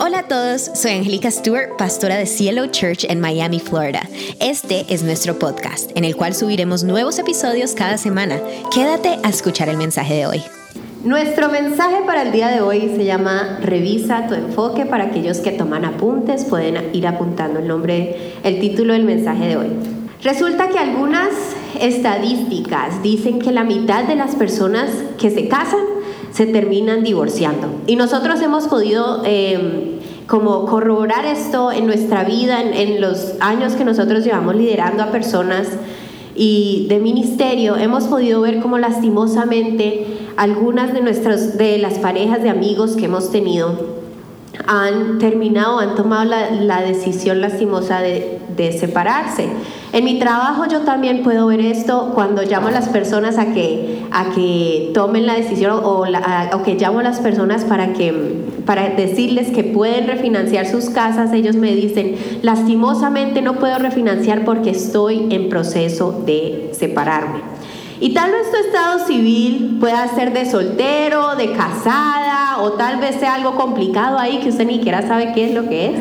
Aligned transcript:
Hola 0.00 0.20
a 0.20 0.22
todos, 0.28 0.70
soy 0.74 0.92
Angélica 0.92 1.28
Stewart, 1.28 1.76
pastora 1.76 2.16
de 2.16 2.26
Cielo 2.26 2.66
Church 2.66 3.04
en 3.08 3.20
Miami, 3.20 3.58
Florida. 3.58 4.02
Este 4.38 4.86
es 4.88 5.02
nuestro 5.02 5.40
podcast, 5.40 5.90
en 5.96 6.04
el 6.04 6.14
cual 6.14 6.36
subiremos 6.36 6.84
nuevos 6.84 7.18
episodios 7.18 7.72
cada 7.72 7.98
semana. 7.98 8.38
Quédate 8.72 9.18
a 9.24 9.28
escuchar 9.28 9.68
el 9.68 9.76
mensaje 9.76 10.14
de 10.14 10.26
hoy. 10.26 10.42
Nuestro 11.02 11.48
mensaje 11.48 11.96
para 12.06 12.22
el 12.22 12.30
día 12.30 12.46
de 12.46 12.60
hoy 12.60 12.92
se 12.94 13.04
llama 13.04 13.58
Revisa 13.60 14.28
tu 14.28 14.34
enfoque. 14.34 14.86
Para 14.86 15.06
aquellos 15.06 15.38
que 15.38 15.50
toman 15.50 15.84
apuntes, 15.84 16.44
pueden 16.44 16.94
ir 16.94 17.08
apuntando 17.08 17.58
el 17.58 17.66
nombre, 17.66 18.34
el 18.44 18.60
título 18.60 18.92
del 18.92 19.02
mensaje 19.02 19.48
de 19.48 19.56
hoy. 19.56 19.68
Resulta 20.22 20.68
que 20.68 20.78
algunas 20.78 21.30
estadísticas 21.80 23.02
dicen 23.02 23.40
que 23.40 23.50
la 23.50 23.64
mitad 23.64 24.04
de 24.04 24.14
las 24.14 24.36
personas 24.36 24.90
que 25.18 25.30
se 25.30 25.48
casan 25.48 25.97
se 26.38 26.46
terminan 26.46 27.02
divorciando. 27.02 27.66
Y 27.88 27.96
nosotros 27.96 28.40
hemos 28.40 28.68
podido 28.68 29.22
eh, 29.24 29.98
como 30.28 30.66
corroborar 30.66 31.26
esto 31.26 31.72
en 31.72 31.84
nuestra 31.84 32.22
vida, 32.22 32.62
en, 32.62 32.74
en 32.74 33.00
los 33.00 33.32
años 33.40 33.72
que 33.72 33.84
nosotros 33.84 34.22
llevamos 34.22 34.54
liderando 34.54 35.02
a 35.02 35.10
personas 35.10 35.66
y 36.36 36.86
de 36.88 37.00
ministerio, 37.00 37.76
hemos 37.76 38.04
podido 38.04 38.40
ver 38.42 38.60
cómo 38.60 38.78
lastimosamente 38.78 40.06
algunas 40.36 40.94
de 40.94 41.00
nuestras 41.00 41.58
de 41.58 41.78
las 41.78 41.94
parejas 41.94 42.40
de 42.40 42.50
amigos 42.50 42.94
que 42.94 43.06
hemos 43.06 43.32
tenido 43.32 43.98
han 44.68 45.18
terminado, 45.18 45.80
han 45.80 45.96
tomado 45.96 46.24
la, 46.24 46.52
la 46.52 46.82
decisión 46.82 47.40
lastimosa 47.40 48.00
de, 48.00 48.37
de, 48.58 48.72
separarse. 48.78 49.48
En 49.92 50.04
mi 50.04 50.18
trabajo 50.18 50.66
yo 50.66 50.80
también 50.80 51.22
puedo 51.22 51.46
ver 51.46 51.60
esto 51.60 52.12
cuando 52.14 52.42
llamo 52.42 52.68
a 52.68 52.70
las 52.70 52.88
personas 52.88 53.38
a 53.38 53.46
que, 53.54 54.02
a 54.10 54.30
que 54.34 54.90
tomen 54.92 55.26
la 55.26 55.34
decisión 55.34 55.80
o, 55.82 56.04
que 56.64 56.74
llamo 56.74 56.98
a 56.98 57.02
las 57.02 57.20
personas 57.20 57.64
para, 57.64 57.94
que, 57.94 58.12
para 58.66 58.90
decirles 58.90 59.50
que 59.50 59.64
pueden 59.64 60.06
refinanciar 60.06 60.66
sus 60.66 60.90
casas. 60.90 61.32
Ellos 61.32 61.56
me 61.56 61.74
dicen, 61.74 62.16
lastimosamente 62.42 63.40
no 63.40 63.54
puedo 63.54 63.78
refinanciar 63.78 64.44
porque 64.44 64.70
estoy 64.70 65.28
en 65.30 65.48
proceso 65.48 66.22
de 66.26 66.70
separarme. 66.72 67.40
Y 68.00 68.14
tal 68.14 68.30
vez 68.30 68.50
tu 68.50 68.56
estado 68.58 69.04
civil 69.06 69.78
pueda 69.80 70.06
ser 70.14 70.32
de 70.32 70.48
soltero, 70.48 71.34
de 71.34 71.52
casada, 71.52 72.58
o 72.60 72.72
tal 72.72 73.00
vez 73.00 73.16
sea 73.16 73.34
algo 73.34 73.56
complicado 73.56 74.18
ahí 74.18 74.38
que 74.38 74.50
usted 74.50 74.66
ni 74.66 74.74
siquiera 74.74 75.02
sabe 75.02 75.32
qué 75.32 75.46
es 75.46 75.54
lo 75.54 75.68
que 75.68 75.86
es. 75.86 75.94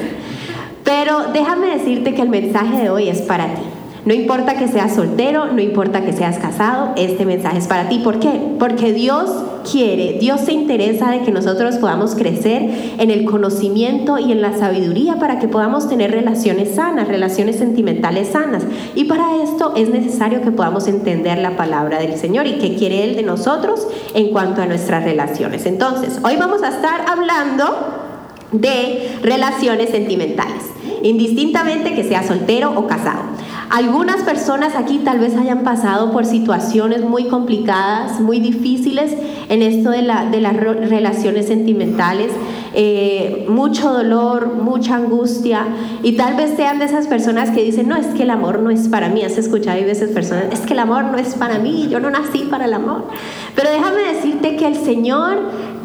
Pero 0.87 1.25
déjame 1.33 1.67
decirte 1.77 2.13
que 2.13 2.21
el 2.21 2.29
mensaje 2.29 2.81
de 2.81 2.89
hoy 2.89 3.09
es 3.09 3.21
para 3.21 3.47
ti. 3.47 3.61
No 4.05 4.13
importa 4.13 4.55
que 4.55 4.69
seas 4.69 4.95
soltero, 4.95 5.47
no 5.51 5.61
importa 5.61 6.05
que 6.05 6.13
seas 6.13 6.39
casado, 6.39 6.93
este 6.95 7.25
mensaje 7.25 7.57
es 7.57 7.67
para 7.67 7.89
ti. 7.89 7.99
¿Por 7.99 8.19
qué? 8.19 8.55
Porque 8.57 8.93
Dios 8.93 9.29
quiere, 9.69 10.17
Dios 10.17 10.39
se 10.39 10.53
interesa 10.53 11.11
de 11.11 11.23
que 11.23 11.31
nosotros 11.33 11.75
podamos 11.75 12.15
crecer 12.15 12.93
en 12.99 13.11
el 13.11 13.25
conocimiento 13.25 14.17
y 14.17 14.31
en 14.31 14.41
la 14.41 14.57
sabiduría 14.57 15.19
para 15.19 15.39
que 15.39 15.49
podamos 15.49 15.89
tener 15.89 16.11
relaciones 16.11 16.75
sanas, 16.75 17.09
relaciones 17.09 17.57
sentimentales 17.57 18.29
sanas. 18.29 18.63
Y 18.95 19.03
para 19.03 19.43
esto 19.43 19.73
es 19.75 19.89
necesario 19.89 20.41
que 20.41 20.51
podamos 20.51 20.87
entender 20.87 21.39
la 21.39 21.57
palabra 21.57 21.99
del 21.99 22.15
Señor 22.15 22.47
y 22.47 22.59
qué 22.59 22.75
quiere 22.75 23.03
Él 23.03 23.17
de 23.17 23.23
nosotros 23.23 23.85
en 24.13 24.29
cuanto 24.29 24.61
a 24.61 24.67
nuestras 24.67 25.03
relaciones. 25.03 25.65
Entonces, 25.65 26.17
hoy 26.23 26.37
vamos 26.37 26.63
a 26.63 26.69
estar 26.69 27.01
hablando 27.09 28.05
de 28.51 29.17
relaciones 29.21 29.89
sentimentales, 29.89 30.63
indistintamente 31.03 31.93
que 31.93 32.03
sea 32.03 32.23
soltero 32.23 32.73
o 32.75 32.87
casado. 32.87 33.21
Algunas 33.69 34.23
personas 34.23 34.75
aquí 34.75 34.99
tal 34.99 35.19
vez 35.19 35.35
hayan 35.35 35.63
pasado 35.63 36.13
por 36.13 36.25
situaciones 36.25 37.03
muy 37.03 37.27
complicadas, 37.27 38.21
muy 38.21 38.39
difíciles 38.39 39.13
en 39.49 39.61
esto 39.61 39.89
de, 39.89 40.03
la, 40.03 40.25
de 40.25 40.39
las 40.39 40.55
relaciones 40.55 41.47
sentimentales, 41.47 42.31
eh, 42.73 43.45
mucho 43.49 43.91
dolor, 43.91 44.53
mucha 44.53 44.95
angustia, 44.95 45.65
y 46.01 46.13
tal 46.13 46.35
vez 46.35 46.53
sean 46.55 46.79
de 46.79 46.85
esas 46.85 47.07
personas 47.07 47.49
que 47.49 47.61
dicen, 47.61 47.89
no, 47.89 47.97
es 47.97 48.07
que 48.07 48.23
el 48.23 48.29
amor 48.29 48.59
no 48.59 48.69
es 48.69 48.87
para 48.87 49.09
mí. 49.09 49.21
Has 49.23 49.37
escuchado 49.37 49.77
a 49.81 49.85
veces 49.85 50.11
personas, 50.11 50.45
es 50.51 50.61
que 50.61 50.71
el 50.71 50.79
amor 50.79 51.03
no 51.05 51.17
es 51.17 51.35
para 51.35 51.59
mí, 51.59 51.87
yo 51.89 51.99
no 51.99 52.09
nací 52.09 52.47
para 52.49 52.65
el 52.65 52.73
amor. 52.73 53.03
Pero 53.53 53.69
déjame 53.69 54.13
decirte 54.13 54.55
que 54.55 54.67
el 54.67 54.75
Señor 54.75 55.39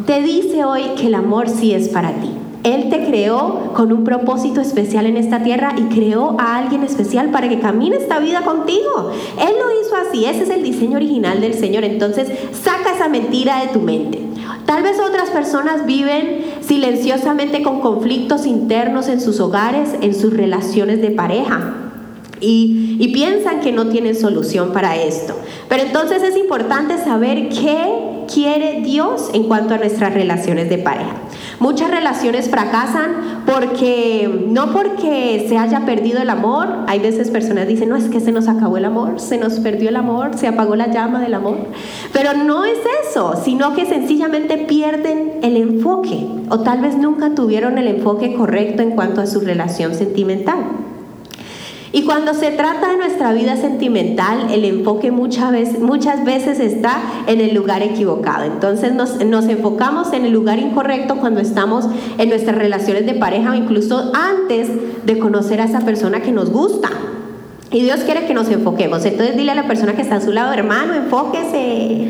te 0.06 0.22
dice 0.22 0.64
hoy 0.64 0.82
que 0.96 1.08
el 1.08 1.14
amor 1.16 1.48
sí 1.48 1.72
es 1.72 1.88
para 1.88 2.12
ti. 2.12 2.41
Él 2.64 2.90
te 2.90 3.04
creó 3.04 3.72
con 3.74 3.92
un 3.92 4.04
propósito 4.04 4.60
especial 4.60 5.06
en 5.06 5.16
esta 5.16 5.42
tierra 5.42 5.74
y 5.76 5.82
creó 5.94 6.36
a 6.38 6.58
alguien 6.58 6.84
especial 6.84 7.30
para 7.30 7.48
que 7.48 7.58
camine 7.58 7.96
esta 7.96 8.20
vida 8.20 8.42
contigo. 8.42 9.10
Él 9.40 9.54
lo 9.58 9.80
hizo 9.80 9.96
así, 9.96 10.24
ese 10.26 10.44
es 10.44 10.50
el 10.50 10.62
diseño 10.62 10.96
original 10.96 11.40
del 11.40 11.54
Señor. 11.54 11.82
Entonces, 11.82 12.28
saca 12.62 12.94
esa 12.94 13.08
mentira 13.08 13.60
de 13.62 13.68
tu 13.68 13.80
mente. 13.80 14.20
Tal 14.64 14.84
vez 14.84 15.00
otras 15.00 15.30
personas 15.30 15.86
viven 15.86 16.44
silenciosamente 16.60 17.62
con 17.62 17.80
conflictos 17.80 18.46
internos 18.46 19.08
en 19.08 19.20
sus 19.20 19.40
hogares, 19.40 19.90
en 20.00 20.14
sus 20.14 20.32
relaciones 20.32 21.02
de 21.02 21.10
pareja. 21.10 21.74
Y, 22.40 22.96
y, 22.98 23.12
piensan 23.12 23.60
que 23.60 23.70
no 23.70 23.86
tienen 23.88 24.16
solución 24.16 24.72
para 24.72 24.96
esto. 24.96 25.34
Pero 25.68 25.84
entonces 25.84 26.24
es 26.24 26.36
importante 26.36 26.98
saber 26.98 27.48
qué 27.50 28.24
quiere 28.32 28.80
Dios 28.80 29.30
en 29.32 29.44
cuanto 29.44 29.74
a 29.74 29.78
nuestras 29.78 30.12
relaciones 30.12 30.68
de 30.68 30.78
pareja. 30.78 31.14
Muchas 31.60 31.90
relaciones 31.90 32.48
fracasan 32.48 33.42
porque 33.46 34.46
no 34.48 34.72
porque 34.72 35.46
se 35.48 35.58
haya 35.58 35.84
perdido 35.84 36.20
el 36.20 36.30
amor, 36.30 36.68
hay 36.86 36.98
veces 36.98 37.30
personas 37.30 37.68
dicen, 37.68 37.88
no, 37.88 37.96
es 37.96 38.04
que 38.04 38.20
se 38.20 38.32
nos 38.32 38.48
acabó 38.48 38.76
el 38.76 38.84
amor, 38.84 39.20
se 39.20 39.38
nos 39.38 39.60
perdió 39.60 39.88
el 39.88 39.96
amor, 39.96 40.36
se 40.36 40.48
apagó 40.48 40.76
la 40.76 40.88
llama 40.88 41.20
del 41.20 41.34
amor. 41.34 41.56
Pero 42.12 42.34
no 42.34 42.64
es 42.64 42.78
eso, 43.08 43.40
sino 43.42 43.74
que 43.74 43.86
sencillamente 43.86 44.58
pierden 44.58 45.40
el 45.42 45.56
enfoque 45.56 46.26
o 46.48 46.60
tal 46.60 46.80
vez 46.80 46.96
nunca 46.96 47.34
tuvieron 47.34 47.78
el 47.78 47.88
enfoque 47.88 48.34
correcto 48.34 48.82
en 48.82 48.92
cuanto 48.92 49.20
a 49.20 49.26
su 49.26 49.40
relación 49.40 49.94
sentimental. 49.94 50.91
Y 51.94 52.04
cuando 52.04 52.32
se 52.32 52.50
trata 52.50 52.88
de 52.91 52.97
nuestra 52.97 53.32
vida 53.32 53.56
sentimental, 53.56 54.50
el 54.50 54.64
enfoque 54.64 55.10
muchas 55.10 55.53
veces, 55.53 55.78
muchas 55.78 56.25
veces 56.25 56.58
está 56.58 57.03
en 57.26 57.42
el 57.42 57.54
lugar 57.54 57.82
equivocado. 57.82 58.44
Entonces 58.44 58.94
nos, 58.94 59.22
nos, 59.25 59.47
enfocamos 59.47 60.14
en 60.14 60.25
el 60.25 60.32
lugar 60.32 60.58
incorrecto 60.58 61.16
cuando 61.16 61.41
estamos 61.41 61.86
en 62.16 62.31
nuestras 62.31 62.56
relaciones 62.56 63.04
de 63.04 63.12
pareja 63.14 63.50
o 63.50 63.54
incluso 63.54 64.10
antes 64.14 64.69
de 65.04 65.19
conocer 65.19 65.60
a 65.60 65.64
esa 65.64 65.81
persona 65.81 66.22
que 66.22 66.32
nos 66.32 66.50
gusta. 66.50 66.88
Y 67.70 67.82
Dios 67.82 68.00
quiere 68.00 68.26
que 68.26 68.32
nos 68.32 68.48
enfoquemos. 68.48 69.04
Entonces 69.04 69.36
dile 69.36 69.52
a 69.52 69.54
la 69.54 69.66
persona 69.66 69.94
que 69.94 70.02
está 70.02 70.16
a 70.16 70.20
su 70.22 70.32
lado, 70.32 70.52
hermano, 70.54 70.94
enfóquese. 70.94 72.08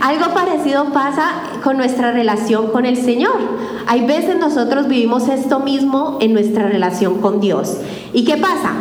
Algo 0.00 0.32
parecido 0.32 0.92
pasa 0.92 1.30
con 1.64 1.76
nuestra 1.76 2.12
relación 2.12 2.70
con 2.70 2.86
el 2.86 2.96
Señor. 2.96 3.36
Hay 3.86 4.06
veces 4.06 4.36
nosotros 4.36 4.86
vivimos 4.86 5.28
esto 5.28 5.60
mismo 5.60 6.18
en 6.20 6.32
nuestra 6.32 6.68
relación 6.68 7.20
con 7.20 7.40
Dios. 7.40 7.78
¿Y 8.12 8.24
qué 8.24 8.36
pasa? 8.36 8.74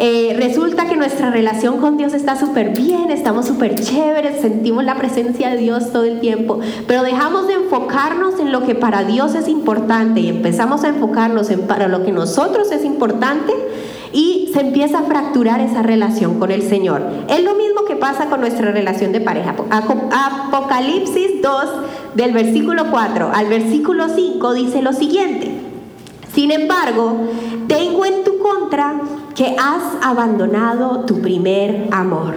Eh, 0.00 0.36
resulta 0.38 0.86
que 0.86 0.96
nuestra 0.96 1.30
relación 1.30 1.78
con 1.78 1.96
Dios 1.96 2.14
está 2.14 2.36
súper 2.36 2.70
bien, 2.70 3.10
estamos 3.10 3.46
súper 3.46 3.74
chéveres, 3.74 4.40
sentimos 4.40 4.84
la 4.84 4.94
presencia 4.94 5.50
de 5.50 5.56
Dios 5.56 5.90
todo 5.90 6.04
el 6.04 6.20
tiempo, 6.20 6.60
pero 6.86 7.02
dejamos 7.02 7.48
de 7.48 7.54
enfocarnos 7.54 8.38
en 8.38 8.52
lo 8.52 8.62
que 8.62 8.76
para 8.76 9.02
Dios 9.02 9.34
es 9.34 9.48
importante 9.48 10.20
y 10.20 10.28
empezamos 10.28 10.84
a 10.84 10.88
enfocarnos 10.88 11.50
en 11.50 11.62
para 11.62 11.88
lo 11.88 12.04
que 12.04 12.12
nosotros 12.12 12.70
es 12.70 12.84
importante 12.84 13.52
y 14.12 14.50
se 14.52 14.60
empieza 14.60 15.00
a 15.00 15.02
fracturar 15.02 15.60
esa 15.60 15.82
relación 15.82 16.38
con 16.38 16.50
el 16.50 16.62
Señor. 16.62 17.02
Es 17.28 17.42
lo 17.42 17.54
mismo 17.54 17.84
que 17.86 17.96
pasa 17.96 18.26
con 18.26 18.40
nuestra 18.40 18.70
relación 18.70 19.12
de 19.12 19.20
pareja. 19.20 19.54
Apocalipsis 19.70 21.42
2, 21.42 21.64
del 22.14 22.32
versículo 22.32 22.90
4 22.90 23.30
al 23.34 23.46
versículo 23.46 24.08
5, 24.08 24.52
dice 24.54 24.82
lo 24.82 24.92
siguiente. 24.92 25.52
Sin 26.34 26.50
embargo, 26.50 27.16
tengo 27.66 28.04
en 28.04 28.24
tu 28.24 28.38
contra 28.38 29.00
que 29.34 29.56
has 29.58 29.82
abandonado 30.02 31.04
tu 31.04 31.20
primer 31.20 31.88
amor. 31.90 32.34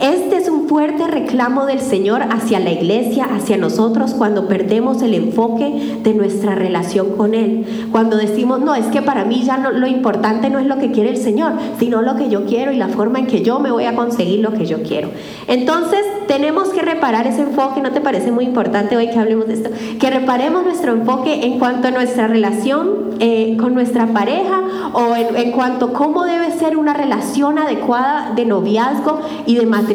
Este 0.00 0.36
es 0.36 0.48
un 0.48 0.68
fuerte 0.68 1.06
reclamo 1.06 1.66
del 1.66 1.80
Señor 1.80 2.22
hacia 2.30 2.60
la 2.60 2.70
iglesia, 2.70 3.24
hacia 3.24 3.56
nosotros, 3.56 4.14
cuando 4.14 4.48
perdemos 4.48 5.02
el 5.02 5.14
enfoque 5.14 5.98
de 6.02 6.14
nuestra 6.14 6.54
relación 6.54 7.16
con 7.16 7.34
Él. 7.34 7.88
Cuando 7.92 8.16
decimos, 8.16 8.60
no, 8.60 8.74
es 8.74 8.86
que 8.86 9.02
para 9.02 9.24
mí 9.24 9.42
ya 9.44 9.58
lo 9.58 9.86
importante 9.86 10.50
no 10.50 10.58
es 10.58 10.66
lo 10.66 10.78
que 10.78 10.92
quiere 10.92 11.10
el 11.10 11.18
Señor, 11.18 11.52
sino 11.78 12.02
lo 12.02 12.16
que 12.16 12.28
yo 12.28 12.46
quiero 12.46 12.72
y 12.72 12.76
la 12.76 12.88
forma 12.88 13.18
en 13.18 13.26
que 13.26 13.42
yo 13.42 13.60
me 13.60 13.70
voy 13.70 13.84
a 13.84 13.94
conseguir 13.94 14.40
lo 14.40 14.52
que 14.52 14.66
yo 14.66 14.82
quiero. 14.82 15.10
Entonces, 15.46 16.00
tenemos 16.26 16.68
que 16.70 16.82
reparar 16.82 17.26
ese 17.26 17.42
enfoque, 17.42 17.80
¿no 17.80 17.90
te 17.90 18.00
parece 18.00 18.32
muy 18.32 18.44
importante 18.44 18.96
hoy 18.96 19.08
que 19.08 19.18
hablemos 19.18 19.46
de 19.46 19.54
esto? 19.54 19.70
Que 20.00 20.10
reparemos 20.10 20.64
nuestro 20.64 20.92
enfoque 20.92 21.44
en 21.44 21.58
cuanto 21.58 21.88
a 21.88 21.90
nuestra 21.90 22.26
relación 22.26 23.12
eh, 23.20 23.56
con 23.60 23.74
nuestra 23.74 24.06
pareja 24.06 24.62
o 24.94 25.14
en, 25.14 25.36
en 25.36 25.52
cuanto 25.52 25.86
a 25.86 25.92
cómo 25.92 26.24
debe 26.24 26.50
ser 26.50 26.76
una 26.76 26.94
relación 26.94 27.58
adecuada 27.58 28.32
de 28.34 28.46
noviazgo 28.46 29.20
y 29.46 29.56
de 29.56 29.66
matrimonio 29.66 29.91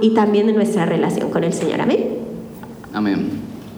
y 0.00 0.14
también 0.14 0.46
de 0.46 0.52
nuestra 0.52 0.86
relación 0.86 1.30
con 1.30 1.44
el 1.44 1.52
Señor. 1.52 1.80
Amén. 1.80 2.06
Amén. 2.92 3.30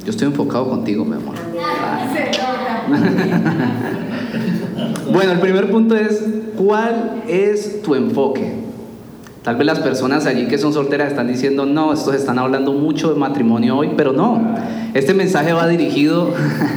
Yo 0.05 0.11
estoy 0.11 0.29
enfocado 0.29 0.69
contigo, 0.69 1.05
mi 1.05 1.17
amor. 1.17 1.35
bueno, 5.13 5.33
el 5.33 5.41
primer 5.41 5.71
punto 5.71 5.97
es, 5.97 6.25
¿cuál 6.57 7.23
es 7.29 7.83
tu 7.83 7.95
enfoque? 7.95 8.63
Tal 9.43 9.57
vez 9.57 9.67
las 9.67 9.81
personas 9.81 10.27
allí 10.27 10.47
que 10.47 10.59
son 10.59 10.73
solteras 10.73 11.11
están 11.11 11.27
diciendo, 11.27 11.67
no, 11.67 11.93
estos 11.93 12.15
están 12.15 12.39
hablando 12.39 12.73
mucho 12.73 13.13
de 13.13 13.19
matrimonio 13.19 13.77
hoy, 13.77 13.91
pero 13.97 14.13
no. 14.13 14.55
Este 14.95 15.15
mensaje 15.15 15.53
va 15.53 15.67
dirigido 15.67 16.33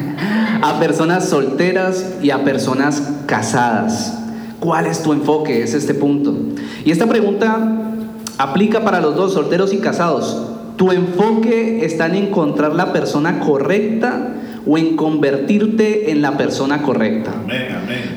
a 0.62 0.80
personas 0.80 1.30
solteras 1.30 2.16
y 2.22 2.32
a 2.32 2.44
personas 2.44 3.14
casadas. 3.28 4.20
¿Cuál 4.60 4.88
es 4.88 5.04
tu 5.04 5.14
enfoque? 5.14 5.62
Es 5.62 5.76
este 5.76 5.94
punto. 5.94 6.36
Y 6.84 6.92
esta 6.92 7.08
pregunta 7.08 7.95
aplica 8.38 8.84
para 8.84 9.02
los 9.02 9.16
dos, 9.16 9.34
solteros 9.34 9.74
y 9.74 9.78
casados. 9.78 10.52
¿Tu 10.78 10.92
enfoque 10.92 11.86
está 11.86 12.08
en 12.08 12.16
encontrar 12.16 12.76
la 12.76 12.92
persona 12.92 13.40
correcta 13.40 14.36
o 14.68 14.78
en 14.78 14.96
convertirte 14.96 16.12
en 16.12 16.22
la 16.22 16.38
persona 16.38 16.82
correcta. 16.82 17.32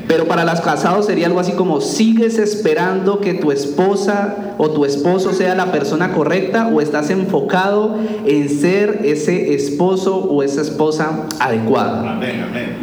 Pero 0.07 0.25
para 0.25 0.43
los 0.45 0.61
casados 0.61 1.05
sería 1.05 1.27
algo 1.27 1.39
así 1.39 1.51
como, 1.51 1.79
¿sigues 1.79 2.39
esperando 2.39 3.19
que 3.19 3.35
tu 3.35 3.51
esposa 3.51 4.55
o 4.57 4.71
tu 4.71 4.85
esposo 4.85 5.33
sea 5.33 5.55
la 5.55 5.71
persona 5.71 6.11
correcta 6.11 6.67
o 6.73 6.81
estás 6.81 7.09
enfocado 7.11 7.97
en 8.25 8.49
ser 8.49 9.01
ese 9.03 9.53
esposo 9.53 10.17
o 10.17 10.41
esa 10.41 10.61
esposa 10.61 11.27
adecuada? 11.39 12.19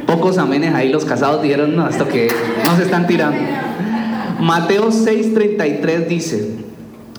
Pocos 0.07 0.39
amenes 0.39 0.75
ahí 0.75 0.91
los 0.91 1.05
casados 1.05 1.43
dijeron, 1.43 1.75
no, 1.75 1.89
esto 1.89 2.07
que 2.09 2.29
nos 2.65 2.79
están 2.79 3.07
tirando. 3.07 3.39
Mateo 4.39 4.91
6:33 4.91 6.07
dice, 6.07 6.66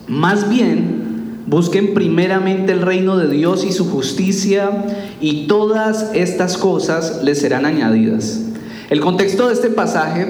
más 0.08 0.50
bien, 0.50 1.08
Busquen 1.48 1.94
primeramente 1.94 2.74
el 2.74 2.82
reino 2.82 3.16
de 3.16 3.30
Dios 3.30 3.64
y 3.64 3.72
su 3.72 3.90
justicia 3.90 4.84
y 5.22 5.48
todas 5.48 6.12
estas 6.14 6.58
cosas 6.58 7.22
les 7.24 7.40
serán 7.40 7.66
añadidas. 7.66 8.42
El 8.90 9.00
contexto 9.00 9.48
de 9.48 9.54
este 9.54 9.70
pasaje 9.70 10.28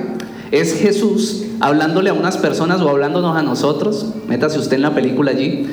es 0.51 0.75
Jesús 0.75 1.45
hablándole 1.59 2.11
a 2.11 2.13
unas 2.13 2.37
personas 2.37 2.81
o 2.81 2.89
hablándonos 2.89 3.35
a 3.35 3.41
nosotros. 3.41 4.13
Métase 4.27 4.59
usted 4.59 4.75
en 4.75 4.83
la 4.83 4.93
película 4.93 5.31
allí. 5.31 5.65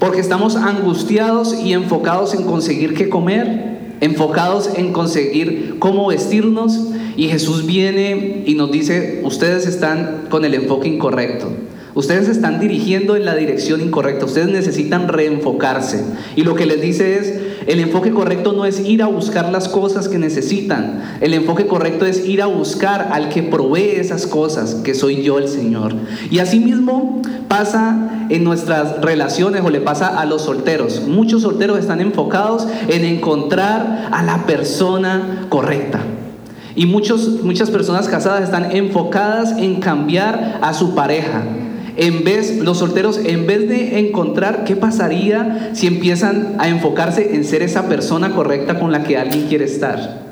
Porque 0.00 0.18
estamos 0.18 0.56
angustiados 0.56 1.54
y 1.54 1.74
enfocados 1.74 2.34
en 2.34 2.42
conseguir 2.42 2.94
qué 2.94 3.08
comer, 3.08 3.94
enfocados 4.00 4.68
en 4.74 4.92
conseguir 4.92 5.76
cómo 5.78 6.08
vestirnos. 6.08 6.76
Y 7.16 7.28
Jesús 7.28 7.66
viene 7.66 8.42
y 8.46 8.54
nos 8.54 8.72
dice, 8.72 9.20
ustedes 9.22 9.64
están 9.64 10.24
con 10.28 10.44
el 10.44 10.54
enfoque 10.54 10.88
incorrecto. 10.88 11.52
Ustedes 11.98 12.26
se 12.26 12.30
están 12.30 12.60
dirigiendo 12.60 13.16
en 13.16 13.24
la 13.24 13.34
dirección 13.34 13.80
incorrecta. 13.80 14.24
Ustedes 14.24 14.46
necesitan 14.46 15.08
reenfocarse. 15.08 16.04
Y 16.36 16.44
lo 16.44 16.54
que 16.54 16.64
les 16.64 16.80
dice 16.80 17.18
es, 17.18 17.34
el 17.66 17.80
enfoque 17.80 18.12
correcto 18.12 18.52
no 18.52 18.66
es 18.66 18.78
ir 18.78 19.02
a 19.02 19.08
buscar 19.08 19.50
las 19.50 19.68
cosas 19.68 20.08
que 20.08 20.16
necesitan. 20.16 21.02
El 21.20 21.34
enfoque 21.34 21.66
correcto 21.66 22.06
es 22.06 22.24
ir 22.24 22.40
a 22.40 22.46
buscar 22.46 23.08
al 23.10 23.30
que 23.30 23.42
provee 23.42 23.96
esas 23.96 24.28
cosas, 24.28 24.76
que 24.76 24.94
soy 24.94 25.24
yo 25.24 25.38
el 25.38 25.48
Señor. 25.48 25.92
Y 26.30 26.38
asimismo 26.38 27.20
pasa 27.48 28.26
en 28.28 28.44
nuestras 28.44 29.00
relaciones 29.00 29.62
o 29.64 29.70
le 29.70 29.80
pasa 29.80 30.20
a 30.20 30.24
los 30.24 30.42
solteros. 30.42 31.02
Muchos 31.04 31.42
solteros 31.42 31.80
están 31.80 32.00
enfocados 32.00 32.68
en 32.86 33.04
encontrar 33.04 34.08
a 34.12 34.22
la 34.22 34.46
persona 34.46 35.46
correcta. 35.48 35.98
Y 36.76 36.86
muchos, 36.86 37.42
muchas 37.42 37.72
personas 37.72 38.06
casadas 38.06 38.44
están 38.44 38.70
enfocadas 38.70 39.58
en 39.58 39.80
cambiar 39.80 40.60
a 40.62 40.72
su 40.74 40.94
pareja 40.94 41.42
en 41.98 42.22
vez, 42.22 42.56
los 42.58 42.78
solteros, 42.78 43.20
en 43.24 43.46
vez 43.46 43.68
de 43.68 43.98
encontrar 43.98 44.62
qué 44.64 44.76
pasaría 44.76 45.70
si 45.72 45.88
empiezan 45.88 46.54
a 46.58 46.68
enfocarse 46.68 47.34
en 47.34 47.44
ser 47.44 47.62
esa 47.62 47.88
persona 47.88 48.30
correcta 48.30 48.78
con 48.78 48.92
la 48.92 49.02
que 49.02 49.18
alguien 49.18 49.48
quiere 49.48 49.64
estar. 49.64 50.28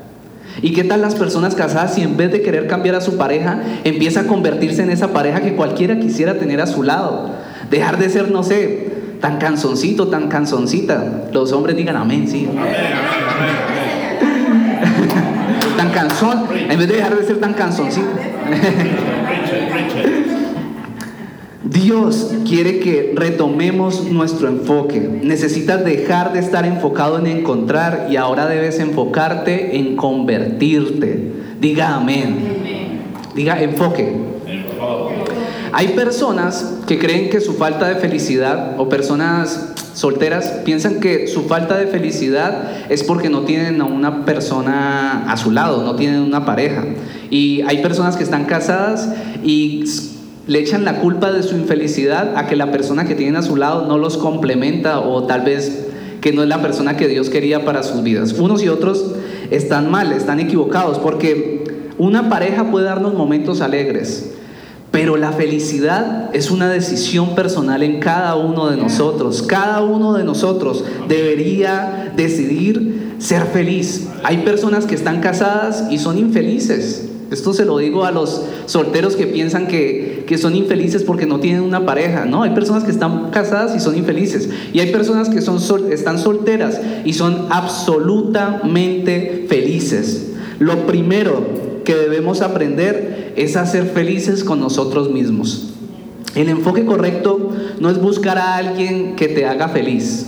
¿Y 0.61 0.71
qué 0.71 0.85
tal 0.85 1.01
las 1.01 1.15
personas 1.15 1.55
casadas 1.55 1.95
si 1.95 2.01
en 2.01 2.15
vez 2.15 2.31
de 2.31 2.41
querer 2.41 2.67
cambiar 2.67 2.95
a 2.95 3.01
su 3.01 3.17
pareja, 3.17 3.61
empieza 3.83 4.21
a 4.21 4.23
convertirse 4.27 4.81
en 4.81 4.91
esa 4.91 5.09
pareja 5.09 5.41
que 5.41 5.55
cualquiera 5.55 5.99
quisiera 5.99 6.35
tener 6.35 6.61
a 6.61 6.67
su 6.67 6.83
lado? 6.83 7.31
Dejar 7.69 7.97
de 7.97 8.09
ser, 8.09 8.31
no 8.31 8.43
sé, 8.43 8.87
tan 9.19 9.37
canzoncito, 9.37 10.07
tan 10.07 10.29
canzoncita. 10.29 11.25
Los 11.33 11.51
hombres 11.51 11.75
digan 11.75 11.97
amén, 11.97 12.29
sí. 12.29 12.47
tan 15.77 15.89
cansón, 15.91 16.45
en 16.49 16.79
vez 16.79 16.87
de 16.87 16.95
dejar 16.95 17.17
de 17.17 17.25
ser 17.25 17.41
tan 17.41 17.53
canzoncito. 17.53 18.07
Dios 21.69 22.33
quiere 22.47 22.79
que 22.79 23.13
retomemos 23.15 24.05
nuestro 24.05 24.47
enfoque. 24.47 24.99
Necesitas 24.99 25.83
dejar 25.83 26.33
de 26.33 26.39
estar 26.39 26.65
enfocado 26.65 27.19
en 27.19 27.27
encontrar 27.27 28.07
y 28.09 28.15
ahora 28.15 28.47
debes 28.47 28.79
enfocarte 28.79 29.77
en 29.77 29.95
convertirte. 29.95 31.31
Diga 31.59 31.95
amén. 31.95 32.37
Diga 33.35 33.61
enfoque. 33.61 34.15
Hay 35.73 35.89
personas 35.89 36.75
que 36.87 36.97
creen 36.97 37.29
que 37.29 37.41
su 37.41 37.53
falta 37.53 37.87
de 37.89 37.95
felicidad 37.95 38.79
o 38.79 38.87
personas 38.87 39.73
solteras 39.93 40.47
piensan 40.63 40.99
que 40.99 41.27
su 41.27 41.43
falta 41.43 41.77
de 41.77 41.87
felicidad 41.87 42.85
es 42.89 43.03
porque 43.03 43.29
no 43.29 43.41
tienen 43.41 43.81
a 43.81 43.85
una 43.85 44.25
persona 44.25 45.25
a 45.31 45.37
su 45.37 45.51
lado, 45.51 45.83
no 45.83 45.95
tienen 45.95 46.21
una 46.21 46.45
pareja. 46.45 46.85
Y 47.29 47.61
hay 47.63 47.81
personas 47.81 48.15
que 48.15 48.23
están 48.23 48.45
casadas 48.45 49.09
y 49.43 49.83
le 50.47 50.59
echan 50.59 50.85
la 50.85 51.01
culpa 51.01 51.31
de 51.31 51.43
su 51.43 51.55
infelicidad 51.55 52.37
a 52.37 52.47
que 52.47 52.55
la 52.55 52.71
persona 52.71 53.05
que 53.05 53.15
tienen 53.15 53.35
a 53.35 53.41
su 53.41 53.57
lado 53.57 53.85
no 53.85 53.97
los 53.97 54.17
complementa 54.17 55.01
o 55.01 55.23
tal 55.23 55.41
vez 55.41 55.87
que 56.21 56.31
no 56.31 56.41
es 56.41 56.47
la 56.49 56.61
persona 56.61 56.97
que 56.97 57.07
Dios 57.07 57.29
quería 57.29 57.65
para 57.65 57.83
sus 57.83 58.01
vidas. 58.01 58.33
Unos 58.33 58.63
y 58.63 58.69
otros 58.69 59.05
están 59.51 59.91
mal, 59.91 60.13
están 60.13 60.39
equivocados, 60.39 60.99
porque 60.99 61.63
una 61.97 62.29
pareja 62.29 62.71
puede 62.71 62.85
darnos 62.85 63.13
momentos 63.13 63.61
alegres, 63.61 64.31
pero 64.91 65.17
la 65.17 65.33
felicidad 65.33 66.29
es 66.33 66.49
una 66.49 66.69
decisión 66.69 67.35
personal 67.35 67.83
en 67.83 67.99
cada 67.99 68.35
uno 68.35 68.69
de 68.69 68.77
nosotros. 68.77 69.43
Cada 69.43 69.83
uno 69.83 70.13
de 70.13 70.23
nosotros 70.23 70.83
debería 71.09 72.13
decidir 72.15 73.15
ser 73.19 73.43
feliz. 73.47 74.07
Hay 74.23 74.37
personas 74.37 74.85
que 74.85 74.95
están 74.95 75.19
casadas 75.19 75.85
y 75.91 75.97
son 75.97 76.17
infelices. 76.17 77.09
Esto 77.31 77.53
se 77.53 77.65
lo 77.65 77.77
digo 77.77 78.05
a 78.05 78.11
los 78.11 78.43
solteros 78.67 79.15
que 79.17 79.27
piensan 79.27 79.67
que, 79.67 80.25
son 80.39 80.55
infelices 80.55 81.03
porque 81.03 81.25
no 81.25 81.39
tienen 81.39 81.61
una 81.61 81.85
pareja. 81.85 82.25
No, 82.25 82.43
hay 82.43 82.51
personas 82.51 82.83
que 82.83 82.91
están 82.91 83.31
casadas 83.31 83.75
y 83.75 83.79
son 83.79 83.97
infelices. 83.97 84.49
Y 84.71 84.79
hay 84.79 84.91
personas 84.91 85.29
que 85.29 85.41
son 85.41 85.59
están 85.91 86.19
solteras 86.19 86.79
y 87.03 87.13
son 87.13 87.47
absolutamente 87.49 89.45
felices. 89.49 90.31
Lo 90.59 90.85
primero 90.85 91.41
que 91.83 91.95
debemos 91.95 92.41
aprender 92.41 93.33
es 93.35 93.55
a 93.55 93.65
ser 93.65 93.85
felices 93.85 94.43
con 94.43 94.59
nosotros 94.59 95.09
mismos. 95.09 95.73
El 96.35 96.49
enfoque 96.49 96.85
correcto 96.85 97.51
no 97.79 97.89
es 97.89 97.99
buscar 97.99 98.37
a 98.37 98.57
alguien 98.57 99.15
que 99.15 99.27
te 99.27 99.45
haga 99.45 99.69
feliz. 99.69 100.27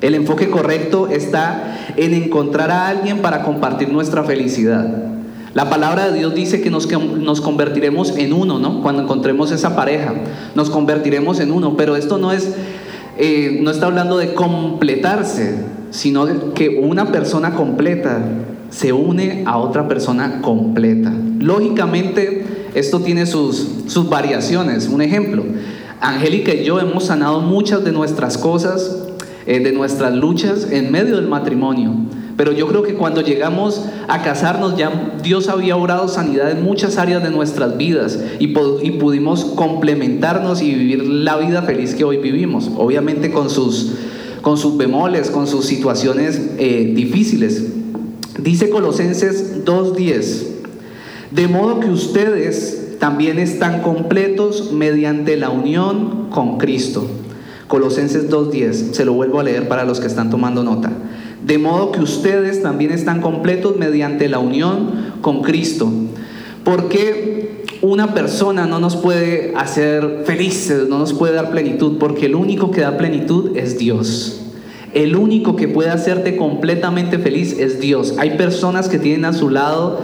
El 0.00 0.14
enfoque 0.14 0.50
correcto 0.50 1.08
está 1.08 1.94
en 1.96 2.12
encontrar 2.12 2.70
a 2.70 2.88
alguien 2.88 3.18
para 3.18 3.42
compartir 3.42 3.88
nuestra 3.88 4.22
felicidad. 4.24 5.15
La 5.56 5.70
palabra 5.70 6.10
de 6.10 6.18
Dios 6.18 6.34
dice 6.34 6.60
que 6.60 6.68
nos, 6.68 6.86
convertiremos 7.40 8.18
en 8.18 8.34
uno, 8.34 8.58
¿no? 8.58 8.82
Cuando 8.82 9.00
encontremos 9.00 9.50
esa 9.52 9.74
pareja, 9.74 10.12
nos 10.54 10.68
convertiremos 10.68 11.40
en 11.40 11.50
uno. 11.50 11.78
Pero 11.78 11.96
esto 11.96 12.18
no 12.18 12.30
es, 12.30 12.54
eh, 13.16 13.60
no 13.62 13.70
está 13.70 13.86
hablando 13.86 14.18
de 14.18 14.34
completarse, 14.34 15.54
sino 15.88 16.52
que 16.52 16.78
una 16.78 17.10
persona 17.10 17.54
completa 17.54 18.22
se 18.68 18.92
une 18.92 19.44
a 19.46 19.56
otra 19.56 19.88
persona 19.88 20.42
completa. 20.42 21.10
Lógicamente, 21.38 22.44
esto 22.74 23.00
tiene 23.00 23.24
sus, 23.24 23.66
sus 23.86 24.10
variaciones. 24.10 24.88
Un 24.88 25.00
ejemplo, 25.00 25.42
Angélica 26.02 26.52
y 26.52 26.64
yo 26.64 26.80
hemos 26.80 27.04
sanado 27.04 27.40
muchas 27.40 27.82
de 27.82 27.92
nuestras 27.92 28.36
cosas, 28.36 28.94
eh, 29.46 29.60
de 29.60 29.72
nuestras 29.72 30.14
luchas 30.14 30.70
en 30.70 30.92
medio 30.92 31.16
del 31.16 31.28
matrimonio. 31.28 31.94
Pero 32.36 32.52
yo 32.52 32.68
creo 32.68 32.82
que 32.82 32.94
cuando 32.94 33.22
llegamos 33.22 33.82
a 34.08 34.22
casarnos 34.22 34.76
ya 34.76 35.14
Dios 35.22 35.48
había 35.48 35.76
obrado 35.76 36.06
sanidad 36.06 36.50
en 36.50 36.62
muchas 36.62 36.98
áreas 36.98 37.22
de 37.22 37.30
nuestras 37.30 37.78
vidas 37.78 38.18
y, 38.38 38.48
pudimos 38.48 39.44
complementarnos 39.44 40.60
y 40.60 40.74
vivir 40.74 41.06
la 41.06 41.38
vida 41.38 41.62
feliz 41.62 41.94
que 41.94 42.04
hoy 42.04 42.18
vivimos. 42.18 42.70
Obviamente 42.76 43.30
con 43.30 43.48
sus, 43.48 43.94
con 44.42 44.58
sus 44.58 44.76
bemoles, 44.76 45.30
con 45.30 45.46
sus 45.46 45.64
situaciones 45.64 46.40
eh, 46.58 46.92
difíciles. 46.94 47.64
Dice 48.38 48.68
Colosenses 48.68 49.64
2.10, 49.64 50.42
de 51.30 51.48
modo 51.48 51.80
que 51.80 51.88
ustedes 51.88 52.98
también 52.98 53.38
están 53.38 53.80
completos 53.80 54.72
mediante 54.72 55.38
la 55.38 55.48
unión 55.48 56.28
con 56.28 56.58
Cristo. 56.58 57.06
Colosenses 57.66 58.28
2.10, 58.28 58.92
se 58.92 59.04
lo 59.06 59.14
vuelvo 59.14 59.40
a 59.40 59.42
leer 59.42 59.68
para 59.68 59.84
los 59.84 60.00
que 60.00 60.06
están 60.06 60.28
tomando 60.28 60.62
nota 60.62 60.92
de 61.46 61.58
modo 61.58 61.92
que 61.92 62.00
ustedes 62.00 62.60
también 62.60 62.90
están 62.90 63.20
completos 63.20 63.76
mediante 63.76 64.28
la 64.28 64.40
unión 64.40 65.12
con 65.20 65.42
Cristo. 65.42 65.88
Porque 66.64 67.64
una 67.82 68.14
persona 68.14 68.66
no 68.66 68.80
nos 68.80 68.96
puede 68.96 69.52
hacer 69.54 70.22
felices, 70.24 70.88
no 70.88 70.98
nos 70.98 71.12
puede 71.12 71.34
dar 71.34 71.52
plenitud, 71.52 71.98
porque 71.98 72.26
el 72.26 72.34
único 72.34 72.72
que 72.72 72.80
da 72.80 72.96
plenitud 72.96 73.56
es 73.56 73.78
Dios. 73.78 74.40
El 74.92 75.14
único 75.14 75.54
que 75.54 75.68
puede 75.68 75.90
hacerte 75.90 76.36
completamente 76.36 77.18
feliz 77.18 77.56
es 77.56 77.78
Dios. 77.78 78.14
Hay 78.18 78.30
personas 78.36 78.88
que 78.88 78.98
tienen 78.98 79.24
a 79.24 79.32
su 79.32 79.48
lado 79.48 80.00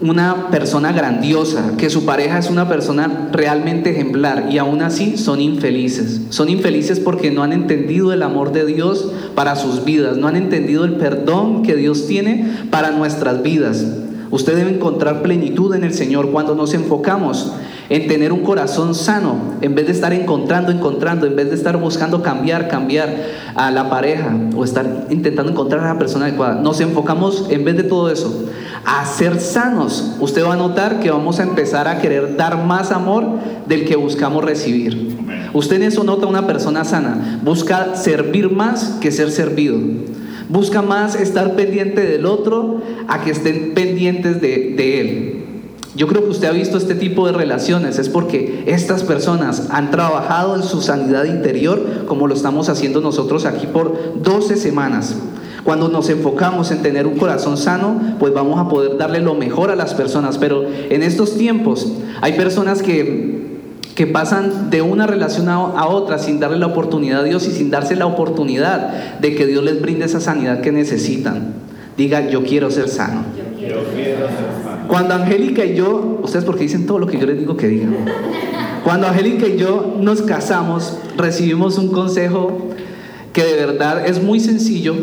una 0.00 0.50
persona 0.50 0.92
grandiosa, 0.92 1.76
que 1.78 1.88
su 1.88 2.04
pareja 2.04 2.38
es 2.38 2.50
una 2.50 2.68
persona 2.68 3.28
realmente 3.32 3.90
ejemplar 3.90 4.48
y 4.50 4.58
aún 4.58 4.82
así 4.82 5.16
son 5.16 5.40
infelices. 5.40 6.22
Son 6.30 6.48
infelices 6.48 6.98
porque 6.98 7.30
no 7.30 7.42
han 7.42 7.52
entendido 7.52 8.12
el 8.12 8.22
amor 8.22 8.52
de 8.52 8.66
Dios 8.66 9.12
para 9.34 9.56
sus 9.56 9.84
vidas, 9.84 10.16
no 10.16 10.26
han 10.26 10.36
entendido 10.36 10.84
el 10.84 10.94
perdón 10.96 11.62
que 11.62 11.76
Dios 11.76 12.06
tiene 12.06 12.66
para 12.70 12.90
nuestras 12.90 13.42
vidas. 13.42 13.86
Usted 14.30 14.56
debe 14.56 14.70
encontrar 14.74 15.22
plenitud 15.22 15.74
en 15.74 15.84
el 15.84 15.94
Señor 15.94 16.32
cuando 16.32 16.56
nos 16.56 16.74
enfocamos 16.74 17.52
en 17.88 18.08
tener 18.08 18.32
un 18.32 18.40
corazón 18.40 18.94
sano, 18.96 19.36
en 19.60 19.76
vez 19.76 19.86
de 19.86 19.92
estar 19.92 20.12
encontrando, 20.12 20.72
encontrando, 20.72 21.26
en 21.26 21.36
vez 21.36 21.50
de 21.50 21.54
estar 21.54 21.76
buscando 21.76 22.20
cambiar, 22.20 22.66
cambiar 22.66 23.14
a 23.54 23.70
la 23.70 23.88
pareja 23.88 24.34
o 24.56 24.64
estar 24.64 25.06
intentando 25.10 25.52
encontrar 25.52 25.84
a 25.84 25.92
la 25.92 25.98
persona 25.98 26.26
adecuada. 26.26 26.60
Nos 26.60 26.80
enfocamos, 26.80 27.46
en 27.50 27.64
vez 27.64 27.76
de 27.76 27.84
todo 27.84 28.10
eso, 28.10 28.46
a 28.84 29.04
ser 29.06 29.40
sanos. 29.40 30.16
Usted 30.20 30.44
va 30.44 30.54
a 30.54 30.56
notar 30.56 31.00
que 31.00 31.10
vamos 31.10 31.40
a 31.40 31.42
empezar 31.42 31.88
a 31.88 32.00
querer 32.00 32.36
dar 32.36 32.64
más 32.64 32.90
amor 32.90 33.24
del 33.66 33.84
que 33.84 33.96
buscamos 33.96 34.44
recibir. 34.44 35.16
Usted 35.52 35.76
en 35.76 35.84
eso 35.84 36.04
nota 36.04 36.26
una 36.26 36.46
persona 36.46 36.84
sana. 36.84 37.40
Busca 37.42 37.94
servir 37.96 38.50
más 38.50 38.98
que 39.00 39.10
ser 39.10 39.30
servido. 39.30 39.78
Busca 40.48 40.82
más 40.82 41.14
estar 41.14 41.54
pendiente 41.54 42.02
del 42.02 42.26
otro 42.26 42.82
a 43.08 43.22
que 43.22 43.30
estén 43.30 43.72
pendientes 43.74 44.40
de, 44.40 44.74
de 44.76 45.00
él. 45.00 45.44
Yo 45.96 46.08
creo 46.08 46.24
que 46.24 46.30
usted 46.30 46.48
ha 46.48 46.52
visto 46.52 46.76
este 46.76 46.96
tipo 46.96 47.24
de 47.26 47.32
relaciones, 47.32 48.00
es 48.00 48.08
porque 48.08 48.64
estas 48.66 49.04
personas 49.04 49.68
han 49.70 49.92
trabajado 49.92 50.56
en 50.56 50.64
su 50.64 50.82
sanidad 50.82 51.24
interior 51.24 52.04
como 52.06 52.26
lo 52.26 52.34
estamos 52.34 52.68
haciendo 52.68 53.00
nosotros 53.00 53.46
aquí 53.46 53.68
por 53.68 54.20
12 54.20 54.56
semanas. 54.56 55.14
Cuando 55.64 55.88
nos 55.88 56.10
enfocamos 56.10 56.70
en 56.70 56.82
tener 56.82 57.06
un 57.06 57.16
corazón 57.16 57.56
sano, 57.56 57.98
pues 58.18 58.34
vamos 58.34 58.60
a 58.60 58.68
poder 58.68 58.98
darle 58.98 59.20
lo 59.20 59.34
mejor 59.34 59.70
a 59.70 59.76
las 59.76 59.94
personas. 59.94 60.36
Pero 60.36 60.64
en 60.66 61.02
estos 61.02 61.36
tiempos 61.36 61.90
hay 62.20 62.34
personas 62.34 62.82
que, 62.82 63.60
que 63.94 64.06
pasan 64.06 64.68
de 64.68 64.82
una 64.82 65.06
relación 65.06 65.48
a, 65.48 65.86
otra 65.86 66.18
sin 66.18 66.38
darle 66.38 66.58
la 66.58 66.66
oportunidad 66.66 67.20
a 67.20 67.24
Dios 67.24 67.46
y 67.48 67.50
sin 67.50 67.70
darse 67.70 67.96
la 67.96 68.04
oportunidad 68.04 69.18
de 69.20 69.34
que 69.34 69.46
Dios 69.46 69.64
les 69.64 69.80
brinde 69.80 70.04
esa 70.04 70.20
sanidad 70.20 70.60
que 70.60 70.70
necesitan. 70.70 71.54
Diga, 71.96 72.28
yo 72.28 72.42
quiero 72.42 72.70
ser 72.70 72.90
sano. 72.90 73.24
Cuando 74.88 75.14
Angélica 75.14 75.64
y 75.64 75.74
yo, 75.74 76.20
ustedes 76.22 76.44
porque 76.44 76.64
dicen 76.64 76.86
todo 76.86 76.98
lo 76.98 77.06
que 77.06 77.18
yo 77.18 77.26
les 77.26 77.38
digo 77.38 77.56
que 77.56 77.68
digan. 77.68 77.96
Cuando 78.84 79.06
Angélica 79.06 79.46
y 79.46 79.56
yo 79.56 79.96
nos 79.98 80.20
casamos, 80.20 80.98
recibimos 81.16 81.78
un 81.78 81.88
consejo 81.88 82.68
que 83.32 83.44
de 83.44 83.54
verdad 83.54 84.06
es 84.06 84.22
muy 84.22 84.40
sencillo, 84.40 84.94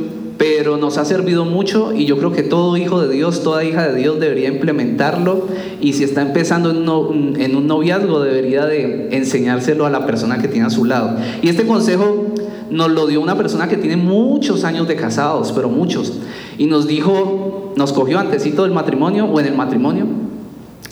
pero 0.42 0.76
nos 0.78 0.98
ha 0.98 1.06
servido 1.06 1.46
mucho 1.46 1.94
y 1.94 2.08
yo 2.08 2.18
creo 2.18 2.32
que 2.32 2.42
todo 2.42 2.76
hijo 2.76 3.00
de 3.00 3.14
Dios, 3.14 3.44
toda 3.44 3.64
hija 3.64 3.88
de 3.88 3.94
Dios 3.94 4.20
debería 4.20 4.48
implementarlo 4.48 5.48
y 5.80 5.94
si 5.94 6.04
está 6.04 6.24
empezando 6.24 6.72
en, 6.72 7.56
un 7.56 7.68
noviazgo 7.68 8.22
debería 8.22 8.66
de 8.66 9.16
enseñárselo 9.16 9.86
a 9.86 9.92
la 9.92 10.08
persona 10.08 10.40
que 10.40 10.48
tiene 10.48 10.66
a 10.66 10.72
su 10.72 10.86
lado. 10.86 11.16
Y 11.44 11.50
este 11.50 11.68
consejo 11.68 12.34
nos 12.72 12.90
lo 12.90 13.06
dio 13.06 13.22
una 13.22 13.38
persona 13.38 13.70
que 13.70 13.78
tiene 13.78 13.98
muchos 13.98 14.64
años 14.64 14.88
de 14.88 14.96
casados, 14.96 15.52
pero 15.52 15.70
muchos, 15.70 16.14
y 16.58 16.66
nos 16.66 16.88
dijo, 16.88 17.74
nos 17.76 17.94
cogió 17.94 18.18
antesito 18.18 18.64
del 18.64 18.72
matrimonio 18.72 19.26
o 19.26 19.40
en 19.40 19.46
el 19.46 19.54
matrimonio, 19.54 20.08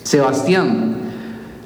Sebastián, 0.04 0.94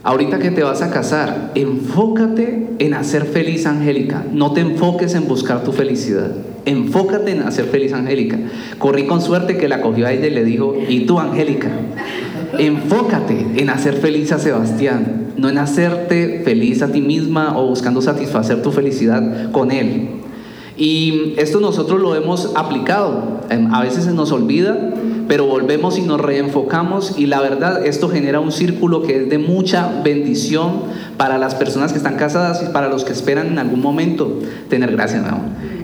ahorita 0.05 0.39
que 0.39 0.51
te 0.51 0.63
vas 0.63 0.83
a 0.83 0.91
casar, 0.91 1.51
enfócate 1.55 2.69
en 2.79 2.95
hacer 2.95 3.25
feliz 3.25 3.67
Angélica, 3.67 4.25
no 4.31 4.53
te 4.53 4.61
enfoques 4.61 5.15
en 5.15 5.27
buscar 5.27 5.65
tu 5.65 5.73
felicidad. 5.73 6.31
Enfócate 6.67 7.33
en 7.33 7.43
hacer 7.43 7.67
feliz 7.67 7.93
Angélica. 7.93 8.39
Corrí 8.79 9.07
con 9.07 9.21
suerte 9.21 9.57
que 9.57 9.69
la 9.69 9.81
cogió 9.81 10.07
a 10.07 10.13
ella 10.13 10.27
y 10.27 10.31
le 10.31 10.45
dijo, 10.45 10.77
¿y 10.89 11.01
tú, 11.01 11.19
Angélica? 11.19 11.69
Enfócate 12.59 13.47
en 13.57 13.71
hacer 13.71 13.95
feliz 13.95 14.33
a 14.33 14.39
Sebastián, 14.39 15.33
no 15.37 15.49
en 15.49 15.59
hacerte 15.59 16.43
feliz 16.45 16.83
a 16.83 16.93
ti 16.93 17.01
misma 17.01 17.59
o 17.59 17.67
buscando 17.67 18.01
satisfacer 18.01 18.63
tu 18.63 18.71
felicidad 18.71 19.51
con 19.51 19.71
él. 19.71 20.09
Y 20.77 21.35
esto 21.37 21.61
nosotros 21.61 22.01
lo 22.01 22.15
hemos 22.15 22.53
aplicado. 22.57 23.41
A 23.73 23.83
veces 23.83 24.05
se 24.05 24.13
nos 24.13 24.33
olvida, 24.33 24.93
pero 25.29 25.47
volvemos 25.47 25.99
y 25.99 26.03
nos 26.03 26.21
reenfocamos 26.21 27.19
y 27.19 27.27
la 27.27 27.41
verdad 27.41 27.87
esto 27.87 28.09
genera 28.09 28.41
un 28.41 28.53
círculo 28.53 29.03
que 29.03 29.23
es 29.23 29.31
de 29.31 29.39
mucha 29.39 30.03
bendición 30.03 30.83
para 31.17 31.39
las 31.39 31.55
personas 31.55 31.93
que 31.93 31.99
están 31.99 32.17
casadas 32.17 32.63
y 32.63 32.73
para 32.73 32.89
los 32.89 33.05
que 33.05 33.13
esperan 33.13 33.49
en 33.49 33.59
algún 33.59 33.81
momento 33.81 34.41
tener, 34.69 34.93
gracias, 34.93 35.25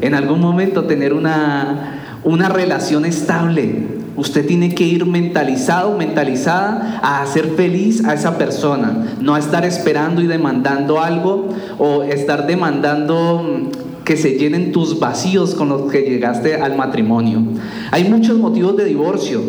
en 0.01 0.15
algún 0.15 0.41
momento 0.41 0.85
tener 0.85 1.15
una, 1.15 2.19
una 2.25 2.49
relación 2.49 3.05
estable, 3.05 4.01
Usted 4.17 4.47
tiene 4.47 4.75
que 4.75 4.85
ir 4.85 5.07
mentalizado, 5.07 5.97
mentalizada 5.97 7.01
a 7.03 7.23
hacer 7.23 7.47
feliz 7.57 8.05
a 8.05 8.13
esa 8.13 8.37
persona, 8.37 9.07
no 9.19 9.35
a 9.35 9.39
estar 9.39 9.65
esperando 9.65 10.21
y 10.21 10.27
demandando 10.27 11.01
algo 11.01 11.49
o 11.79 12.03
estar 12.03 12.47
demandando 12.47 13.71
que 14.11 14.17
se 14.17 14.33
llenen 14.33 14.73
tus 14.73 14.99
vacíos 14.99 15.55
con 15.55 15.69
los 15.69 15.83
que 15.83 16.01
llegaste 16.01 16.57
al 16.57 16.77
matrimonio. 16.77 17.45
Hay 17.93 18.11
muchos 18.11 18.39
motivos 18.39 18.77
de 18.77 18.85
divorcio 18.85 19.41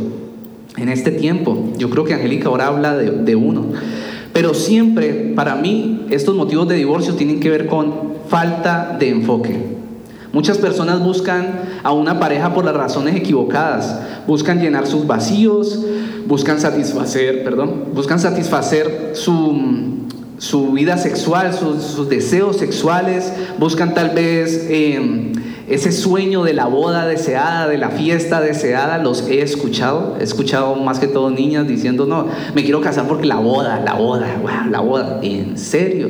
en 0.78 0.88
este 0.88 1.10
tiempo. 1.10 1.72
Yo 1.80 1.90
creo 1.90 2.04
que 2.04 2.14
Angélica 2.14 2.48
ahora 2.48 2.68
habla 2.68 2.96
de, 2.96 3.10
de 3.10 3.36
uno. 3.36 3.66
Pero 4.32 4.54
siempre, 4.54 5.34
para 5.36 5.56
mí, 5.56 6.06
estos 6.12 6.36
motivos 6.36 6.68
de 6.68 6.76
divorcio 6.76 7.16
tienen 7.16 7.40
que 7.40 7.50
ver 7.50 7.66
con 7.66 7.92
falta 8.28 8.96
de 9.00 9.10
enfoque. 9.10 9.60
Muchas 10.32 10.60
personas 10.60 11.04
buscan 11.04 11.62
a 11.82 11.92
una 11.92 12.20
pareja 12.20 12.54
por 12.54 12.64
las 12.64 12.76
razones 12.76 13.16
equivocadas. 13.16 14.00
Buscan 14.28 14.62
llenar 14.62 14.86
sus 14.86 15.08
vacíos, 15.08 15.84
buscan 16.28 16.60
satisfacer, 16.60 17.44
perdón, 17.44 17.86
buscan 17.96 18.20
satisfacer 18.20 19.14
su, 19.14 19.91
su 20.42 20.72
vida 20.72 20.98
sexual, 20.98 21.54
sus, 21.54 22.10
deseos 22.10 22.58
sexuales, 22.58 23.32
buscan 23.60 23.94
tal 23.94 24.10
vez 24.10 24.66
em, 24.72 25.34
ese 25.70 25.92
sueño 25.92 26.44
de 26.44 26.56
la 26.56 26.66
boda 26.66 27.06
deseada, 27.06 27.68
de 27.68 27.78
la 27.78 27.92
fiesta 27.92 28.42
deseada, 28.42 28.98
los 28.98 29.22
he 29.28 29.44
escuchado, 29.44 30.18
he 30.20 30.24
escuchado 30.24 30.76
más 30.78 30.98
que 30.98 31.08
todo 31.08 31.30
niñas 31.30 31.68
diciendo, 31.68 32.08
no, 32.08 32.26
me 32.56 32.64
quiero 32.64 32.82
casar 32.82 33.08
porque 33.08 33.28
la 33.28 33.36
boda, 33.36 33.82
la 33.86 33.94
boda, 33.94 34.28
la 34.68 34.80
boda, 34.80 35.20
¿en 35.22 35.60
serio? 35.60 36.10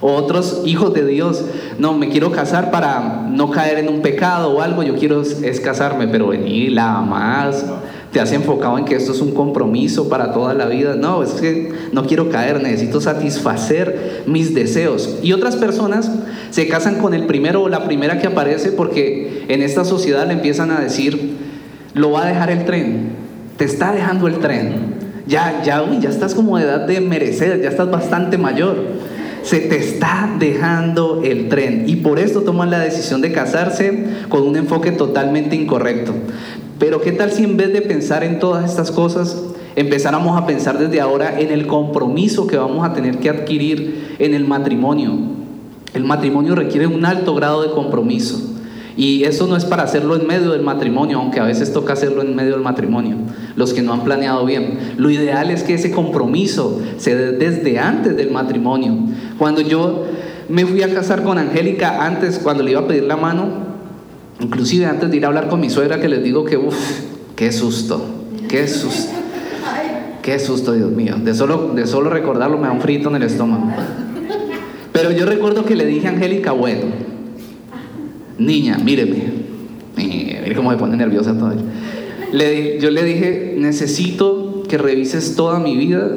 otros 0.00 0.62
hijos 0.64 0.94
de 0.94 1.06
Dios, 1.06 1.44
no, 1.78 1.92
me 1.92 2.08
quiero 2.08 2.32
casar 2.32 2.70
para 2.70 3.26
no 3.28 3.50
caer 3.50 3.78
en 3.78 3.88
un 3.88 4.02
pecado 4.02 4.50
o 4.50 4.62
algo, 4.62 4.82
yo 4.82 4.96
quiero 4.96 5.20
es, 5.20 5.60
casarme, 5.60 6.08
pero 6.08 6.28
venir, 6.28 6.72
la 6.72 7.00
más, 7.02 7.66
te 8.12 8.20
has 8.20 8.32
enfocado 8.32 8.76
en 8.76 8.84
que 8.84 8.96
esto 8.96 9.12
es 9.12 9.20
un 9.20 9.32
compromiso 9.32 10.08
para 10.08 10.32
toda 10.32 10.52
la 10.54 10.66
vida. 10.66 10.96
No, 10.96 11.22
es 11.22 11.30
que 11.32 11.72
no 11.92 12.06
quiero 12.06 12.28
caer, 12.28 12.62
necesito 12.62 13.00
satisfacer 13.00 14.22
mis 14.26 14.54
deseos. 14.54 15.18
Y 15.22 15.32
otras 15.32 15.56
personas 15.56 16.10
se 16.50 16.66
casan 16.66 16.96
con 16.96 17.14
el 17.14 17.26
primero 17.26 17.62
o 17.62 17.68
la 17.68 17.84
primera 17.84 18.18
que 18.18 18.26
aparece 18.26 18.72
porque 18.72 19.44
en 19.48 19.62
esta 19.62 19.84
sociedad 19.84 20.26
le 20.26 20.34
empiezan 20.34 20.70
a 20.70 20.80
decir, 20.80 21.36
lo 21.94 22.10
va 22.10 22.24
a 22.24 22.26
dejar 22.26 22.50
el 22.50 22.64
tren, 22.64 23.10
te 23.56 23.64
está 23.64 23.92
dejando 23.92 24.26
el 24.26 24.38
tren. 24.38 24.98
Ya, 25.26 25.62
ya, 25.62 25.82
uy, 25.82 26.00
ya 26.00 26.08
estás 26.08 26.34
como 26.34 26.58
de 26.58 26.64
edad 26.64 26.80
de 26.80 27.00
merecer, 27.00 27.62
ya 27.62 27.68
estás 27.68 27.88
bastante 27.88 28.36
mayor 28.36 28.76
se 29.42 29.60
te 29.60 29.76
está 29.78 30.34
dejando 30.38 31.22
el 31.24 31.48
tren 31.48 31.84
y 31.86 31.96
por 31.96 32.18
esto 32.18 32.42
toman 32.42 32.70
la 32.70 32.78
decisión 32.78 33.20
de 33.20 33.32
casarse 33.32 34.04
con 34.28 34.42
un 34.42 34.56
enfoque 34.56 34.92
totalmente 34.92 35.56
incorrecto. 35.56 36.12
Pero 36.78 37.00
¿qué 37.00 37.12
tal 37.12 37.30
si 37.32 37.44
en 37.44 37.56
vez 37.56 37.72
de 37.72 37.82
pensar 37.82 38.24
en 38.24 38.38
todas 38.38 38.68
estas 38.68 38.90
cosas, 38.90 39.42
empezáramos 39.76 40.40
a 40.40 40.46
pensar 40.46 40.78
desde 40.78 41.00
ahora 41.00 41.38
en 41.38 41.50
el 41.50 41.66
compromiso 41.66 42.46
que 42.46 42.56
vamos 42.56 42.88
a 42.88 42.92
tener 42.94 43.18
que 43.18 43.28
adquirir 43.28 44.16
en 44.18 44.34
el 44.34 44.46
matrimonio? 44.46 45.12
El 45.92 46.04
matrimonio 46.04 46.54
requiere 46.54 46.86
un 46.86 47.04
alto 47.04 47.34
grado 47.34 47.62
de 47.62 47.70
compromiso. 47.70 48.50
Y 48.96 49.24
eso 49.24 49.46
no 49.46 49.56
es 49.56 49.64
para 49.64 49.82
hacerlo 49.82 50.16
en 50.16 50.26
medio 50.26 50.50
del 50.50 50.62
matrimonio, 50.62 51.18
aunque 51.18 51.40
a 51.40 51.44
veces 51.44 51.72
toca 51.72 51.92
hacerlo 51.92 52.22
en 52.22 52.34
medio 52.34 52.52
del 52.52 52.60
matrimonio, 52.60 53.16
los 53.60 53.74
que 53.74 53.82
no 53.82 53.92
han 53.92 54.02
planeado 54.02 54.44
bien. 54.44 54.94
Lo 54.96 55.10
ideal 55.10 55.50
es 55.50 55.62
que 55.62 55.74
ese 55.74 55.92
compromiso 55.92 56.80
se 56.96 57.14
dé 57.14 57.32
desde 57.32 57.78
antes 57.78 58.16
del 58.16 58.30
matrimonio. 58.30 58.94
Cuando 59.38 59.60
yo 59.60 60.06
me 60.48 60.64
fui 60.66 60.82
a 60.82 60.92
casar 60.92 61.22
con 61.22 61.38
Angélica, 61.38 62.04
antes, 62.04 62.40
cuando 62.40 62.64
le 62.64 62.72
iba 62.72 62.80
a 62.80 62.86
pedir 62.88 63.04
la 63.04 63.16
mano, 63.16 63.48
inclusive 64.40 64.86
antes 64.86 65.10
de 65.10 65.16
ir 65.18 65.24
a 65.24 65.28
hablar 65.28 65.48
con 65.48 65.60
mi 65.60 65.68
suegra, 65.68 66.00
que 66.00 66.08
les 66.08 66.24
digo 66.24 66.44
que, 66.44 66.56
uff, 66.56 66.74
qué 67.36 67.52
susto, 67.52 68.02
qué 68.48 68.66
susto. 68.66 69.12
Qué 70.22 70.38
susto, 70.38 70.72
Dios 70.72 70.90
mío. 70.90 71.16
De 71.22 71.34
solo, 71.34 71.72
de 71.74 71.86
solo 71.86 72.10
recordarlo 72.10 72.58
me 72.58 72.66
da 72.66 72.72
un 72.72 72.80
frito 72.80 73.08
en 73.08 73.16
el 73.16 73.22
estómago. 73.22 73.70
Pero 74.92 75.12
yo 75.12 75.24
recuerdo 75.24 75.64
que 75.64 75.76
le 75.76 75.86
dije 75.86 76.08
a 76.08 76.10
Angélica, 76.10 76.52
bueno, 76.52 76.86
niña, 78.38 78.78
míreme. 78.78 79.40
Mire 79.96 80.54
cómo 80.54 80.70
me 80.70 80.76
pone 80.76 80.96
nerviosa 80.96 81.32
todavía. 81.32 81.62
Yo 82.32 82.90
le 82.90 83.04
dije, 83.04 83.54
necesito 83.58 84.62
que 84.68 84.78
revises 84.78 85.34
toda 85.36 85.58
mi 85.58 85.76
vida, 85.76 86.08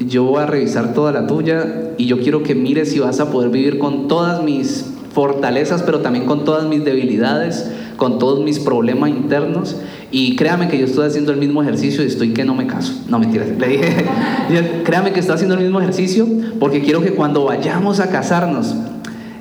yo 0.00 0.24
voy 0.24 0.42
a 0.42 0.46
revisar 0.46 0.94
toda 0.94 1.12
la 1.12 1.26
tuya 1.26 1.92
y 1.96 2.06
yo 2.06 2.18
quiero 2.20 2.42
que 2.42 2.54
mires 2.54 2.90
si 2.90 2.98
vas 2.98 3.20
a 3.20 3.30
poder 3.30 3.50
vivir 3.50 3.78
con 3.78 4.08
todas 4.08 4.42
mis 4.42 4.86
fortalezas, 5.12 5.82
pero 5.82 6.00
también 6.00 6.26
con 6.26 6.44
todas 6.44 6.66
mis 6.66 6.84
debilidades, 6.84 7.70
con 7.96 8.18
todos 8.18 8.42
mis 8.44 8.58
problemas 8.58 9.10
internos 9.10 9.76
y 10.10 10.34
créame 10.36 10.68
que 10.68 10.78
yo 10.78 10.86
estoy 10.86 11.06
haciendo 11.06 11.32
el 11.32 11.38
mismo 11.38 11.62
ejercicio 11.62 12.02
y 12.02 12.06
estoy 12.06 12.32
que 12.32 12.44
no 12.44 12.54
me 12.54 12.66
caso. 12.66 12.92
No, 13.08 13.18
mentiras. 13.18 13.48
Le 13.58 13.68
dije, 13.68 14.06
créame 14.84 15.12
que 15.12 15.20
estoy 15.20 15.36
haciendo 15.36 15.54
el 15.54 15.62
mismo 15.62 15.80
ejercicio 15.80 16.26
porque 16.58 16.82
quiero 16.82 17.02
que 17.02 17.12
cuando 17.12 17.44
vayamos 17.44 18.00
a 18.00 18.10
casarnos 18.10 18.74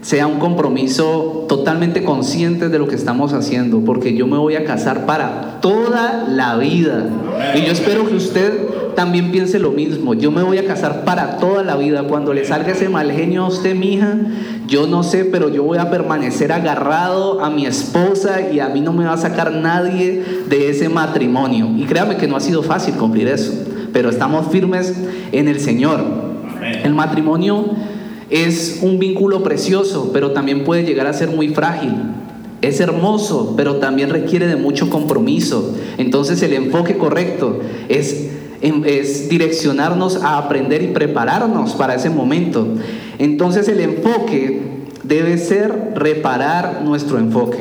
sea 0.02 0.26
un 0.26 0.40
compromiso 0.40 1.46
totalmente 1.48 2.04
consciente 2.04 2.70
de 2.70 2.80
lo 2.80 2.88
que 2.88 2.96
estamos 2.96 3.34
haciendo, 3.34 3.82
porque 3.82 4.16
yo 4.16 4.26
me 4.26 4.38
voy 4.38 4.56
a 4.56 4.64
casar 4.64 5.06
para 5.06 5.60
toda 5.62 6.26
la 6.28 6.58
vida. 6.58 7.06
Y 7.56 7.62
yo 7.62 7.72
espero 7.72 8.08
que 8.08 8.16
usted 8.16 8.52
también 8.96 9.32
piense 9.32 9.60
lo 9.60 9.72
mismo. 9.72 10.16
Yo 10.16 10.32
me 10.32 10.42
voy 10.42 10.58
a 10.58 10.66
casar 10.66 11.04
para 11.06 11.38
toda 11.38 11.64
la 11.64 11.76
vida. 11.76 12.04
Cuando 12.04 12.34
le 12.34 12.46
salga 12.46 12.72
ese 12.72 12.90
mal 12.90 13.12
genio 13.12 13.44
a 13.44 13.48
usted, 13.48 13.76
mija, 13.76 14.18
yo 14.68 14.88
no 14.88 15.04
sé, 15.04 15.24
pero 15.26 15.50
yo 15.50 15.64
voy 15.64 15.78
a 15.78 15.92
permanecer 15.92 16.52
agarrado 16.52 17.44
a 17.44 17.52
mi 17.52 17.68
esposa 17.68 18.50
y 18.52 18.60
a 18.60 18.70
mí 18.70 18.82
no 18.82 18.94
me 18.94 19.06
va 19.06 19.14
a 19.14 19.18
sacar 19.18 19.52
nadie 19.52 20.24
de 20.50 20.70
ese 20.70 20.90
matrimonio. 20.90 21.70
Y 21.78 21.86
créame 21.86 22.18
que 22.18 22.28
no 22.28 22.38
ha 22.38 22.42
sido 22.42 22.64
fácil 22.64 22.96
cumplir 22.96 23.28
eso, 23.28 23.54
pero 23.94 24.10
estamos 24.10 24.48
firmes 24.48 24.96
en 25.32 25.48
el 25.48 25.60
Señor. 25.60 26.32
El 26.84 26.94
matrimonio 26.94 27.76
es 28.32 28.80
un 28.82 28.98
vínculo 28.98 29.44
precioso, 29.44 30.10
pero 30.14 30.32
también 30.32 30.64
puede 30.64 30.84
llegar 30.84 31.06
a 31.06 31.14
ser 31.14 31.30
muy 31.30 31.50
frágil. 31.50 31.94
Es 32.62 32.80
hermoso, 32.80 33.56
pero 33.58 33.76
también 33.76 34.10
requiere 34.10 34.48
de 34.48 34.56
mucho 34.56 34.90
compromiso. 34.90 35.76
Entonces 35.98 36.42
el 36.42 36.54
enfoque 36.54 36.98
correcto 36.98 37.60
es, 37.90 38.30
es 38.62 39.30
direccionarnos 39.30 40.24
a 40.24 40.38
aprender 40.38 40.82
y 40.82 40.88
prepararnos 40.88 41.74
para 41.74 41.96
ese 41.96 42.10
momento. 42.10 42.66
Entonces 43.20 43.68
el 43.68 43.82
enfoque 43.82 44.62
debe 45.04 45.38
ser 45.38 45.94
reparar 45.96 46.82
nuestro 46.84 47.18
enfoque. 47.18 47.60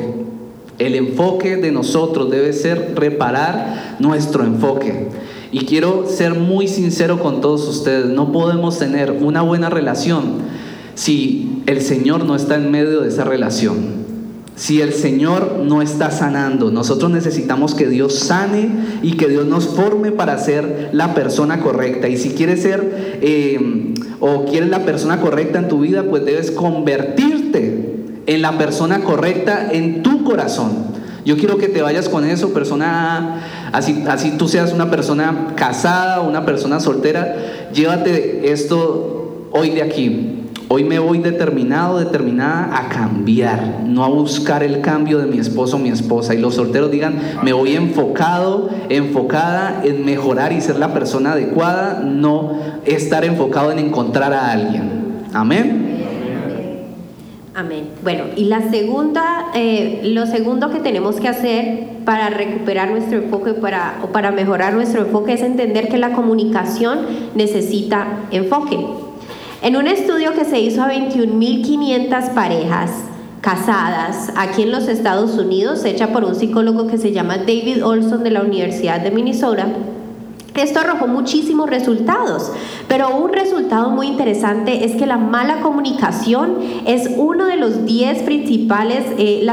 El 0.79 0.95
enfoque 0.95 1.57
de 1.57 1.71
nosotros 1.71 2.31
debe 2.31 2.53
ser 2.53 2.93
reparar 2.95 3.97
nuestro 3.99 4.43
enfoque. 4.45 5.09
Y 5.51 5.65
quiero 5.65 6.05
ser 6.07 6.35
muy 6.35 6.67
sincero 6.67 7.19
con 7.19 7.41
todos 7.41 7.67
ustedes, 7.67 8.05
no 8.05 8.31
podemos 8.31 8.79
tener 8.79 9.11
una 9.11 9.41
buena 9.41 9.69
relación 9.69 10.39
si 10.95 11.63
el 11.65 11.81
Señor 11.81 12.25
no 12.25 12.35
está 12.35 12.55
en 12.55 12.71
medio 12.71 13.01
de 13.01 13.09
esa 13.09 13.23
relación. 13.23 14.01
Si 14.55 14.81
el 14.81 14.93
Señor 14.93 15.61
no 15.63 15.81
está 15.81 16.11
sanando, 16.11 16.71
nosotros 16.71 17.09
necesitamos 17.09 17.73
que 17.73 17.87
Dios 17.87 18.19
sane 18.19 18.69
y 19.01 19.13
que 19.13 19.27
Dios 19.27 19.47
nos 19.47 19.67
forme 19.67 20.11
para 20.11 20.37
ser 20.37 20.89
la 20.91 21.15
persona 21.15 21.61
correcta. 21.61 22.07
Y 22.07 22.17
si 22.17 22.31
quieres 22.31 22.61
ser 22.61 23.19
eh, 23.21 23.93
o 24.19 24.45
quieres 24.45 24.69
la 24.69 24.85
persona 24.85 25.19
correcta 25.19 25.57
en 25.59 25.67
tu 25.67 25.79
vida, 25.79 26.03
pues 26.03 26.25
debes 26.25 26.51
convertirte 26.51 27.95
en 28.27 28.41
la 28.41 28.57
persona 28.57 28.99
correcta 28.99 29.69
en 29.71 30.03
tu 30.03 30.23
corazón. 30.23 30.91
Yo 31.25 31.37
quiero 31.37 31.57
que 31.57 31.67
te 31.67 31.81
vayas 31.81 32.09
con 32.09 32.25
eso, 32.25 32.53
persona, 32.53 33.41
así, 33.71 34.03
así 34.07 34.31
tú 34.37 34.47
seas 34.47 34.73
una 34.73 34.89
persona 34.89 35.53
casada, 35.55 36.21
una 36.21 36.45
persona 36.45 36.79
soltera, 36.79 37.35
llévate 37.73 38.51
esto 38.51 39.47
hoy 39.51 39.71
de 39.71 39.81
aquí. 39.81 40.37
Hoy 40.73 40.85
me 40.85 40.99
voy 40.99 41.17
determinado, 41.17 41.99
determinada 41.99 42.69
a 42.77 42.87
cambiar, 42.87 43.81
no 43.85 44.05
a 44.05 44.07
buscar 44.07 44.63
el 44.63 44.79
cambio 44.79 45.17
de 45.17 45.25
mi 45.25 45.37
esposo 45.37 45.75
o 45.75 45.79
mi 45.79 45.89
esposa. 45.89 46.33
Y 46.33 46.37
los 46.37 46.55
solteros 46.55 46.89
digan, 46.89 47.19
me 47.43 47.51
voy 47.51 47.75
enfocado, 47.75 48.69
enfocada 48.87 49.81
en 49.83 50.05
mejorar 50.05 50.53
y 50.53 50.61
ser 50.61 50.79
la 50.79 50.93
persona 50.93 51.33
adecuada, 51.33 51.99
no 51.99 52.57
estar 52.85 53.25
enfocado 53.25 53.73
en 53.73 53.79
encontrar 53.79 54.31
a 54.33 54.49
alguien. 54.49 55.23
Amén. 55.33 55.91
Amén. 57.53 57.89
Bueno, 58.01 58.23
y 58.37 58.45
la 58.45 58.69
segunda, 58.71 59.47
eh, 59.53 59.99
lo 60.05 60.25
segundo 60.25 60.69
que 60.69 60.79
tenemos 60.79 61.17
que 61.17 61.27
hacer 61.27 61.90
para 62.05 62.29
recuperar 62.29 62.91
nuestro 62.91 63.17
enfoque 63.19 63.53
para, 63.53 63.99
o 64.03 64.07
para 64.07 64.31
mejorar 64.31 64.73
nuestro 64.73 65.01
enfoque 65.01 65.33
es 65.33 65.41
entender 65.41 65.87
que 65.89 65.97
la 65.97 66.13
comunicación 66.13 66.99
necesita 67.35 68.19
enfoque. 68.31 68.79
En 69.61 69.75
un 69.75 69.87
estudio 69.87 70.33
que 70.33 70.45
se 70.45 70.59
hizo 70.59 70.81
a 70.81 70.91
21.500 70.91 72.33
parejas 72.33 72.91
casadas 73.41 74.31
aquí 74.35 74.63
en 74.63 74.71
los 74.71 74.87
Estados 74.87 75.37
Unidos, 75.37 75.83
hecha 75.85 76.07
por 76.07 76.23
un 76.23 76.35
psicólogo 76.35 76.87
que 76.87 76.97
se 76.97 77.11
llama 77.11 77.37
David 77.37 77.85
Olson 77.85 78.23
de 78.23 78.31
la 78.31 78.41
Universidad 78.41 79.01
de 79.01 79.11
Minnesota, 79.11 79.67
esto 80.61 80.79
arrojó 80.79 81.07
muchísimos 81.07 81.69
resultados, 81.69 82.51
pero 82.87 83.15
un 83.15 83.33
resultado 83.33 83.89
muy 83.89 84.07
interesante 84.07 84.85
es 84.85 84.95
que 84.95 85.05
la 85.05 85.17
mala 85.17 85.61
comunicación 85.61 86.57
es 86.85 87.09
uno 87.17 87.45
de 87.45 87.57
los 87.57 87.85
diez 87.85 88.23
principales, 88.23 89.05
eh, 89.17 89.47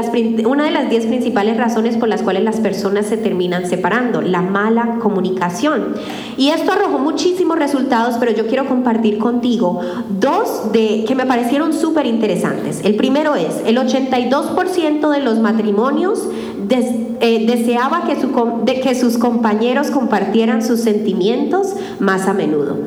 una 0.45 0.65
de 0.65 0.71
las 0.71 0.89
10 0.89 1.05
principales 1.07 1.57
razones 1.57 1.97
por 1.97 2.09
las 2.09 2.21
cuales 2.21 2.43
las 2.43 2.57
personas 2.57 3.05
se 3.05 3.17
terminan 3.17 3.67
separando, 3.67 4.21
la 4.21 4.41
mala 4.41 4.97
comunicación. 4.99 5.95
Y 6.37 6.49
esto 6.49 6.71
arrojó 6.71 6.99
muchísimos 6.99 7.57
resultados, 7.57 8.15
pero 8.19 8.31
yo 8.31 8.47
quiero 8.47 8.67
compartir 8.67 9.17
contigo 9.17 9.81
dos 10.09 10.71
de, 10.71 11.03
que 11.07 11.15
me 11.15 11.25
parecieron 11.25 11.73
súper 11.73 12.05
interesantes. 12.05 12.81
El 12.83 12.95
primero 12.95 13.35
es, 13.35 13.61
el 13.65 13.77
82% 13.77 15.09
de 15.09 15.19
los 15.19 15.39
matrimonios 15.39 16.27
eh, 16.69 17.45
deseaba 17.47 18.05
que, 18.05 18.19
su, 18.19 18.31
de, 18.63 18.79
que 18.81 18.95
sus 18.95 19.17
compañeros 19.17 19.91
compartieran 19.91 20.63
sus 20.63 20.81
sentimientos 20.81 21.75
más 21.99 22.27
a 22.27 22.33
menudo. 22.33 22.77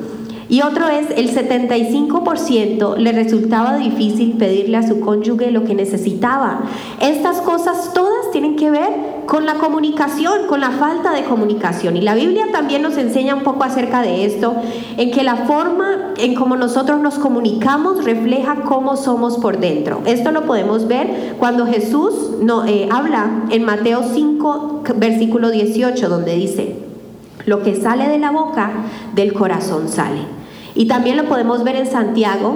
Y 0.49 0.61
otro 0.61 0.87
es, 0.89 1.07
el 1.17 1.35
75% 1.35 2.97
le 2.99 3.13
resultaba 3.13 3.79
difícil 3.79 4.35
pedirle 4.37 4.77
a 4.77 4.87
su 4.87 5.01
cónyuge 5.01 5.51
lo 5.51 5.65
que 5.65 5.75
necesitaba. 5.75 6.65
Estas 7.01 7.41
cosas 7.41 7.95
todas 7.95 8.31
tienen 8.33 8.57
que 8.57 8.71
ver 8.71 8.91
con 9.27 9.47
la 9.47 9.55
comunicación, 9.55 10.47
con 10.49 10.61
la 10.61 10.71
falta 10.71 11.13
de 11.13 11.25
comunicación. 11.25 11.97
Y 11.97 12.01
la 12.01 12.15
Biblia 12.15 12.47
también 12.53 12.83
nos 12.83 12.97
enseña 12.97 13.35
un 13.35 13.43
poco 13.43 13.65
acerca 13.65 14.03
de 14.03 14.25
esto, 14.25 14.55
en 14.97 15.11
que 15.11 15.23
la 15.23 15.37
forma 15.37 16.13
en 16.17 16.35
cómo 16.35 16.57
nosotros 16.57 17.01
nos 17.01 17.19
comunicamos 17.19 18.05
refleja 18.05 18.63
cómo 18.65 18.97
somos 18.97 19.39
por 19.39 19.59
dentro. 19.59 20.03
Esto 20.07 20.33
lo 20.33 20.43
podemos 20.43 20.89
ver 20.89 21.37
cuando 21.39 21.67
Jesús 21.67 22.33
no, 22.41 22.65
eh, 22.65 22.89
habla 22.91 23.45
en 23.51 23.65
Mateo 23.65 24.03
5, 24.13 24.83
versículo 24.97 25.51
18, 25.51 26.09
donde 26.09 26.35
dice, 26.35 26.77
lo 27.47 27.63
que 27.63 27.81
sale 27.81 28.09
de 28.09 28.19
la 28.19 28.31
boca, 28.31 28.71
del 29.15 29.33
corazón 29.33 29.89
sale. 29.89 30.21
Y 30.75 30.87
también 30.87 31.17
lo 31.17 31.25
podemos 31.25 31.65
ver 31.65 31.77
en 31.77 31.87
Santiago, 31.87 32.55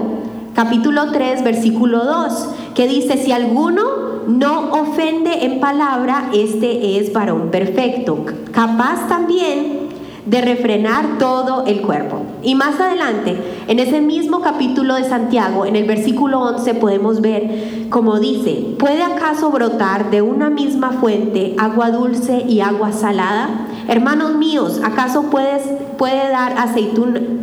capítulo 0.54 1.12
3, 1.12 1.44
versículo 1.44 2.04
2, 2.04 2.48
que 2.74 2.88
dice, 2.88 3.18
si 3.18 3.32
alguno 3.32 4.05
no 4.26 4.72
ofende 4.72 5.44
en 5.44 5.60
palabra, 5.60 6.30
este 6.32 6.98
es 6.98 7.12
varón 7.12 7.50
perfecto, 7.50 8.24
capaz 8.52 9.08
también 9.08 9.86
de 10.26 10.40
refrenar 10.40 11.18
todo 11.18 11.64
el 11.66 11.82
cuerpo. 11.82 12.22
Y 12.42 12.56
más 12.56 12.80
adelante, 12.80 13.36
en 13.68 13.78
ese 13.78 14.00
mismo 14.00 14.40
capítulo 14.40 14.96
de 14.96 15.04
Santiago, 15.04 15.64
en 15.66 15.76
el 15.76 15.86
versículo 15.86 16.40
11, 16.40 16.74
podemos 16.74 17.20
ver 17.20 17.86
como 17.90 18.18
dice, 18.18 18.74
¿puede 18.78 19.02
acaso 19.02 19.50
brotar 19.50 20.10
de 20.10 20.22
una 20.22 20.50
misma 20.50 20.90
fuente 20.92 21.54
agua 21.58 21.90
dulce 21.92 22.44
y 22.48 22.60
agua 22.60 22.90
salada? 22.90 23.68
Hermanos 23.88 24.34
míos, 24.34 24.80
¿acaso 24.82 25.24
puedes, 25.30 25.62
puede 25.96 26.28
dar 26.28 26.54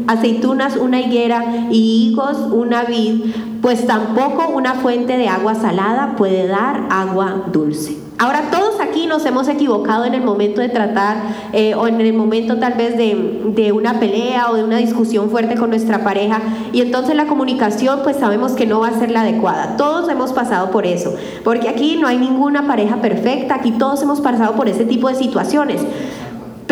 aceitunas 0.08 0.76
una 0.76 1.00
higuera 1.00 1.68
y 1.72 2.10
higos 2.10 2.38
una 2.52 2.84
vid? 2.84 3.34
Pues 3.62 3.88
tampoco 3.88 4.50
una 4.50 4.74
fuente 4.76 5.18
de 5.18 5.30
agua 5.30 5.56
salada 5.56 6.16
puede 6.18 6.48
dar 6.48 6.88
agua 6.90 7.44
dulce. 7.54 8.04
Ahora 8.20 8.44
todos 8.52 8.80
aquí 8.80 9.08
nos 9.08 9.26
hemos 9.26 9.48
equivocado 9.48 10.06
en 10.06 10.14
el 10.14 10.22
momento 10.22 10.62
de 10.62 10.70
tratar 10.70 11.18
eh, 11.52 11.74
o 11.76 11.88
en 11.88 12.00
el 12.00 12.14
momento 12.14 12.58
tal 12.58 12.74
vez 12.74 12.96
de, 12.96 13.42
de, 13.56 13.72
una 13.72 14.00
pelea 14.00 14.52
o 14.52 14.56
de 14.56 14.64
una 14.64 14.78
discusión 14.78 15.30
fuerte 15.30 15.56
con 15.56 15.72
nuestra 15.72 16.04
pareja 16.04 16.40
y 16.72 16.82
entonces 16.82 17.16
la 17.16 17.26
comunicación 17.26 18.02
pues 18.04 18.18
sabemos 18.18 18.54
que 18.54 18.68
no 18.68 18.82
va 18.82 18.90
a 18.90 19.00
ser 19.00 19.12
la 19.12 19.22
adecuada. 19.22 19.78
Todos 19.78 20.10
hemos 20.10 20.32
pasado 20.32 20.70
por 20.72 20.86
eso, 20.86 21.16
porque 21.44 21.68
aquí 21.68 21.98
no 22.00 22.08
hay 22.08 22.18
ninguna 22.18 22.68
pareja 22.68 22.98
perfecta, 22.98 23.56
aquí 23.56 23.72
todos 23.72 24.02
hemos 24.04 24.22
pasado 24.22 24.54
por 24.56 24.70
ese 24.70 24.86
tipo 24.86 25.10
de 25.10 25.16
situaciones. 25.16 25.82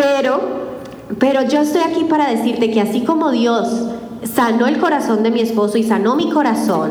Pero, 0.02 0.40
pero 1.20 1.42
yo 1.42 1.60
estoy 1.60 1.82
aquí 1.82 2.02
para 2.04 2.28
decirte 2.28 2.72
que 2.72 2.80
así 2.80 3.02
como 3.02 3.30
Dios 3.30 3.68
sanó 4.24 4.66
el 4.66 4.78
corazón 4.78 5.22
de 5.22 5.30
mi 5.30 5.40
esposo 5.40 5.78
y 5.78 5.84
sanó 5.84 6.16
mi 6.16 6.28
corazón, 6.28 6.90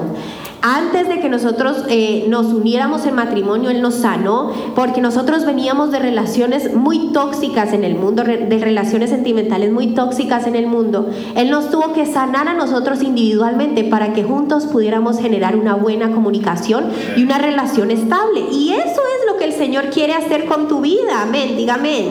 antes 0.62 1.10
de 1.10 1.19
que 1.19 1.28
nosotros 1.28 1.84
eh, 1.89 2.26
nos 2.30 2.45
uniéramos 2.54 3.06
en 3.06 3.15
matrimonio, 3.15 3.69
Él 3.69 3.82
nos 3.82 3.95
sanó, 3.95 4.54
porque 4.76 5.02
nosotros 5.02 5.43
veníamos 5.43 5.91
de 5.91 6.00
relaciones 6.00 6.74
muy 6.74 7.12
tóxicas 7.12 7.74
en 7.74 7.84
el 7.84 7.95
mundo, 7.95 8.24
de 8.24 8.60
relaciones 8.60 9.10
sentimentales 9.10 9.71
muy 9.71 9.88
tóxicas 9.88 10.47
en 10.47 10.56
el 10.56 10.67
mundo. 10.67 11.10
Él 11.36 11.50
nos 11.50 11.69
tuvo 11.69 11.93
que 11.93 12.06
sanar 12.06 12.47
a 12.47 12.54
nosotros 12.54 13.02
individualmente 13.02 13.84
para 13.84 14.13
que 14.13 14.24
juntos 14.24 14.67
pudiéramos 14.67 15.19
generar 15.19 15.56
una 15.58 15.74
buena 15.74 16.12
comunicación 16.12 16.86
y 17.17 17.24
una 17.24 17.39
relación 17.39 17.91
estable. 17.91 18.41
Y 18.52 18.71
eso 18.71 19.02
es 19.02 19.20
Señor 19.62 19.91
quiere 19.91 20.15
hacer 20.15 20.45
con 20.45 20.67
tu 20.67 20.82
vida. 20.82 21.21
Amén, 21.21 21.56
dígame. 21.56 22.10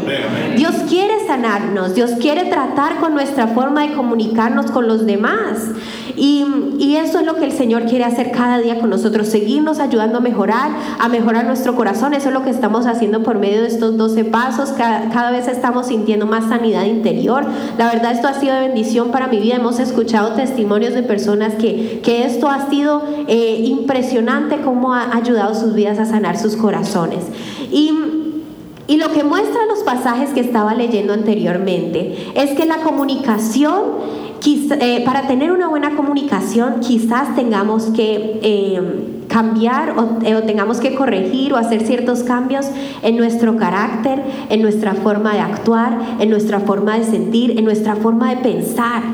Dios 0.57 0.73
quiere 0.89 1.27
sanarnos, 1.27 1.97
Dios 1.97 2.13
quiere 2.21 2.45
tratar 2.45 3.01
con 3.01 3.13
nuestra 3.13 3.49
forma 3.49 3.83
de 3.83 3.95
comunicarnos 3.95 4.71
con 4.71 4.87
los 4.87 5.05
demás. 5.05 5.59
Y, 6.17 6.45
y, 6.79 6.97
eso 6.97 7.21
es 7.21 7.27
lo 7.27 7.37
que 7.37 7.47
el 7.47 7.53
Señor 7.53 7.87
quiere 7.87 8.05
hacer 8.05 8.31
cada 8.31 8.59
día 8.59 8.79
con 8.79 8.91
nosotros, 8.91 9.29
seguirnos 9.29 9.81
ayudando 9.81 10.19
a 10.19 10.21
mejorar, 10.21 10.71
a 10.99 11.09
mejorar 11.09 11.47
nuestro 11.47 11.75
corazón. 11.75 12.15
Eso 12.15 12.29
es 12.29 12.35
lo 12.35 12.45
que 12.45 12.51
estamos 12.51 12.87
haciendo 12.87 13.23
por 13.23 13.39
medio 13.39 13.63
de 13.63 13.69
estos 13.69 13.97
12 13.97 14.27
pasos. 14.27 14.71
Cada, 14.71 15.09
cada 15.09 15.31
vez 15.31 15.49
estamos 15.49 15.87
sintiendo 15.87 16.27
más 16.27 16.49
sanidad 16.49 16.85
interior. 16.85 17.47
La 17.79 17.91
verdad, 17.91 18.13
esto 18.13 18.29
ha 18.29 18.35
sido 18.35 18.55
de 18.55 18.61
bendición 18.61 19.11
para 19.11 19.29
mi 19.29 19.39
vida. 19.39 19.57
Hemos 19.57 19.81
escuchado 19.81 20.35
testimonios 20.35 20.95
de 20.95 21.03
personas 21.03 21.55
que, 21.55 22.01
que 22.03 22.25
esto 22.27 22.49
ha 22.49 22.69
sido 22.69 23.03
eh, 23.27 23.63
impresionante, 23.65 24.61
cómo 24.61 24.95
ha 24.95 25.17
ayudado 25.17 25.55
sus 25.55 25.75
vidas 25.75 25.99
a 25.99 26.05
sanar 26.05 26.39
sus 26.39 26.55
corazones. 26.55 27.25
Y 28.91 28.97
lo 28.97 29.13
que 29.13 29.23
muestran 29.23 29.69
los 29.69 29.85
pasajes 29.85 30.31
que 30.31 30.41
estaba 30.41 30.75
leyendo 30.75 31.13
anteriormente 31.13 32.33
es 32.35 32.51
que 32.57 32.67
la 32.67 32.79
comunicación, 32.79 33.83
eh, 34.45 35.05
para 35.05 35.29
tener 35.29 35.53
una 35.53 35.69
buena 35.69 35.95
comunicación, 35.95 36.81
quizás 36.81 37.37
tengamos 37.37 37.85
que 37.95 38.41
eh, 38.43 38.81
cambiar 39.29 39.97
o, 39.97 40.19
o, 40.19 40.43
tengamos 40.43 40.81
que 40.81 40.97
corregir 40.97 41.53
o 41.53 41.57
hacer 41.57 41.87
ciertos 41.87 42.25
cambios 42.25 42.67
en 43.05 43.17
nuestro 43.17 43.57
carácter, 43.57 44.21
en 44.49 44.61
nuestra 44.61 44.95
forma 44.95 45.35
de 45.35 45.41
actuar, 45.41 45.97
en 46.19 46.29
nuestra 46.29 46.59
forma 46.59 46.99
de 46.99 47.05
sentir, 47.05 47.57
en 47.57 47.65
nuestra 47.65 47.95
forma 47.95 48.35
de 48.35 48.39
pensar. 48.39 49.05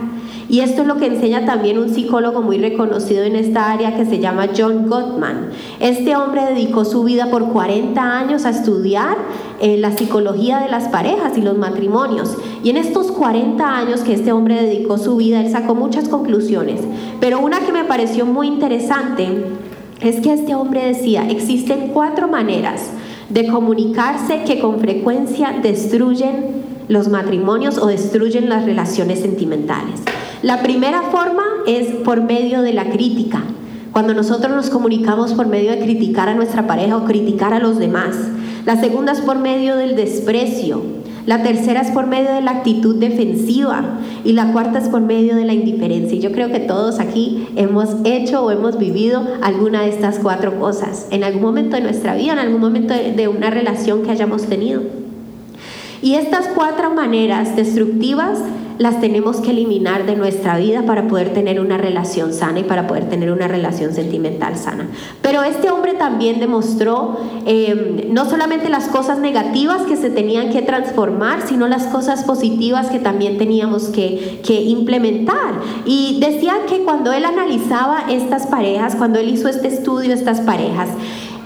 Y 0.48 0.60
esto 0.60 0.82
es 0.82 0.88
lo 0.88 0.96
que 0.96 1.06
enseña 1.06 1.44
también 1.44 1.78
un 1.78 1.92
psicólogo 1.92 2.40
muy 2.40 2.58
reconocido 2.58 3.24
en 3.24 3.34
esta 3.34 3.72
área 3.72 3.96
que 3.96 4.06
se 4.06 4.20
llama 4.20 4.48
John 4.56 4.88
Gottman. 4.88 5.50
Este 5.80 6.14
hombre 6.14 6.42
dedicó 6.44 6.84
su 6.84 7.02
vida 7.02 7.30
por 7.30 7.52
40 7.52 8.00
años 8.00 8.44
a 8.44 8.50
estudiar 8.50 9.16
eh, 9.60 9.76
la 9.78 9.96
psicología 9.96 10.60
de 10.60 10.68
las 10.68 10.88
parejas 10.88 11.36
y 11.36 11.42
los 11.42 11.58
matrimonios. 11.58 12.36
Y 12.62 12.70
en 12.70 12.76
estos 12.76 13.10
40 13.10 13.76
años 13.76 14.00
que 14.02 14.14
este 14.14 14.30
hombre 14.30 14.62
dedicó 14.62 14.98
su 14.98 15.16
vida, 15.16 15.40
él 15.40 15.50
sacó 15.50 15.74
muchas 15.74 16.08
conclusiones. 16.08 16.80
Pero 17.20 17.40
una 17.40 17.60
que 17.60 17.72
me 17.72 17.84
pareció 17.84 18.24
muy 18.24 18.46
interesante 18.46 19.46
es 20.00 20.20
que 20.20 20.32
este 20.32 20.54
hombre 20.54 20.84
decía, 20.86 21.28
existen 21.28 21.90
cuatro 21.92 22.28
maneras 22.28 22.90
de 23.30 23.48
comunicarse 23.48 24.44
que 24.44 24.60
con 24.60 24.78
frecuencia 24.78 25.58
destruyen 25.60 26.64
los 26.88 27.08
matrimonios 27.08 27.78
o 27.78 27.86
destruyen 27.86 28.48
las 28.48 28.64
relaciones 28.64 29.20
sentimentales. 29.20 30.02
La 30.46 30.62
primera 30.62 31.02
forma 31.02 31.42
es 31.66 31.88
por 32.04 32.22
medio 32.22 32.62
de 32.62 32.72
la 32.72 32.88
crítica. 32.88 33.42
Cuando 33.90 34.14
nosotros 34.14 34.54
nos 34.54 34.70
comunicamos 34.70 35.34
por 35.34 35.48
medio 35.48 35.72
de 35.72 35.80
criticar 35.80 36.28
a 36.28 36.36
nuestra 36.36 36.68
pareja 36.68 36.96
o 36.96 37.04
criticar 37.04 37.52
a 37.52 37.58
los 37.58 37.80
demás. 37.80 38.14
La 38.64 38.76
segunda 38.76 39.10
es 39.10 39.20
por 39.22 39.40
medio 39.40 39.74
del 39.74 39.96
desprecio. 39.96 40.82
La 41.26 41.42
tercera 41.42 41.80
es 41.80 41.90
por 41.90 42.06
medio 42.06 42.32
de 42.32 42.42
la 42.42 42.52
actitud 42.52 42.94
defensiva. 42.94 43.98
Y 44.22 44.34
la 44.34 44.52
cuarta 44.52 44.78
es 44.78 44.88
por 44.88 45.00
medio 45.00 45.34
de 45.34 45.46
la 45.46 45.52
indiferencia. 45.52 46.16
Y 46.16 46.20
yo 46.20 46.30
creo 46.30 46.52
que 46.52 46.60
todos 46.60 47.00
aquí 47.00 47.48
hemos 47.56 47.96
hecho 48.04 48.44
o 48.44 48.52
hemos 48.52 48.78
vivido 48.78 49.26
alguna 49.42 49.82
de 49.82 49.88
estas 49.88 50.20
cuatro 50.20 50.60
cosas. 50.60 51.08
En 51.10 51.24
algún 51.24 51.42
momento 51.42 51.74
de 51.74 51.82
nuestra 51.82 52.14
vida, 52.14 52.34
en 52.34 52.38
algún 52.38 52.60
momento 52.60 52.94
de 52.94 53.26
una 53.26 53.50
relación 53.50 54.04
que 54.04 54.12
hayamos 54.12 54.44
tenido. 54.44 55.05
Y 56.02 56.14
estas 56.14 56.48
cuatro 56.54 56.90
maneras 56.90 57.56
destructivas 57.56 58.38
las 58.78 59.00
tenemos 59.00 59.38
que 59.38 59.50
eliminar 59.50 60.04
de 60.04 60.16
nuestra 60.16 60.58
vida 60.58 60.82
para 60.82 61.08
poder 61.08 61.32
tener 61.32 61.60
una 61.60 61.78
relación 61.78 62.32
sana 62.32 62.60
y 62.60 62.64
para 62.64 62.86
poder 62.86 63.08
tener 63.08 63.32
una 63.32 63.48
relación 63.48 63.94
sentimental 63.94 64.56
sana. 64.56 64.88
Pero 65.22 65.42
este 65.42 65.70
hombre 65.70 65.94
también 65.94 66.40
demostró 66.40 67.16
em, 67.46 68.12
no 68.12 68.28
solamente 68.28 68.68
las 68.68 68.88
cosas 68.88 69.18
negativas 69.18 69.82
que 69.82 69.96
se 69.96 70.10
tenían 70.10 70.50
que 70.50 70.62
transformar, 70.62 71.46
sino 71.46 71.68
las 71.68 71.86
cosas 71.86 72.24
positivas 72.24 72.90
que 72.90 72.98
también 72.98 73.38
teníamos 73.38 73.84
que, 73.84 74.40
que 74.44 74.60
implementar. 74.62 75.54
Y 75.86 76.18
decía 76.20 76.54
que 76.68 76.82
cuando 76.84 77.12
él 77.12 77.24
analizaba 77.24 78.04
estas 78.10 78.46
parejas, 78.46 78.94
cuando 78.94 79.18
él 79.18 79.30
hizo 79.30 79.48
este 79.48 79.68
estudio, 79.68 80.12
estas 80.12 80.40
parejas, 80.40 80.88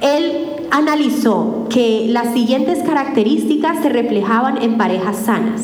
él 0.01 0.60
analizó 0.71 1.67
que 1.69 2.07
las 2.09 2.33
siguientes 2.33 2.83
características 2.83 3.83
se 3.83 3.89
reflejaban 3.89 4.63
en 4.63 4.79
parejas 4.79 5.17
sanas. 5.17 5.63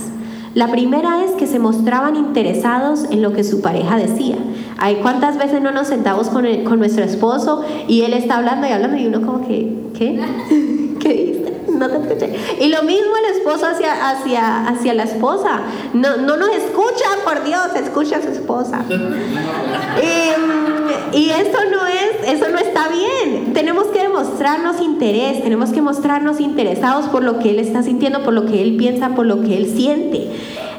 La 0.54 0.68
primera 0.68 1.22
es 1.22 1.32
que 1.32 1.46
se 1.46 1.58
mostraban 1.58 2.16
interesados 2.16 3.04
en 3.10 3.20
lo 3.20 3.34
que 3.34 3.44
su 3.44 3.60
pareja 3.60 3.96
decía. 3.96 4.36
Hay 4.78 4.96
cuántas 4.96 5.36
veces 5.36 5.60
no 5.60 5.70
nos 5.70 5.88
sentamos 5.88 6.28
con, 6.28 6.46
con 6.64 6.78
nuestro 6.78 7.04
esposo 7.04 7.62
y 7.88 8.02
él 8.02 8.14
está 8.14 8.38
hablando 8.38 8.66
y 8.66 8.70
hablando 8.70 8.96
y 8.96 9.06
uno 9.06 9.20
como 9.20 9.46
que, 9.46 9.76
¿qué? 9.92 10.18
¿Qué 10.98 11.12
dice? 11.12 11.46
No 11.76 11.90
te 11.90 11.98
escuché. 11.98 12.34
Y 12.58 12.68
lo 12.68 12.82
mismo 12.84 13.16
el 13.18 13.36
esposo 13.36 13.66
hacia, 13.66 14.08
hacia, 14.08 14.66
hacia 14.66 14.94
la 14.94 15.02
esposa. 15.02 15.60
No, 15.92 16.16
no 16.16 16.38
nos 16.38 16.48
escucha, 16.48 17.04
por 17.22 17.44
Dios, 17.44 17.66
escucha 17.76 18.16
a 18.16 18.22
su 18.22 18.28
esposa. 18.28 18.82
Y, 18.88 18.94
y 21.16 21.30
eso 21.30 21.58
no 21.70 21.86
es, 21.86 22.34
eso 22.34 22.50
no 22.50 22.58
está 22.58 22.88
bien. 22.88 23.54
Tenemos 23.54 23.86
que 23.86 24.00
demostrarnos 24.00 24.82
interés, 24.82 25.42
tenemos 25.42 25.70
que 25.70 25.80
mostrarnos 25.80 26.40
interesados 26.40 27.06
por 27.06 27.24
lo 27.24 27.38
que 27.38 27.50
él 27.50 27.58
está 27.58 27.82
sintiendo, 27.82 28.22
por 28.22 28.34
lo 28.34 28.44
que 28.44 28.60
él 28.60 28.76
piensa, 28.76 29.08
por 29.14 29.24
lo 29.24 29.40
que 29.40 29.56
él 29.56 29.66
siente. 29.74 30.28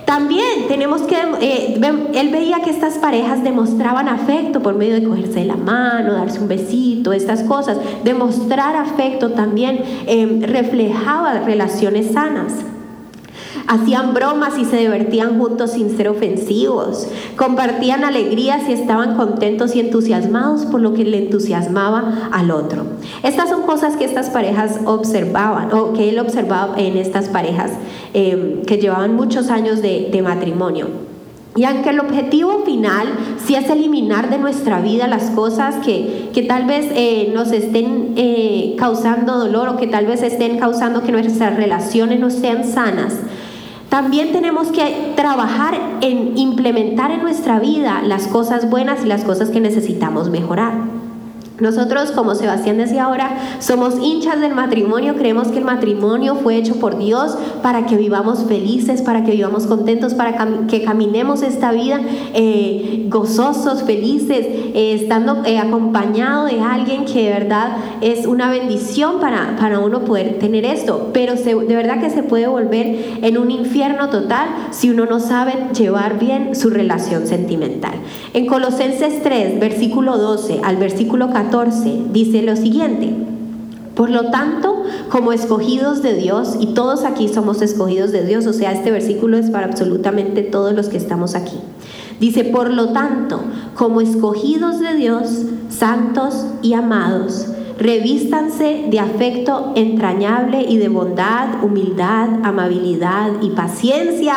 También 0.06 0.68
tenemos 0.68 1.02
que, 1.02 1.16
eh, 1.42 1.82
él 2.14 2.30
veía 2.30 2.62
que 2.62 2.70
estas 2.70 3.00
parejas 3.00 3.44
demostraban 3.44 4.08
afecto 4.08 4.62
por 4.62 4.76
medio 4.76 4.94
de 4.94 5.04
cogerse 5.04 5.44
la 5.44 5.58
mano, 5.58 6.14
darse 6.14 6.40
un 6.40 6.48
besito, 6.48 7.14
estas 7.14 7.42
cosas. 7.42 7.80
Demostrar 8.04 8.76
afecto 8.76 9.32
también 9.32 9.82
eh, 10.06 10.40
reflejaba 10.44 11.40
relaciones 11.40 12.12
sanas. 12.14 12.54
Hacían 13.68 14.14
bromas 14.14 14.58
y 14.58 14.66
se 14.66 14.78
divertían 14.78 15.40
juntos 15.40 15.72
sin 15.72 15.96
ser 15.96 16.10
ofensivos. 16.10 17.08
Compartían 17.36 18.04
alegrías 18.04 18.70
y 18.70 18.74
estaban 18.74 19.16
contentos 19.16 19.76
y 19.76 19.80
entusiasmados 19.80 20.66
por 20.66 20.82
lo 20.82 20.94
que 20.94 21.04
le 21.04 21.18
entusiasmaba 21.18 22.30
al 22.32 22.52
otro. 22.52 22.86
Estas 23.24 23.50
son 23.50 23.64
cosas 23.64 23.96
que 23.96 24.06
estas 24.06 24.30
parejas 24.30 24.80
observaban 24.86 25.74
o 25.74 25.94
que 25.94 26.10
él 26.10 26.20
observaba 26.20 26.78
en 26.78 26.98
estas 26.98 27.30
parejas 27.30 27.72
em, 28.14 28.62
que 28.64 28.78
llevaban 28.78 29.16
muchos 29.16 29.50
años 29.50 29.82
de, 29.82 30.18
matrimonio. 30.24 30.88
Y 31.56 31.64
aunque 31.64 31.92
el 31.92 32.00
objetivo 32.00 32.64
final 32.66 33.08
sí 33.46 33.56
es 33.56 33.70
eliminar 33.70 34.30
de 34.30 34.40
nuestra 34.40 34.82
vida 34.82 35.08
las 35.08 35.30
cosas 35.30 35.76
que, 35.86 36.30
que 36.34 36.42
tal 36.44 36.66
vez 36.66 36.88
eh, 36.96 37.32
nos 37.34 37.52
estén 37.52 38.14
eh, 38.16 38.76
causando 38.78 39.38
dolor 39.38 39.70
o 39.70 39.78
que 39.78 39.88
tal 39.88 40.06
vez 40.06 40.24
estén 40.24 40.58
causando 40.58 41.04
que 41.04 41.12
nuestras 41.12 41.56
relaciones 41.56 42.20
no 42.20 42.30
sean 42.30 42.64
sanas, 42.64 43.14
también 43.90 44.32
tenemos 44.34 44.68
que 44.68 45.14
trabajar 45.16 45.80
en 46.02 46.38
implementar 46.38 47.12
en 47.12 47.22
nuestra 47.22 47.60
vida 47.60 48.02
las 48.04 48.28
cosas 48.28 48.70
buenas 48.70 49.04
y 49.06 49.08
las 49.08 49.24
cosas 49.24 49.50
que 49.50 49.62
necesitamos 49.62 50.30
mejorar. 50.30 50.97
Nosotros, 51.60 52.12
como 52.12 52.36
Sebastián 52.36 52.78
decía 52.78 53.06
ahora, 53.06 53.36
somos 53.60 53.96
hinchas 54.00 54.40
del 54.40 54.54
matrimonio, 54.54 55.16
creemos 55.16 55.48
que 55.48 55.58
el 55.58 55.66
matrimonio 55.66 56.36
fue 56.36 56.56
hecho 56.56 56.76
por 56.76 57.00
Dios 57.00 57.36
para 57.64 57.88
que 57.88 57.98
vivamos 57.98 58.44
felices, 58.44 59.02
para 59.02 59.24
que 59.24 59.32
vivamos 59.32 59.66
contentos, 59.66 60.14
para 60.14 60.38
que 60.68 60.84
caminemos 60.84 61.42
esta 61.42 61.72
vida 61.72 62.00
eh, 62.36 63.08
gozosos, 63.10 63.84
felices, 63.84 64.46
eh, 64.46 65.00
estando 65.02 65.44
eh, 65.46 65.58
acompañado 65.58 66.46
de 66.46 66.60
alguien 66.60 67.06
que 67.06 67.24
de 67.24 67.30
verdad 67.30 67.78
es 68.02 68.28
una 68.28 68.52
bendición 68.52 69.20
para, 69.20 69.56
para 69.60 69.80
uno 69.80 70.02
poder 70.06 70.38
tener 70.38 70.64
esto. 70.64 71.10
Pero 71.12 71.34
de 71.34 71.76
verdad 71.76 72.00
que 72.00 72.12
se 72.12 72.22
puede 72.22 72.46
volver 72.46 73.18
en 73.24 73.38
un 73.38 73.50
infierno 73.50 74.10
total 74.10 74.48
si 74.70 74.92
uno 74.92 75.08
no 75.08 75.20
sabe 75.20 75.54
llevar 75.76 76.20
bien 76.20 76.56
su 76.56 76.70
relación 76.70 77.26
sentimental. 77.26 77.94
En 78.34 78.46
Colosenses 78.46 79.24
3, 79.24 79.60
versículo 79.60 80.20
12 80.20 80.62
al 80.64 80.78
versículo 80.78 81.32
14, 81.32 81.47
dice 82.12 82.42
lo 82.42 82.56
siguiente. 82.56 83.14
Por 83.96 84.12
lo 84.12 84.30
tanto, 84.30 84.84
como 85.10 85.34
escogidos 85.34 86.04
de 86.04 86.14
Dios, 86.14 86.56
y 86.60 86.68
todos 86.68 87.04
aquí 87.04 87.28
somos 87.28 87.64
escogidos 87.64 88.12
de 88.12 88.26
Dios, 88.26 88.46
o 88.46 88.54
sea, 88.54 88.72
este 88.72 88.92
versículo 88.92 89.38
es 89.38 89.50
para 89.50 89.66
absolutamente 89.66 90.44
todos 90.44 90.74
los 90.74 90.88
que 90.88 90.98
estamos 90.98 91.34
aquí. 91.34 91.58
Dice, 92.20 92.44
por 92.44 92.72
lo 92.72 92.90
tanto, 92.90 93.42
como 93.76 94.02
escogidos 94.02 94.80
de 94.80 94.94
Dios, 94.96 95.46
santos 95.70 96.46
y 96.62 96.74
amados, 96.74 97.48
revístanse 97.80 98.86
de 98.90 99.00
afecto 99.00 99.74
entrañable 99.76 100.62
y 100.62 100.78
de 100.78 100.90
bondad, 100.90 101.64
humildad, 101.64 102.30
amabilidad 102.44 103.32
y 103.42 103.50
paciencia 103.50 104.36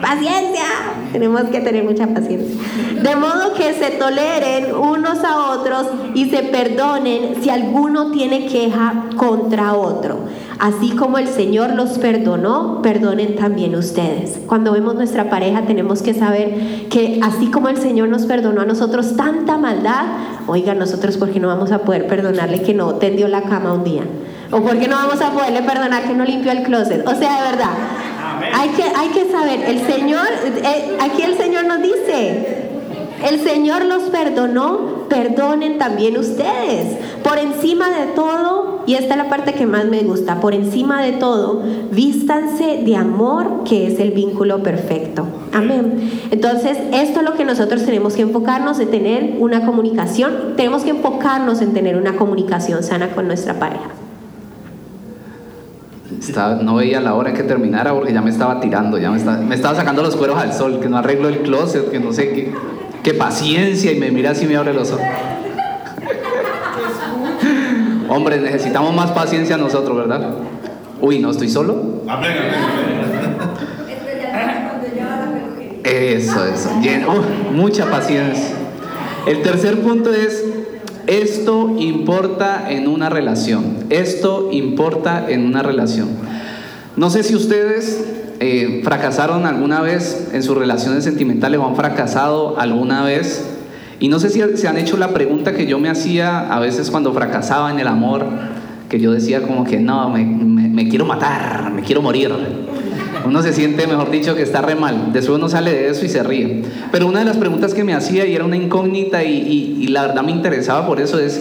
Paciencia. 0.00 0.64
Tenemos 1.12 1.42
que 1.44 1.60
tener 1.60 1.84
mucha 1.84 2.06
paciencia. 2.08 2.56
De 3.02 3.16
modo 3.16 3.54
que 3.54 3.74
se 3.74 3.90
toleren 3.92 4.74
unos 4.74 5.22
a 5.24 5.50
otros 5.50 5.86
y 6.14 6.30
se 6.30 6.42
perdonen 6.44 7.42
si 7.42 7.50
alguno 7.50 8.10
tiene 8.10 8.46
queja 8.46 9.06
contra 9.16 9.74
otro. 9.74 10.20
Así 10.58 10.90
como 10.90 11.18
el 11.18 11.26
Señor 11.26 11.74
los 11.74 11.98
perdonó, 11.98 12.82
perdonen 12.82 13.36
también 13.36 13.74
ustedes. 13.74 14.38
Cuando 14.46 14.72
vemos 14.72 14.94
nuestra 14.94 15.30
pareja 15.30 15.62
tenemos 15.62 16.02
que 16.02 16.14
saber 16.14 16.88
que 16.88 17.20
así 17.22 17.46
como 17.46 17.68
el 17.68 17.78
Señor 17.78 18.08
nos 18.08 18.26
perdonó 18.26 18.60
a 18.60 18.66
nosotros 18.66 19.16
tanta 19.16 19.56
maldad, 19.56 20.04
oiga, 20.46 20.74
nosotros 20.74 21.16
porque 21.16 21.40
no 21.40 21.48
vamos 21.48 21.72
a 21.72 21.80
poder 21.80 22.06
perdonarle 22.06 22.62
que 22.62 22.74
no 22.74 22.94
tendió 22.96 23.28
la 23.28 23.42
cama 23.42 23.72
un 23.72 23.84
día 23.84 24.02
¿O 24.52 24.60
por 24.62 24.78
qué 24.78 24.88
no 24.88 24.96
vamos 24.96 25.20
a 25.20 25.30
poderle 25.30 25.62
perdonar 25.62 26.02
que 26.02 26.14
no 26.14 26.24
limpió 26.24 26.50
el 26.50 26.62
closet? 26.64 27.06
O 27.06 27.14
sea, 27.14 27.36
de 27.36 27.50
verdad, 27.50 27.70
hay 28.54 28.68
que, 28.70 28.82
hay 28.82 29.08
que 29.08 29.30
saber, 29.30 29.60
el 29.62 29.86
Señor, 29.86 30.26
eh, 30.44 30.96
aquí 31.00 31.22
el 31.22 31.36
Señor 31.36 31.64
nos 31.66 31.82
dice, 31.82 32.68
el 33.28 33.40
Señor 33.40 33.84
los 33.84 34.04
perdonó, 34.04 35.06
perdonen 35.08 35.78
también 35.78 36.16
ustedes. 36.16 36.96
Por 37.22 37.38
encima 37.38 37.90
de 37.90 38.06
todo, 38.14 38.82
y 38.86 38.94
esta 38.94 39.14
es 39.14 39.18
la 39.18 39.28
parte 39.28 39.52
que 39.52 39.66
más 39.66 39.84
me 39.84 40.00
gusta, 40.00 40.40
por 40.40 40.54
encima 40.54 41.02
de 41.02 41.12
todo, 41.12 41.62
vístanse 41.90 42.82
de 42.82 42.96
amor, 42.96 43.64
que 43.64 43.86
es 43.88 44.00
el 44.00 44.12
vínculo 44.12 44.62
perfecto. 44.62 45.26
Amén. 45.52 46.10
Entonces, 46.30 46.78
esto 46.92 47.20
es 47.20 47.26
lo 47.26 47.34
que 47.34 47.44
nosotros 47.44 47.84
tenemos 47.84 48.14
que 48.14 48.22
enfocarnos 48.22 48.78
de 48.78 48.86
tener 48.86 49.36
una 49.38 49.66
comunicación, 49.66 50.54
tenemos 50.56 50.82
que 50.82 50.90
enfocarnos 50.90 51.60
en 51.60 51.74
tener 51.74 51.96
una 51.96 52.16
comunicación 52.16 52.82
sana 52.82 53.10
con 53.10 53.26
nuestra 53.26 53.58
pareja. 53.58 53.99
No 56.62 56.76
veía 56.76 57.00
la 57.00 57.14
hora 57.14 57.30
en 57.30 57.36
que 57.36 57.42
terminara 57.42 57.92
porque 57.92 58.12
ya 58.12 58.20
me 58.22 58.30
estaba 58.30 58.60
tirando, 58.60 58.98
ya 58.98 59.10
me 59.10 59.18
estaba, 59.18 59.38
me 59.38 59.54
estaba 59.54 59.74
sacando 59.74 60.02
los 60.02 60.16
cueros 60.16 60.38
al 60.38 60.52
sol, 60.52 60.80
que 60.80 60.88
no 60.88 60.98
arreglo 60.98 61.28
el 61.28 61.40
closet, 61.40 61.90
que 61.90 61.98
no 61.98 62.12
sé 62.12 62.30
qué 62.32 62.52
qué 63.02 63.14
paciencia 63.14 63.92
y 63.92 63.98
me 63.98 64.10
mira 64.10 64.30
así 64.30 64.44
y 64.44 64.48
me 64.48 64.56
abre 64.56 64.74
los 64.74 64.92
ojos. 64.92 65.06
Hombre, 68.08 68.40
necesitamos 68.40 68.94
más 68.94 69.12
paciencia 69.12 69.56
nosotros, 69.56 69.96
¿verdad? 69.96 70.34
Uy, 71.00 71.20
¿no 71.20 71.30
estoy 71.30 71.48
solo? 71.48 72.02
Eso, 75.84 76.44
eso. 76.44 76.70
mucha 77.52 77.86
paciencia. 77.86 78.56
El 79.26 79.42
tercer 79.42 79.80
punto 79.80 80.12
es, 80.12 80.44
esto 81.10 81.74
importa 81.76 82.70
en 82.70 82.86
una 82.86 83.08
relación. 83.08 83.84
Esto 83.90 84.48
importa 84.52 85.26
en 85.28 85.44
una 85.44 85.60
relación. 85.60 86.08
No 86.96 87.10
sé 87.10 87.24
si 87.24 87.34
ustedes 87.34 88.04
eh, 88.38 88.80
fracasaron 88.84 89.44
alguna 89.44 89.80
vez 89.80 90.28
en 90.32 90.44
sus 90.44 90.56
relaciones 90.56 91.02
sentimentales 91.02 91.58
o 91.58 91.66
han 91.66 91.74
fracasado 91.74 92.60
alguna 92.60 93.02
vez. 93.02 93.44
Y 93.98 94.06
no 94.06 94.20
sé 94.20 94.30
si 94.30 94.40
se 94.56 94.68
han 94.68 94.78
hecho 94.78 94.96
la 94.96 95.08
pregunta 95.08 95.52
que 95.52 95.66
yo 95.66 95.80
me 95.80 95.88
hacía 95.88 96.52
a 96.54 96.60
veces 96.60 96.92
cuando 96.92 97.12
fracasaba 97.12 97.72
en 97.72 97.80
el 97.80 97.88
amor, 97.88 98.24
que 98.88 99.00
yo 99.00 99.10
decía 99.10 99.42
como 99.42 99.64
que 99.64 99.80
no, 99.80 100.10
me, 100.10 100.88
quiero 100.88 101.06
matar, 101.06 101.72
me 101.72 101.82
quiero 101.82 102.02
morir. 102.02 102.32
Uno 103.24 103.42
se 103.42 103.52
siente, 103.52 103.86
mejor 103.86 104.10
dicho, 104.10 104.34
que 104.34 104.42
está 104.42 104.62
re 104.62 104.74
mal. 104.74 105.12
Después 105.12 105.38
uno 105.38 105.48
sale 105.48 105.72
de 105.72 105.88
eso 105.88 106.04
y 106.04 106.08
se 106.08 106.22
ríe. 106.22 106.62
Pero 106.92 107.06
una 107.06 107.20
de 107.20 107.24
las 107.24 107.36
preguntas 107.36 107.74
que 107.74 107.84
me 107.84 107.94
hacía 107.94 108.26
y 108.26 108.34
era 108.34 108.44
una 108.44 108.56
incógnita 108.56 109.24
y, 109.24 109.76
y 109.80 109.86
la 109.88 110.06
verdad 110.06 110.22
me 110.22 110.32
interesaba 110.32 110.86
por 110.86 111.00
eso 111.00 111.18
es, 111.18 111.40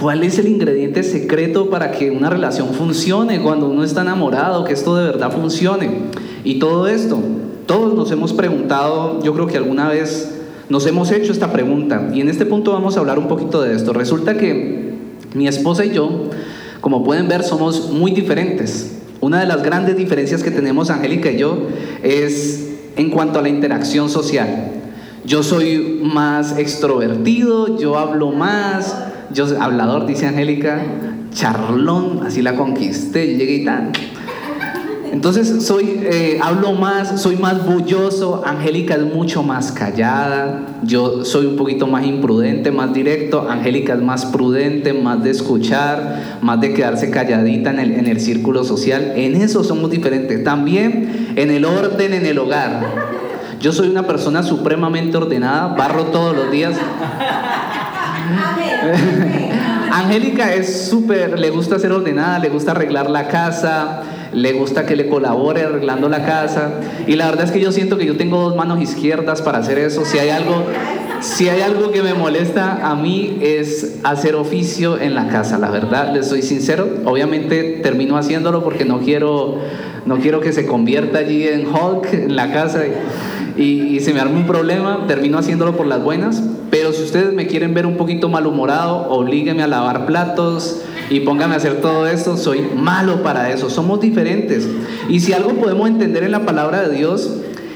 ¿Cuál 0.00 0.22
es 0.22 0.38
el 0.38 0.46
ingrediente 0.46 1.02
secreto 1.02 1.70
para 1.70 1.90
que 1.90 2.12
una 2.12 2.30
relación 2.30 2.68
funcione 2.68 3.40
cuando 3.40 3.68
uno 3.68 3.82
está 3.82 4.02
enamorado, 4.02 4.62
que 4.62 4.72
esto 4.72 4.94
de 4.94 5.04
verdad 5.04 5.32
funcione? 5.32 5.90
Y 6.44 6.60
todo 6.60 6.86
esto, 6.86 7.18
todos 7.66 7.94
nos 7.94 8.12
hemos 8.12 8.32
preguntado, 8.32 9.20
yo 9.24 9.34
creo 9.34 9.48
que 9.48 9.56
alguna 9.56 9.88
vez 9.88 10.38
nos 10.68 10.86
hemos 10.86 11.10
hecho 11.10 11.32
esta 11.32 11.50
pregunta 11.50 12.10
y 12.14 12.20
en 12.20 12.28
este 12.28 12.46
punto 12.46 12.72
vamos 12.72 12.96
a 12.96 13.00
hablar 13.00 13.18
un 13.18 13.26
poquito 13.26 13.60
de 13.60 13.74
esto. 13.74 13.92
Resulta 13.92 14.36
que 14.36 14.94
mi 15.34 15.48
esposa 15.48 15.84
y 15.84 15.90
yo, 15.90 16.30
como 16.80 17.02
pueden 17.02 17.26
ver, 17.26 17.42
somos 17.42 17.90
muy 17.90 18.12
diferentes. 18.12 18.97
Una 19.20 19.40
de 19.40 19.46
las 19.46 19.62
grandes 19.62 19.96
diferencias 19.96 20.42
que 20.42 20.50
tenemos 20.50 20.90
Angélica 20.90 21.30
y 21.30 21.38
yo 21.38 21.66
es 22.02 22.68
en 22.96 23.10
cuanto 23.10 23.38
a 23.38 23.42
la 23.42 23.48
interacción 23.48 24.08
social. 24.08 24.72
Yo 25.24 25.42
soy 25.42 26.00
más 26.02 26.56
extrovertido, 26.56 27.78
yo 27.78 27.98
hablo 27.98 28.30
más, 28.30 28.96
yo, 29.32 29.46
hablador, 29.60 30.06
dice 30.06 30.26
Angélica, 30.26 30.82
charlón, 31.32 32.20
así 32.26 32.42
la 32.42 32.54
conquisté, 32.54 33.36
llegué 33.36 33.54
y 33.56 33.64
tal. 33.64 33.92
Entonces 35.12 35.64
soy, 35.64 36.00
eh, 36.02 36.38
hablo 36.42 36.72
más, 36.72 37.20
soy 37.20 37.36
más 37.36 37.64
bulloso, 37.64 38.42
Angélica 38.44 38.94
es 38.94 39.02
mucho 39.02 39.42
más 39.42 39.72
callada, 39.72 40.66
yo 40.82 41.24
soy 41.24 41.46
un 41.46 41.56
poquito 41.56 41.86
más 41.86 42.04
imprudente, 42.06 42.70
más 42.70 42.92
directo, 42.92 43.48
Angélica 43.48 43.94
es 43.94 44.02
más 44.02 44.26
prudente, 44.26 44.92
más 44.92 45.22
de 45.24 45.30
escuchar, 45.30 46.38
más 46.42 46.60
de 46.60 46.74
quedarse 46.74 47.10
calladita 47.10 47.70
en 47.70 47.80
el, 47.80 47.92
en 47.92 48.06
el 48.06 48.20
círculo 48.20 48.64
social, 48.64 49.12
en 49.16 49.34
eso 49.36 49.64
somos 49.64 49.90
diferentes, 49.90 50.44
también 50.44 51.32
en 51.36 51.50
el 51.50 51.64
orden 51.64 52.14
en 52.14 52.26
el 52.26 52.38
hogar. 52.38 52.80
Yo 53.60 53.72
soy 53.72 53.88
una 53.88 54.06
persona 54.06 54.42
supremamente 54.42 55.16
ordenada, 55.16 55.74
barro 55.74 56.04
todos 56.06 56.36
los 56.36 56.50
días. 56.50 56.74
Angélica 59.92 60.52
es 60.54 60.88
súper, 60.88 61.38
le 61.38 61.50
gusta 61.50 61.78
ser 61.78 61.92
ordenada, 61.92 62.38
le 62.38 62.50
gusta 62.50 62.70
arreglar 62.70 63.10
la 63.10 63.26
casa, 63.26 64.02
le 64.32 64.52
gusta 64.52 64.86
que 64.86 64.96
le 64.96 65.08
colabore 65.08 65.62
arreglando 65.62 66.08
la 66.08 66.24
casa. 66.24 66.72
Y 67.06 67.16
la 67.16 67.26
verdad 67.26 67.44
es 67.44 67.50
que 67.50 67.60
yo 67.60 67.72
siento 67.72 67.98
que 67.98 68.06
yo 68.06 68.16
tengo 68.16 68.40
dos 68.40 68.56
manos 68.56 68.80
izquierdas 68.80 69.42
para 69.42 69.58
hacer 69.58 69.78
eso. 69.78 70.04
Si 70.04 70.18
hay 70.18 70.30
algo, 70.30 70.64
si 71.20 71.48
hay 71.48 71.62
algo 71.62 71.90
que 71.90 72.02
me 72.02 72.14
molesta 72.14 72.88
a 72.88 72.94
mí 72.94 73.38
es 73.40 73.98
hacer 74.04 74.34
oficio 74.34 75.00
en 75.00 75.14
la 75.14 75.28
casa, 75.28 75.58
la 75.58 75.70
verdad, 75.70 76.12
les 76.12 76.28
soy 76.28 76.42
sincero. 76.42 76.88
Obviamente 77.04 77.80
termino 77.82 78.16
haciéndolo 78.16 78.62
porque 78.62 78.84
no 78.84 79.00
quiero, 79.00 79.58
no 80.06 80.18
quiero 80.18 80.40
que 80.40 80.52
se 80.52 80.66
convierta 80.66 81.18
allí 81.18 81.46
en 81.46 81.66
Hulk 81.66 82.12
en 82.12 82.36
la 82.36 82.52
casa 82.52 82.84
y, 83.58 83.98
se 84.00 84.14
me 84.14 84.20
arme 84.20 84.36
un 84.36 84.46
problema, 84.46 85.04
termino 85.08 85.36
haciéndolo 85.36 85.76
por 85.76 85.86
las 85.86 86.02
buenas. 86.02 86.42
Pero 86.70 86.92
si 86.92 87.02
ustedes 87.02 87.32
me 87.32 87.46
quieren 87.48 87.74
ver 87.74 87.86
un 87.86 87.96
poquito 87.96 88.28
malhumorado, 88.28 89.08
oblíguenme 89.08 89.62
a 89.64 89.66
lavar 89.66 90.06
platos 90.06 90.82
y 91.10 91.20
pónganme 91.20 91.54
a 91.54 91.56
hacer 91.56 91.80
todo 91.80 92.06
esto. 92.06 92.36
Soy 92.36 92.60
malo 92.76 93.22
para 93.24 93.52
eso. 93.52 93.68
Somos 93.68 94.00
diferentes. 94.00 94.68
Y 95.08 95.20
si 95.20 95.32
algo 95.32 95.54
podemos 95.54 95.88
entender 95.88 96.22
en 96.22 96.30
la 96.30 96.46
palabra 96.46 96.88
de 96.88 96.96
Dios 96.96 97.32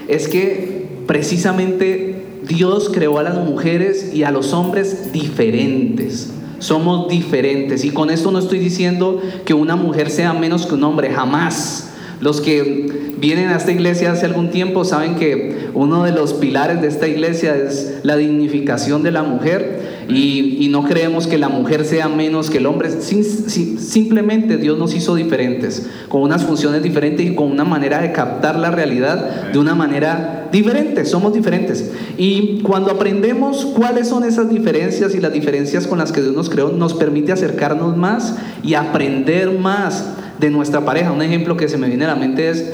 es 0.06 0.28
que 0.28 0.86
precisamente 1.06 2.26
Dios 2.46 2.90
creó 2.92 3.18
a 3.18 3.24
las 3.24 3.36
mujeres 3.36 4.14
y 4.14 4.22
a 4.22 4.30
los 4.30 4.52
hombres 4.52 5.12
diferentes. 5.12 6.32
Somos 6.60 7.08
diferentes. 7.08 7.84
Y 7.84 7.90
con 7.90 8.10
esto 8.10 8.30
no 8.30 8.38
estoy 8.38 8.60
diciendo 8.60 9.20
que 9.44 9.54
una 9.54 9.74
mujer 9.74 10.10
sea 10.10 10.32
menos 10.32 10.66
que 10.66 10.74
un 10.74 10.84
hombre, 10.84 11.10
jamás. 11.10 11.91
Los 12.22 12.40
que 12.40 13.16
vienen 13.18 13.48
a 13.48 13.56
esta 13.56 13.72
iglesia 13.72 14.12
hace 14.12 14.26
algún 14.26 14.50
tiempo 14.50 14.84
saben 14.84 15.16
que 15.16 15.70
uno 15.74 16.04
de 16.04 16.12
los 16.12 16.34
pilares 16.34 16.80
de 16.80 16.86
esta 16.86 17.08
iglesia 17.08 17.56
es 17.56 17.98
la 18.04 18.16
dignificación 18.16 19.02
de 19.02 19.10
la 19.10 19.24
mujer 19.24 20.04
y, 20.08 20.68
no 20.70 20.84
creemos 20.84 21.26
que 21.26 21.36
la 21.36 21.48
mujer 21.48 21.84
sea 21.84 22.08
menos 22.08 22.48
que 22.48 22.58
el 22.58 22.66
hombre. 22.66 22.90
simplemente 22.92 24.56
Dios 24.56 24.78
nos 24.78 24.94
hizo 24.94 25.16
diferentes, 25.16 25.88
con 26.08 26.22
unas 26.22 26.44
funciones 26.44 26.84
diferentes 26.84 27.26
y 27.26 27.34
con 27.34 27.50
una 27.50 27.64
manera 27.64 28.00
de 28.00 28.12
captar 28.12 28.56
la 28.56 28.70
realidad 28.70 29.50
de 29.52 29.58
una 29.58 29.74
manera 29.74 30.48
diferente. 30.52 31.04
Somos 31.04 31.34
diferentes. 31.34 31.90
Y 32.16 32.60
cuando 32.62 32.92
aprendemos 32.92 33.66
cuáles 33.66 34.06
son 34.06 34.22
esas 34.22 34.48
diferencias 34.48 35.16
y 35.16 35.20
las 35.20 35.32
diferencias 35.32 35.88
con 35.88 35.98
las 35.98 36.12
que 36.12 36.22
Dios 36.22 36.34
nos 36.34 36.48
creó, 36.48 36.70
nos 36.70 36.94
permite 36.94 37.32
acercarnos 37.32 37.96
más 37.96 38.36
y 38.62 38.74
aprender 38.74 39.58
más 39.58 40.04
de 40.42 40.50
nuestra 40.50 40.84
pareja. 40.84 41.12
Un 41.12 41.22
ejemplo 41.22 41.56
que 41.56 41.68
se 41.68 41.78
me 41.78 41.86
viene 41.86 42.04
a 42.04 42.08
la 42.08 42.16
mente 42.16 42.50
es, 42.50 42.70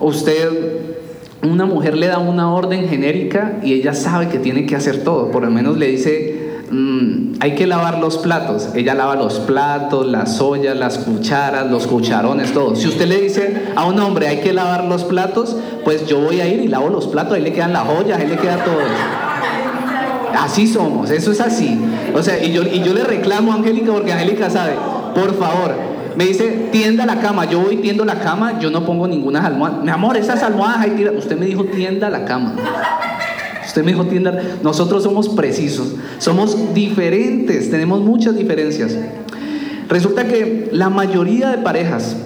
usted, 0.00 0.48
una 1.42 1.66
mujer 1.66 1.96
le 1.96 2.08
da 2.08 2.18
una 2.18 2.52
orden 2.52 2.88
genérica 2.88 3.58
y 3.62 3.74
ella 3.74 3.94
sabe 3.94 4.28
que 4.28 4.38
tiene 4.38 4.66
que 4.66 4.74
hacer 4.74 5.04
todo, 5.04 5.30
por 5.30 5.44
lo 5.44 5.50
menos 5.50 5.76
le 5.76 5.88
dice, 5.88 6.64
mm, 6.70 7.34
hay 7.40 7.54
que 7.54 7.66
lavar 7.66 7.98
los 7.98 8.16
platos, 8.16 8.70
ella 8.74 8.94
lava 8.94 9.14
los 9.14 9.40
platos, 9.40 10.06
las 10.06 10.40
ollas, 10.40 10.76
las 10.76 10.98
cucharas, 10.98 11.70
los 11.70 11.86
cucharones, 11.86 12.52
todo. 12.52 12.74
Si 12.74 12.88
usted 12.88 13.06
le 13.06 13.20
dice 13.20 13.72
a 13.76 13.84
un 13.84 14.00
hombre, 14.00 14.28
hay 14.28 14.40
que 14.40 14.54
lavar 14.54 14.84
los 14.84 15.04
platos, 15.04 15.56
pues 15.84 16.06
yo 16.06 16.18
voy 16.18 16.40
a 16.40 16.48
ir 16.48 16.60
y 16.60 16.68
lavo 16.68 16.88
los 16.88 17.08
platos, 17.08 17.34
ahí 17.34 17.42
le 17.42 17.52
quedan 17.52 17.74
las 17.74 17.88
ollas, 17.88 18.18
ahí 18.18 18.26
le 18.26 18.36
queda 18.36 18.64
todo 18.64 18.78
Así 20.34 20.66
somos, 20.66 21.10
eso 21.10 21.30
es 21.30 21.40
así. 21.40 21.78
O 22.14 22.22
sea, 22.22 22.42
y 22.42 22.52
yo, 22.52 22.62
y 22.62 22.82
yo 22.82 22.94
le 22.94 23.04
reclamo 23.04 23.52
a 23.52 23.56
Angélica 23.56 23.92
porque 23.92 24.12
Angélica 24.12 24.48
sabe, 24.48 24.72
por 25.14 25.38
favor, 25.38 25.91
me 26.16 26.26
dice, 26.26 26.68
tienda 26.70 27.06
la 27.06 27.20
cama. 27.20 27.44
Yo 27.44 27.60
voy 27.60 27.76
tiendo 27.76 28.04
la 28.04 28.20
cama, 28.20 28.58
yo 28.58 28.70
no 28.70 28.84
pongo 28.84 29.06
ninguna 29.06 29.44
almohada. 29.44 29.80
Mi 29.82 29.90
amor, 29.90 30.16
esas 30.16 30.42
almohadas 30.42 30.80
ahí 30.80 30.90
tira. 30.90 31.12
Usted 31.12 31.38
me 31.38 31.46
dijo, 31.46 31.64
tienda 31.64 32.10
la 32.10 32.24
cama. 32.24 32.54
Usted 33.66 33.84
me 33.84 33.92
dijo, 33.92 34.04
tienda. 34.04 34.40
Nosotros 34.62 35.02
somos 35.02 35.28
precisos, 35.28 35.94
somos 36.18 36.74
diferentes, 36.74 37.70
tenemos 37.70 38.00
muchas 38.00 38.36
diferencias. 38.36 38.96
Resulta 39.88 40.26
que 40.26 40.68
la 40.72 40.90
mayoría 40.90 41.50
de 41.50 41.58
parejas 41.58 42.16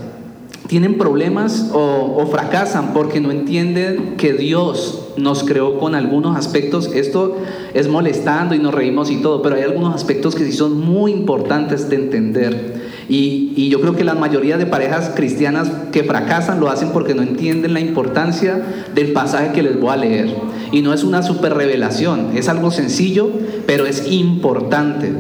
tienen 0.66 0.99
problemas 0.99 1.70
o, 1.72 2.16
o, 2.18 2.27
fracasan 2.27 2.92
porque 2.92 3.20
no 3.20 3.31
entienden 3.31 4.16
que 4.16 4.33
Dios 4.33 5.12
nos 5.16 5.44
creó 5.44 5.79
con 5.79 5.94
algunos 5.94 6.37
aspectos. 6.37 6.90
Esto 6.92 7.37
es 7.75 7.88
molestando 7.88 8.55
y 8.55 8.59
nos 8.59 8.75
reímos 8.75 9.11
y 9.11 9.22
todo, 9.22 9.42
pero 9.42 9.57
hay 9.57 9.62
algunos 9.62 9.94
aspectos 9.94 10.35
que 10.35 10.44
sí 10.44 10.53
son 10.53 10.81
muy 10.81 11.12
importantes 11.12 11.88
de 11.88 11.96
entender. 11.96 12.86
Y, 13.09 13.69
yo 13.69 13.81
creo 13.81 13.97
que 13.97 14.05
la 14.05 14.14
mayoría 14.14 14.57
de 14.57 14.66
parejas 14.66 15.12
cristianas 15.14 15.71
que 15.92 16.05
fracasan 16.05 16.61
lo 16.61 16.71
hacen 16.71 16.90
porque 16.90 17.14
no 17.14 17.23
entienden 17.23 17.75
la 17.75 17.81
importancia 17.81 18.62
del 18.95 19.12
pasaje 19.12 19.53
que 19.53 19.62
les 19.62 19.79
voy 19.79 19.90
a 19.90 19.97
leer. 19.97 20.35
Y 20.73 20.83
no 20.83 20.92
es 20.92 21.05
una 21.05 21.23
super 21.23 21.55
revelación, 21.55 22.31
es 22.35 22.49
algo 22.49 22.71
sencillo, 22.71 23.31
pero 23.66 23.87
es 23.87 24.11
importante. 24.11 25.12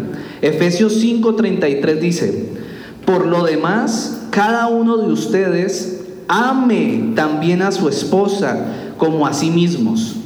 Efesios 0.42 1.02
5:33 1.02 2.00
dice, 2.00 2.50
Por 3.04 3.26
lo 3.26 3.44
demás, 3.44 4.26
cada 4.30 4.68
uno 4.68 4.96
de 4.98 5.12
ustedes 5.12 6.00
ame 6.28 7.12
también 7.14 7.62
a 7.62 7.72
su 7.72 7.88
esposa 7.88 8.66
como 8.96 9.26
a 9.26 9.32
sí 9.32 9.50
mismos. 9.50 10.16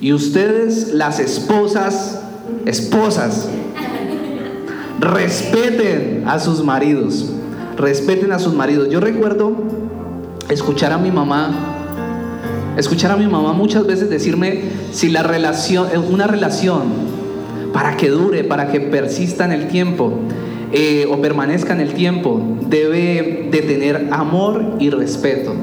Y 0.00 0.12
ustedes, 0.12 0.92
las 0.92 1.20
esposas, 1.20 2.20
esposas, 2.66 3.48
respeten 5.04 6.24
a 6.26 6.38
sus 6.38 6.64
maridos. 6.64 7.30
Respeten 7.76 8.32
a 8.32 8.38
sus 8.38 8.54
maridos. 8.54 8.88
Yo 8.90 9.00
recuerdo 9.00 9.52
escuchar 10.48 10.92
a 10.92 10.98
mi 10.98 11.10
mamá, 11.10 11.50
escuchar 12.76 13.10
a 13.12 13.16
mi 13.16 13.26
mamá 13.26 13.52
muchas 13.52 13.86
veces 13.86 14.10
decirme 14.10 14.62
si 14.92 15.08
la 15.08 15.22
relación, 15.22 15.88
una 16.10 16.26
relación, 16.26 17.14
para 17.72 17.96
que 17.96 18.08
dure, 18.08 18.44
para 18.44 18.70
que 18.70 18.80
persista 18.80 19.44
en 19.44 19.52
el 19.52 19.68
tiempo, 19.68 20.12
eh, 20.72 21.06
o 21.10 21.20
permanezca 21.20 21.72
en 21.72 21.80
el 21.80 21.92
tiempo, 21.94 22.40
debe 22.68 23.48
de 23.50 23.62
tener 23.62 24.08
amor 24.12 24.76
y 24.78 24.90
respeto. 24.90 25.54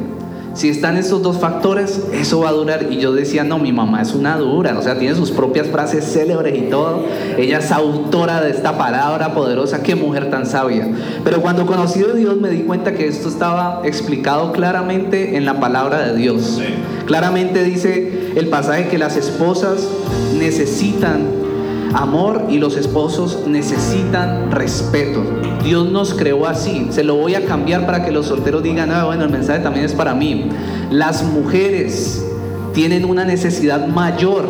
Si 0.54 0.70
están 0.70 0.98
estos 0.98 1.22
dos 1.22 1.40
factores, 1.40 2.02
eso 2.14 2.42
va 2.42 2.50
a 2.50 2.52
durar. 2.52 2.88
Y 2.92 2.98
yo 2.98 3.14
decía, 3.14 3.44
no, 3.44 3.58
mi 3.58 3.72
mamá 3.72 4.02
es 4.02 4.14
una 4.14 4.38
dura, 4.38 4.78
o 4.78 4.82
sea, 4.82 5.00
tiene 5.00 5.16
sus 5.16 5.32
propias 5.32 5.68
frases 5.68 6.06
célebres 6.06 6.58
y 6.58 6.70
todo. 6.70 7.06
Ella 7.38 7.60
es 7.60 7.72
autora 7.72 8.42
de 8.42 8.52
esta 8.52 8.78
palabra 8.78 9.34
poderosa, 9.34 9.82
qué 9.82 9.96
mujer 9.96 10.30
tan 10.30 10.46
sabia. 10.46 10.88
Pero 11.24 11.42
cuando 11.42 11.66
conocí 11.66 12.04
a 12.04 12.14
Dios 12.14 12.38
me 12.38 12.50
di 12.50 12.62
cuenta 12.64 12.94
que 12.94 13.08
esto 13.08 13.30
estaba 13.30 13.82
explicado 13.86 14.52
claramente 14.52 15.38
en 15.38 15.46
la 15.46 15.60
palabra 15.60 16.02
de 16.02 16.18
Dios. 16.18 16.62
Claramente 17.06 17.64
dice 17.64 18.34
el 18.36 18.48
pasaje 18.48 18.88
que 18.88 18.98
las 18.98 19.16
esposas 19.16 19.88
necesitan 20.38 21.41
amor 21.94 22.46
y 22.50 22.58
los 22.58 22.78
esposos 22.78 23.46
necesitan 23.48 24.52
respeto. 24.52 25.24
Dios 25.64 25.92
nos 25.92 26.14
creó 26.14 26.48
así. 26.48 26.88
Se 26.92 27.04
lo 27.04 27.16
voy 27.16 27.36
a 27.36 27.46
cambiar 27.46 27.86
para 27.86 28.04
que 28.04 28.12
los 28.12 28.28
solteros 28.28 28.64
digan, 28.64 28.92
ah, 28.92 29.06
bueno, 29.06 29.24
el 29.24 29.30
mensaje 29.30 29.60
también 29.60 29.86
es 29.86 29.94
para 29.94 30.14
mí. 30.14 30.50
Las 30.90 31.24
mujeres 31.24 32.26
tienen 32.74 33.06
una 33.06 33.26
necesidad 33.26 33.88
mayor 33.88 34.50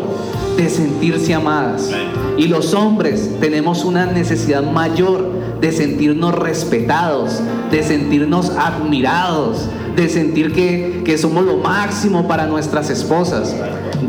de 0.58 0.70
sentirse 0.70 1.34
amadas. 1.34 1.90
Y 2.38 2.48
los 2.48 2.74
hombres 2.74 3.30
tenemos 3.40 3.84
una 3.84 4.06
necesidad 4.06 4.64
mayor 4.64 5.30
de 5.60 5.72
sentirnos 5.72 6.34
respetados, 6.36 7.40
de 7.70 7.84
sentirnos 7.84 8.52
admirados, 8.52 9.70
de 9.96 10.10
sentir 10.10 10.54
que, 10.54 11.02
que 11.06 11.18
somos 11.18 11.46
lo 11.46 11.58
máximo 11.58 12.28
para 12.28 12.48
nuestras 12.48 12.90
esposas. 12.90 13.56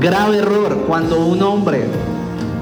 Grave 0.01 0.38
error 0.38 0.85
cuando 0.87 1.25
un 1.27 1.42
hombre 1.42 1.85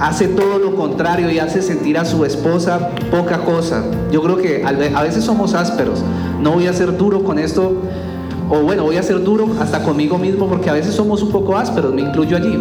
hace 0.01 0.29
todo 0.29 0.59
lo 0.59 0.75
contrario 0.75 1.31
y 1.31 1.39
hace 1.39 1.61
sentir 1.61 1.99
a 1.99 2.05
su 2.05 2.25
esposa 2.25 2.91
poca 3.11 3.45
cosa. 3.45 3.85
Yo 4.11 4.23
creo 4.23 4.39
que 4.39 4.65
a 4.65 5.03
veces 5.03 5.23
somos 5.23 5.55
ásperos. 5.55 6.03
No 6.41 6.53
voy 6.53 6.67
a 6.67 6.73
ser 6.73 6.97
duro 6.97 7.23
con 7.23 7.39
esto, 7.39 7.83
o 8.49 8.63
bueno, 8.63 8.83
voy 8.85 8.97
a 8.97 9.03
ser 9.03 9.23
duro 9.23 9.49
hasta 9.61 9.83
conmigo 9.83 10.19
mismo 10.19 10.49
porque 10.49 10.71
a 10.71 10.73
veces 10.73 10.95
somos 10.95 11.23
un 11.23 11.31
poco 11.31 11.57
ásperos, 11.57 11.93
me 11.93 12.01
incluyo 12.01 12.37
allí. 12.37 12.59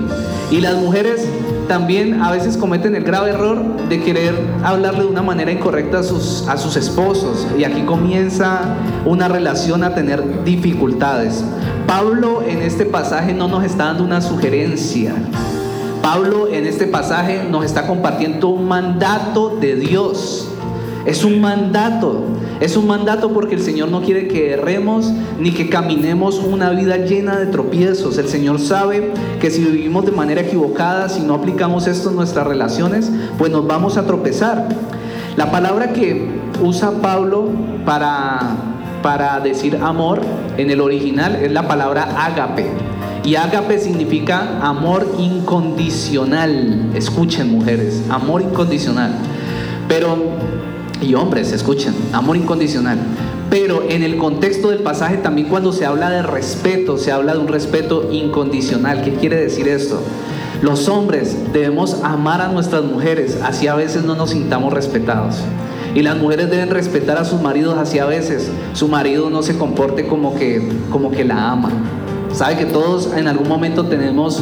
Y 0.51 0.59
las 0.59 0.75
mujeres 0.75 1.25
también 1.69 2.21
a 2.21 2.31
veces 2.31 2.57
cometen 2.57 2.93
el 2.95 3.03
grave 3.03 3.29
error 3.29 3.63
de 3.87 4.01
querer 4.01 4.35
hablarle 4.63 5.03
de 5.03 5.07
una 5.07 5.21
manera 5.21 5.51
incorrecta 5.51 5.99
a 5.99 6.03
sus, 6.03 6.45
a 6.47 6.57
sus 6.57 6.75
esposos. 6.75 7.47
Y 7.57 7.63
aquí 7.63 7.83
comienza 7.83 8.75
una 9.05 9.29
relación 9.29 9.83
a 9.83 9.95
tener 9.95 10.43
dificultades. 10.43 11.43
Pablo 11.87 12.43
en 12.45 12.61
este 12.61 12.85
pasaje 12.85 13.33
no 13.33 13.47
nos 13.47 13.63
está 13.63 13.85
dando 13.85 14.03
una 14.03 14.19
sugerencia, 14.21 15.13
Pablo 16.01 16.47
en 16.47 16.65
este 16.65 16.87
pasaje 16.87 17.43
nos 17.49 17.65
está 17.65 17.85
compartiendo 17.85 18.49
un 18.49 18.67
mandato 18.67 19.57
de 19.59 19.75
Dios. 19.75 20.49
Es 21.05 21.23
un 21.23 21.41
mandato. 21.41 22.23
Es 22.59 22.75
un 22.75 22.87
mandato 22.87 23.31
porque 23.31 23.55
el 23.55 23.61
Señor 23.61 23.89
no 23.89 24.01
quiere 24.01 24.27
que 24.27 24.51
erremos 24.51 25.11
ni 25.39 25.51
que 25.51 25.69
caminemos 25.69 26.39
una 26.39 26.69
vida 26.71 26.97
llena 26.97 27.37
de 27.37 27.45
tropiezos. 27.47 28.17
El 28.17 28.27
Señor 28.27 28.59
sabe 28.59 29.11
que 29.39 29.49
si 29.49 29.63
vivimos 29.63 30.05
de 30.05 30.11
manera 30.11 30.41
equivocada, 30.41 31.09
si 31.09 31.21
no 31.21 31.35
aplicamos 31.35 31.87
esto 31.87 32.09
en 32.09 32.15
nuestras 32.15 32.47
relaciones, 32.47 33.11
pues 33.37 33.51
nos 33.51 33.65
vamos 33.65 33.97
a 33.97 34.05
tropezar. 34.05 34.67
La 35.37 35.51
palabra 35.51 35.93
que 35.93 36.27
usa 36.61 36.91
Pablo 37.01 37.49
para, 37.85 38.39
para 39.01 39.39
decir 39.39 39.77
amor 39.81 40.21
en 40.57 40.69
el 40.69 40.81
original 40.81 41.35
es 41.35 41.51
la 41.51 41.67
palabra 41.67 42.09
ágape. 42.25 42.67
Y 43.23 43.35
ágape 43.35 43.79
significa 43.79 44.59
amor 44.61 45.07
incondicional. 45.17 46.91
Escuchen 46.95 47.51
mujeres, 47.51 48.03
amor 48.09 48.41
incondicional. 48.41 49.13
Pero, 49.87 50.17
y 51.01 51.13
hombres, 51.15 51.51
escuchen, 51.51 51.93
amor 52.13 52.37
incondicional. 52.37 52.97
Pero 53.49 53.83
en 53.89 54.03
el 54.03 54.17
contexto 54.17 54.69
del 54.69 54.79
pasaje 54.79 55.17
también 55.17 55.47
cuando 55.47 55.73
se 55.73 55.85
habla 55.85 56.09
de 56.09 56.21
respeto, 56.21 56.97
se 56.97 57.11
habla 57.11 57.33
de 57.33 57.39
un 57.39 57.47
respeto 57.47 58.09
incondicional. 58.11 59.01
¿Qué 59.03 59.13
quiere 59.13 59.37
decir 59.37 59.67
esto? 59.67 60.01
Los 60.61 60.87
hombres 60.87 61.35
debemos 61.53 62.03
amar 62.03 62.41
a 62.41 62.49
nuestras 62.49 62.83
mujeres, 62.83 63.39
así 63.43 63.67
a 63.67 63.75
veces 63.75 64.03
no 64.03 64.15
nos 64.15 64.31
sintamos 64.31 64.73
respetados. 64.73 65.37
Y 65.95 66.03
las 66.03 66.17
mujeres 66.17 66.49
deben 66.51 66.69
respetar 66.69 67.17
a 67.17 67.25
sus 67.25 67.41
maridos, 67.41 67.77
así 67.77 67.97
a 67.97 68.05
veces 68.05 68.51
su 68.73 68.87
marido 68.87 69.29
no 69.29 69.41
se 69.41 69.57
comporte 69.57 70.05
como 70.05 70.35
que, 70.35 70.69
como 70.91 71.11
que 71.11 71.23
la 71.25 71.49
ama. 71.51 71.71
Sabe 72.31 72.57
que 72.57 72.65
todos 72.65 73.11
en 73.15 73.27
algún 73.27 73.47
momento 73.47 73.85
tenemos 73.85 74.41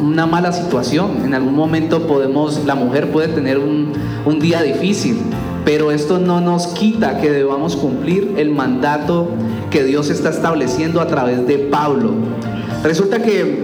una 0.00 0.26
mala 0.26 0.52
situación, 0.52 1.24
en 1.24 1.34
algún 1.34 1.54
momento 1.54 2.06
podemos, 2.06 2.64
la 2.64 2.74
mujer 2.74 3.10
puede 3.10 3.28
tener 3.28 3.58
un, 3.58 3.92
un 4.24 4.38
día 4.38 4.62
difícil, 4.62 5.22
pero 5.64 5.90
esto 5.90 6.18
no 6.18 6.40
nos 6.40 6.68
quita 6.68 7.18
que 7.18 7.30
debamos 7.30 7.76
cumplir 7.76 8.34
el 8.36 8.50
mandato 8.50 9.28
que 9.70 9.84
Dios 9.84 10.10
está 10.10 10.30
estableciendo 10.30 11.00
a 11.00 11.06
través 11.06 11.46
de 11.46 11.58
Pablo. 11.58 12.12
Resulta 12.82 13.22
que 13.22 13.62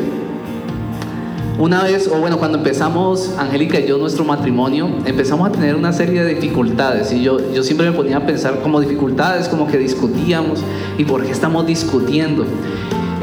una 1.61 1.83
vez, 1.83 2.09
o 2.09 2.19
bueno, 2.19 2.39
cuando 2.39 2.57
empezamos, 2.57 3.35
Angélica 3.39 3.79
y 3.79 3.87
yo, 3.87 3.99
nuestro 3.99 4.25
matrimonio, 4.25 4.89
empezamos 5.05 5.47
a 5.47 5.53
tener 5.53 5.77
una 5.77 5.93
serie 5.93 6.25
de 6.25 6.35
dificultades. 6.35 7.13
Y 7.13 7.23
yo, 7.23 7.53
yo 7.53 7.63
siempre 7.63 7.91
me 7.91 7.95
ponía 7.95 8.17
a 8.17 8.27
pensar 8.27 8.61
como 8.63 8.81
dificultades, 8.81 9.47
como 9.47 9.67
que 9.67 9.77
discutíamos. 9.77 10.65
¿Y 10.97 11.05
por 11.05 11.23
qué 11.23 11.31
estamos 11.31 11.67
discutiendo? 11.67 12.47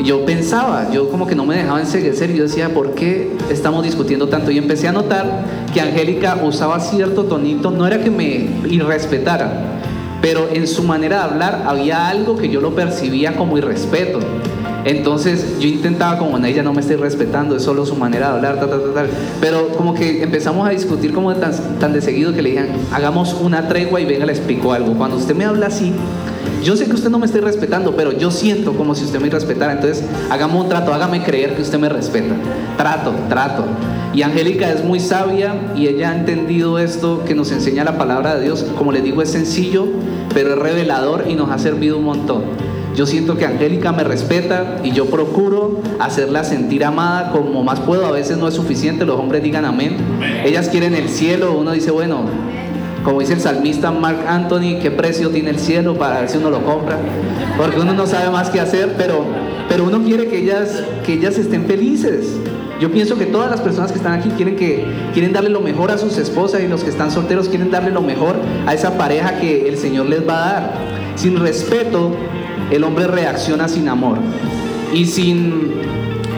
yo 0.03 0.23
pensaba, 0.27 0.91
yo 0.91 1.09
como 1.09 1.25
que 1.25 1.33
no 1.33 1.43
me 1.43 1.55
dejaba 1.55 1.79
enseguecer 1.79 2.29
y 2.29 2.35
yo 2.35 2.43
decía, 2.43 2.71
¿por 2.71 2.93
qué 2.93 3.35
estamos 3.49 3.83
discutiendo 3.83 4.29
tanto? 4.29 4.51
Y 4.51 4.59
empecé 4.59 4.87
a 4.87 4.91
notar 4.91 5.43
que 5.73 5.81
Angélica 5.81 6.37
usaba 6.43 6.79
cierto 6.79 7.23
tonito, 7.23 7.71
no 7.71 7.87
era 7.87 8.03
que 8.03 8.11
me 8.11 8.47
irrespetara, 8.69 9.79
pero 10.21 10.49
en 10.53 10.67
su 10.67 10.83
manera 10.83 11.17
de 11.17 11.23
hablar 11.23 11.63
había 11.65 12.07
algo 12.07 12.37
que 12.37 12.49
yo 12.49 12.61
lo 12.61 12.75
percibía 12.75 13.35
como 13.35 13.57
irrespeto. 13.57 14.19
Entonces 14.87 15.59
yo 15.59 15.67
intentaba 15.67 16.17
como, 16.17 16.37
ella 16.45 16.63
no 16.63 16.71
me 16.71 16.79
está 16.79 16.95
respetando, 16.95 17.57
es 17.57 17.63
solo 17.63 17.85
su 17.85 17.95
manera 17.95 18.29
de 18.29 18.35
hablar, 18.35 18.59
tal, 18.59 18.69
tal, 18.69 18.93
tal. 18.93 19.09
Pero 19.41 19.67
como 19.75 19.93
que 19.93 20.23
empezamos 20.23 20.65
a 20.65 20.71
discutir 20.71 21.13
como 21.13 21.35
tan, 21.35 21.51
tan 21.77 21.91
de 21.91 22.01
seguido 22.01 22.31
que 22.31 22.41
le 22.41 22.51
dijeron, 22.51 22.71
hagamos 22.93 23.33
una 23.33 23.67
tregua 23.67 23.99
y 23.99 24.05
venga, 24.05 24.25
le 24.25 24.31
explico 24.31 24.71
algo. 24.71 24.93
Cuando 24.93 25.17
usted 25.17 25.35
me 25.35 25.43
habla 25.43 25.67
así, 25.67 25.91
yo 26.63 26.77
sé 26.77 26.85
que 26.85 26.93
usted 26.93 27.09
no 27.09 27.19
me 27.19 27.25
está 27.25 27.39
respetando, 27.41 27.97
pero 27.97 28.13
yo 28.13 28.31
siento 28.31 28.77
como 28.77 28.95
si 28.95 29.03
usted 29.03 29.19
me 29.19 29.29
respetara. 29.29 29.73
Entonces, 29.73 30.05
hagamos 30.29 30.63
un 30.63 30.69
trato, 30.69 30.93
hágame 30.93 31.21
creer 31.21 31.55
que 31.57 31.63
usted 31.63 31.79
me 31.79 31.89
respeta. 31.89 32.35
Trato, 32.77 33.13
trato. 33.27 33.65
Y 34.13 34.21
Angélica 34.21 34.71
es 34.71 34.85
muy 34.85 35.01
sabia 35.01 35.53
y 35.75 35.87
ella 35.87 36.11
ha 36.11 36.15
entendido 36.15 36.79
esto 36.79 37.25
que 37.25 37.35
nos 37.35 37.51
enseña 37.51 37.83
la 37.83 37.97
palabra 37.97 38.35
de 38.35 38.45
Dios. 38.45 38.65
Como 38.77 38.93
les 38.93 39.03
digo, 39.03 39.21
es 39.21 39.31
sencillo, 39.31 39.85
pero 40.33 40.53
es 40.53 40.57
revelador 40.57 41.25
y 41.27 41.35
nos 41.35 41.51
ha 41.51 41.59
servido 41.59 41.97
un 41.97 42.05
montón. 42.05 42.66
Yo 42.97 43.05
siento 43.05 43.37
que 43.37 43.45
Angélica 43.45 43.91
me 43.91 44.03
respeta 44.03 44.79
y 44.83 44.91
yo 44.91 45.05
procuro 45.05 45.81
hacerla 45.99 46.43
sentir 46.43 46.83
amada 46.83 47.31
como 47.31 47.63
más 47.63 47.79
puedo. 47.79 48.07
A 48.07 48.11
veces 48.11 48.39
no 48.39 48.47
es 48.47 48.55
suficiente, 48.55 49.05
los 49.05 49.19
hombres 49.19 49.43
digan 49.43 49.65
amén. 49.65 49.97
Ellas 50.43 50.67
quieren 50.67 50.95
el 50.95 51.07
cielo, 51.07 51.55
uno 51.55 51.73
dice, 51.73 51.91
bueno, 51.91 52.21
como 53.03 53.19
dice 53.19 53.33
el 53.33 53.39
salmista 53.39 53.91
Mark 53.91 54.25
Anthony, 54.27 54.79
¿qué 54.81 54.89
precio 54.89 55.29
tiene 55.29 55.51
el 55.51 55.59
cielo 55.59 55.93
para 55.93 56.21
ver 56.21 56.29
si 56.29 56.39
uno 56.39 56.49
lo 56.49 56.65
compra? 56.65 56.97
Porque 57.55 57.79
uno 57.79 57.93
no 57.93 58.07
sabe 58.07 58.31
más 58.31 58.49
qué 58.49 58.59
hacer, 58.59 58.95
pero, 58.97 59.23
pero 59.69 59.83
uno 59.83 60.01
quiere 60.01 60.27
que 60.27 60.39
ellas, 60.39 60.81
que 61.05 61.13
ellas 61.13 61.37
estén 61.37 61.65
felices. 61.65 62.35
Yo 62.81 62.91
pienso 62.91 63.15
que 63.15 63.27
todas 63.27 63.51
las 63.51 63.61
personas 63.61 63.91
que 63.91 63.99
están 63.99 64.13
aquí 64.13 64.29
quieren, 64.29 64.55
que, 64.55 64.83
quieren 65.13 65.33
darle 65.33 65.51
lo 65.51 65.61
mejor 65.61 65.91
a 65.91 65.99
sus 65.99 66.17
esposas 66.17 66.61
y 66.63 66.67
los 66.67 66.83
que 66.83 66.89
están 66.89 67.11
solteros 67.11 67.47
quieren 67.47 67.69
darle 67.69 67.91
lo 67.91 68.01
mejor 68.01 68.37
a 68.65 68.73
esa 68.73 68.97
pareja 68.97 69.39
que 69.39 69.69
el 69.69 69.77
Señor 69.77 70.07
les 70.07 70.27
va 70.27 70.33
a 70.33 70.53
dar. 70.53 70.96
Sin 71.17 71.35
respeto, 71.35 72.11
el 72.71 72.83
hombre 72.83 73.07
reacciona 73.07 73.67
sin 73.67 73.89
amor. 73.89 74.19
Y 74.93 75.05
sin 75.05 75.71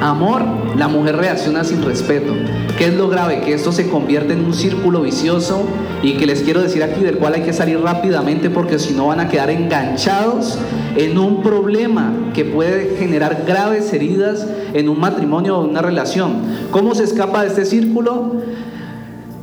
amor, 0.01 0.41
la 0.77 0.87
mujer 0.87 1.17
reacciona 1.17 1.65
sin 1.65 1.83
respeto. 1.83 2.33
¿Qué 2.77 2.85
es 2.85 2.93
lo 2.93 3.09
grave? 3.09 3.41
Que 3.41 3.53
esto 3.53 3.73
se 3.73 3.89
convierte 3.89 4.31
en 4.31 4.45
un 4.45 4.53
círculo 4.53 5.01
vicioso 5.01 5.67
y 6.01 6.13
que 6.13 6.25
les 6.25 6.43
quiero 6.43 6.61
decir 6.61 6.81
aquí 6.81 7.01
del 7.01 7.17
cual 7.17 7.33
hay 7.33 7.41
que 7.41 7.51
salir 7.51 7.81
rápidamente 7.81 8.49
porque 8.49 8.79
si 8.79 8.93
no 8.93 9.07
van 9.07 9.19
a 9.19 9.27
quedar 9.27 9.49
enganchados 9.49 10.57
en 10.95 11.17
un 11.17 11.43
problema 11.43 12.13
que 12.33 12.45
puede 12.45 12.95
generar 12.97 13.43
graves 13.45 13.91
heridas 13.91 14.47
en 14.73 14.87
un 14.87 14.97
matrimonio 14.97 15.57
o 15.57 15.67
una 15.67 15.81
relación. 15.81 16.37
¿Cómo 16.71 16.95
se 16.95 17.03
escapa 17.03 17.41
de 17.41 17.49
este 17.49 17.65
círculo? 17.65 18.37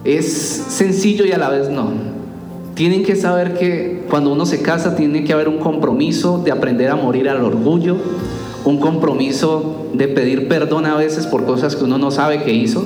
Es 0.02 0.32
sencillo 0.32 1.26
y 1.26 1.32
a 1.32 1.38
la 1.38 1.50
vez 1.50 1.68
no. 1.68 1.92
tienen 2.74 3.04
que 3.04 3.16
saber 3.16 3.58
que 3.58 3.95
cuando 4.08 4.32
uno 4.32 4.46
se 4.46 4.62
casa 4.62 4.96
tiene 4.96 5.24
que 5.24 5.32
haber 5.32 5.48
un 5.48 5.58
compromiso 5.58 6.40
de 6.44 6.52
aprender 6.52 6.90
a 6.90 6.96
morir 6.96 7.28
al 7.28 7.44
orgullo, 7.44 7.96
un 8.64 8.78
compromiso 8.78 9.86
de 9.92 10.08
pedir 10.08 10.48
perdón 10.48 10.86
a 10.86 10.96
veces 10.96 11.26
por 11.26 11.44
cosas 11.44 11.76
que 11.76 11.84
uno 11.84 11.98
no 11.98 12.10
sabe 12.10 12.42
que 12.42 12.52
hizo. 12.52 12.84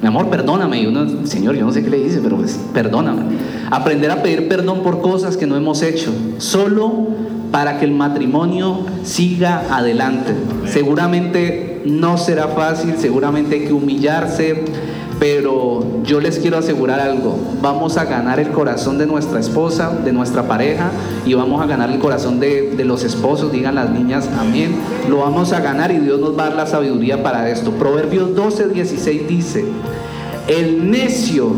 Mi 0.00 0.08
amor, 0.08 0.28
perdóname. 0.28 0.80
Y 0.80 0.86
uno, 0.86 1.26
Señor, 1.26 1.56
yo 1.56 1.64
no 1.64 1.72
sé 1.72 1.84
qué 1.84 1.90
le 1.90 1.98
dice, 1.98 2.20
pero 2.22 2.36
pues 2.36 2.58
perdóname. 2.72 3.22
Aprender 3.70 4.10
a 4.10 4.22
pedir 4.22 4.48
perdón 4.48 4.82
por 4.82 5.00
cosas 5.00 5.36
que 5.36 5.46
no 5.46 5.56
hemos 5.56 5.82
hecho, 5.82 6.10
solo 6.38 7.08
para 7.50 7.78
que 7.78 7.84
el 7.84 7.92
matrimonio 7.92 8.86
siga 9.02 9.64
adelante. 9.70 10.32
Seguramente 10.66 11.82
no 11.84 12.16
será 12.16 12.48
fácil, 12.48 12.94
seguramente 12.98 13.56
hay 13.56 13.66
que 13.66 13.72
humillarse, 13.72 14.64
pero 15.20 15.84
yo 16.02 16.18
les 16.18 16.38
quiero 16.38 16.56
asegurar 16.56 16.98
algo, 16.98 17.38
vamos 17.60 17.98
a 17.98 18.06
ganar 18.06 18.40
el 18.40 18.48
corazón 18.48 18.96
de 18.96 19.04
nuestra 19.04 19.38
esposa, 19.38 19.90
de 20.02 20.14
nuestra 20.14 20.48
pareja, 20.48 20.90
y 21.26 21.34
vamos 21.34 21.62
a 21.62 21.66
ganar 21.66 21.90
el 21.90 21.98
corazón 21.98 22.40
de, 22.40 22.74
los 22.84 23.04
esposos, 23.04 23.52
digan 23.52 23.74
las 23.74 23.90
niñas, 23.90 24.30
amén. 24.38 24.76
Lo 25.10 25.18
vamos 25.18 25.52
a 25.52 25.60
ganar 25.60 25.92
y 25.92 25.98
Dios 25.98 26.18
nos 26.18 26.38
va 26.38 26.44
a 26.44 26.48
dar 26.48 26.56
la 26.56 26.66
sabiduría 26.66 27.22
para 27.22 27.50
esto. 27.50 27.70
Proverbios 27.72 28.34
12, 28.34 28.68
16 28.68 29.28
dice, 29.28 29.64
el 30.48 30.90
necio 30.90 31.52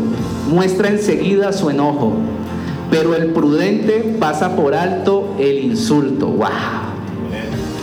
muestra 0.51 0.89
enseguida 0.89 1.53
su 1.53 1.69
enojo, 1.69 2.11
pero 2.91 3.15
el 3.15 3.27
prudente 3.27 4.17
pasa 4.19 4.57
por 4.57 4.75
alto 4.75 5.35
el 5.39 5.59
insulto. 5.63 6.27
¡Wow! 6.27 6.49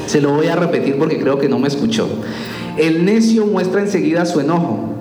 Se 0.07 0.21
lo 0.21 0.35
voy 0.35 0.49
a 0.49 0.57
repetir 0.57 0.99
porque 0.99 1.19
creo 1.19 1.39
que 1.39 1.49
no 1.49 1.59
me 1.59 1.69
escuchó. 1.69 2.07
El 2.77 3.07
necio 3.07 3.47
muestra 3.47 3.81
enseguida 3.81 4.27
su 4.27 4.41
enojo, 4.41 5.00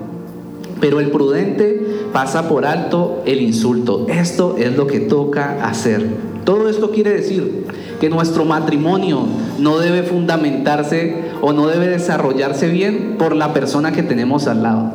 pero 0.80 1.00
el 1.00 1.10
prudente 1.10 1.80
pasa 2.12 2.48
por 2.48 2.66
alto 2.66 3.22
el 3.26 3.42
insulto. 3.42 4.06
Esto 4.08 4.56
es 4.58 4.76
lo 4.76 4.86
que 4.86 5.00
toca 5.00 5.64
hacer. 5.64 6.06
Todo 6.44 6.68
esto 6.68 6.90
quiere 6.90 7.12
decir 7.12 7.66
que 8.00 8.08
nuestro 8.08 8.44
matrimonio 8.44 9.24
no 9.58 9.78
debe 9.78 10.02
fundamentarse 10.02 11.30
o 11.42 11.52
no 11.52 11.68
debe 11.68 11.86
desarrollarse 11.88 12.68
bien 12.68 13.16
por 13.18 13.36
la 13.36 13.52
persona 13.52 13.92
que 13.92 14.02
tenemos 14.02 14.46
al 14.46 14.62
lado. 14.62 14.92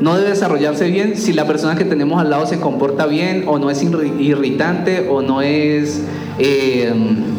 No 0.00 0.16
debe 0.16 0.30
desarrollarse 0.30 0.88
bien 0.90 1.16
si 1.16 1.32
la 1.32 1.46
persona 1.46 1.76
que 1.76 1.84
tenemos 1.84 2.20
al 2.20 2.30
lado 2.30 2.46
se 2.46 2.58
comporta 2.58 3.06
bien 3.06 3.44
o 3.46 3.58
no 3.58 3.70
es 3.70 3.82
irritante 3.82 5.08
o 5.08 5.22
no 5.22 5.40
es 5.40 6.02
eh, 6.38 6.92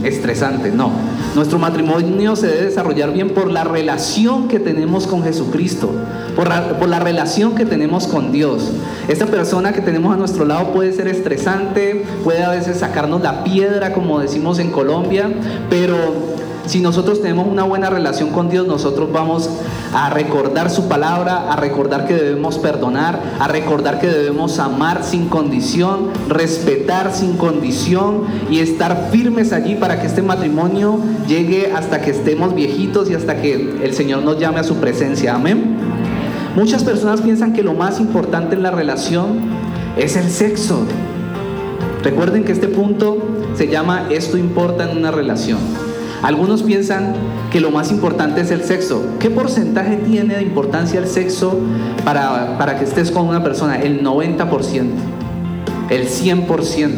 estresante. 0.03 0.71
No. 0.71 0.89
Nuestro 1.35 1.59
matrimonio 1.59 2.37
se 2.37 2.47
debe 2.47 2.61
desarrollar 2.63 3.11
bien 3.11 3.31
por 3.31 3.51
la 3.51 3.65
relación 3.65 4.47
que 4.47 4.57
tenemos 4.57 5.05
con 5.05 5.21
Jesucristo, 5.21 5.91
por 6.33 6.47
la, 6.87 6.99
relación 7.01 7.55
que 7.55 7.65
tenemos 7.65 8.07
con 8.07 8.31
Dios. 8.31 8.71
Esta 9.09 9.25
persona 9.25 9.73
que 9.73 9.81
tenemos 9.81 10.13
a 10.13 10.17
nuestro 10.17 10.45
lado 10.45 10.71
puede 10.71 10.93
ser 10.93 11.09
estresante, 11.09 12.05
puede 12.23 12.41
a 12.41 12.51
veces 12.51 12.77
sacarnos 12.77 13.21
la 13.21 13.43
piedra, 13.43 13.91
como 13.91 14.21
decimos 14.21 14.59
en 14.59 14.71
Colombia, 14.71 15.29
pero 15.69 16.34
si 16.65 16.81
nosotros 16.81 17.21
tenemos 17.21 17.47
una 17.47 17.63
buena 17.63 17.89
relación 17.89 18.29
con 18.29 18.49
Dios, 18.49 18.67
nosotros 18.67 19.11
vamos 19.11 19.49
a 19.93 20.09
recordar 20.09 20.69
su 20.69 20.87
palabra, 20.87 21.51
a 21.51 21.55
recordar 21.55 22.07
que 22.07 22.15
debemos 22.15 22.57
perdonar, 22.57 23.19
a 23.39 23.47
recordar 23.47 23.99
que 23.99 24.07
debemos 24.07 24.59
amar 24.59 25.03
sin 25.03 25.27
condición, 25.27 26.09
respetar 26.27 27.13
sin 27.13 27.37
condición 27.37 28.23
y 28.49 28.59
estar 28.59 29.09
firmes 29.11 29.53
allí 29.53 29.75
para 29.75 30.01
que 30.01 30.07
este 30.07 30.21
matrimonio 30.21 30.99
llegue 31.27 31.71
hasta 31.73 32.01
que 32.01 32.11
estemos 32.11 32.55
viejitos 32.55 33.09
y 33.09 33.13
hasta 33.13 33.41
que 33.41 33.79
el 33.83 33.93
Señor 33.93 34.23
nos 34.23 34.39
llame 34.39 34.59
a 34.59 34.63
su 34.63 34.75
presencia. 34.77 35.35
Amén. 35.35 35.77
Muchas 36.55 36.83
personas 36.83 37.21
piensan 37.21 37.53
que 37.53 37.63
lo 37.63 37.73
más 37.73 37.99
importante 37.99 38.55
en 38.55 38.63
la 38.63 38.71
relación 38.71 39.39
es 39.97 40.15
el 40.15 40.29
sexo. 40.29 40.79
Recuerden 42.01 42.43
que 42.43 42.53
este 42.53 42.67
punto 42.67 43.17
se 43.55 43.67
llama 43.67 44.07
esto 44.09 44.37
importa 44.37 44.89
en 44.89 44.97
una 44.97 45.11
relación. 45.11 45.84
Algunos 46.25 46.63
piensan 46.63 47.13
que 47.51 47.59
lo 47.59 47.69
más 47.69 47.91
importante 47.91 48.41
es 48.41 48.49
el 48.49 48.63
sexo. 48.63 49.05
¿Qué 49.19 49.29
porcentaje 49.29 49.97
tiene 49.97 50.37
de 50.37 50.41
importancia 50.41 50.99
el 50.99 51.05
sexo 51.05 51.59
para, 52.03 52.57
para 52.57 52.79
que 52.79 52.85
estés 52.85 53.11
con 53.11 53.27
una 53.27 53.43
persona? 53.43 53.79
El 53.79 54.03
90%, 54.03 54.87
el 55.91 56.07
100%. 56.07 56.89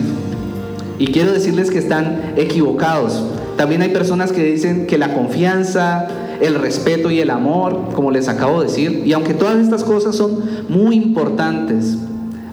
Y 1.00 1.08
quiero 1.08 1.34
decirles 1.34 1.70
que 1.70 1.78
están 1.78 2.36
equivocados. 2.38 3.22
También 3.58 3.82
hay 3.82 3.90
personas 3.90 4.32
que 4.32 4.46
dicen 4.46 4.88
que 4.88 4.98
la 4.98 5.14
confianza, 5.14 6.08
el 6.40 6.56
respeto 6.56 7.12
y 7.12 7.20
el 7.20 7.30
amor, 7.30 7.90
como 7.94 8.12
les 8.12 8.30
acabo 8.30 8.62
de 8.62 8.68
decir, 8.68 9.04
y 9.06 9.12
aunque 9.12 9.34
todas 9.34 9.58
estas 9.58 9.84
cosas 9.84 10.16
son 10.16 10.40
muy 10.70 10.96
importantes, 10.96 11.98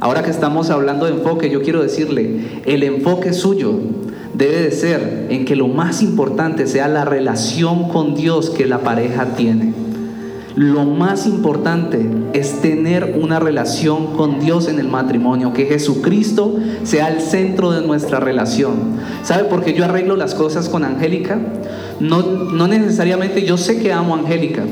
ahora 0.01 0.25
que 0.25 0.31
estamos 0.31 0.71
hablando 0.71 1.07
de 1.07 1.13
enfoque, 1.13 1.51
yo 1.51 1.63
quiero 1.63 1.85
decirle, 1.85 2.63
el 2.67 2.83
enfoque 2.83 3.33
suyo 3.33 3.79
debe 4.35 4.63
de 4.63 4.71
ser 4.71 5.27
en 5.31 5.45
que 5.45 5.57
lo 5.57 5.69
más 5.69 6.03
importante 6.03 6.67
sea 6.67 6.89
la 6.89 7.05
relación 7.05 7.89
con 7.89 8.15
Dios 8.15 8.51
que 8.51 8.67
la 8.67 8.81
pareja 8.81 9.35
tiene. 9.37 9.73
Lo 10.57 10.85
más 10.85 11.27
importante 11.27 12.09
es 12.33 12.61
tener 12.61 13.19
una 13.21 13.41
relación 13.41 14.15
con 14.15 14.39
Dios 14.39 14.69
en 14.69 14.79
el 14.79 14.87
matrimonio, 14.87 15.53
que 15.53 15.67
Jesucristo 15.67 16.57
sea 16.85 17.09
el 17.09 17.21
centro 17.21 17.73
de 17.73 17.85
nuestra 17.85 18.21
relación. 18.21 18.75
¿Sabe 19.25 19.45
por 19.45 19.65
qué 19.65 19.73
yo 19.73 19.85
arreglo 19.85 20.15
las 20.15 20.37
cosas 20.37 20.69
con 20.69 20.85
Angélica? 20.85 21.41
No, 21.99 22.23
no 22.23 22.69
necesariamente 22.69 23.45
yo 23.45 23.57
sé 23.57 23.81
que 23.81 23.93
amo 23.93 24.15
a 24.15 24.21
Angélica, 24.21 24.63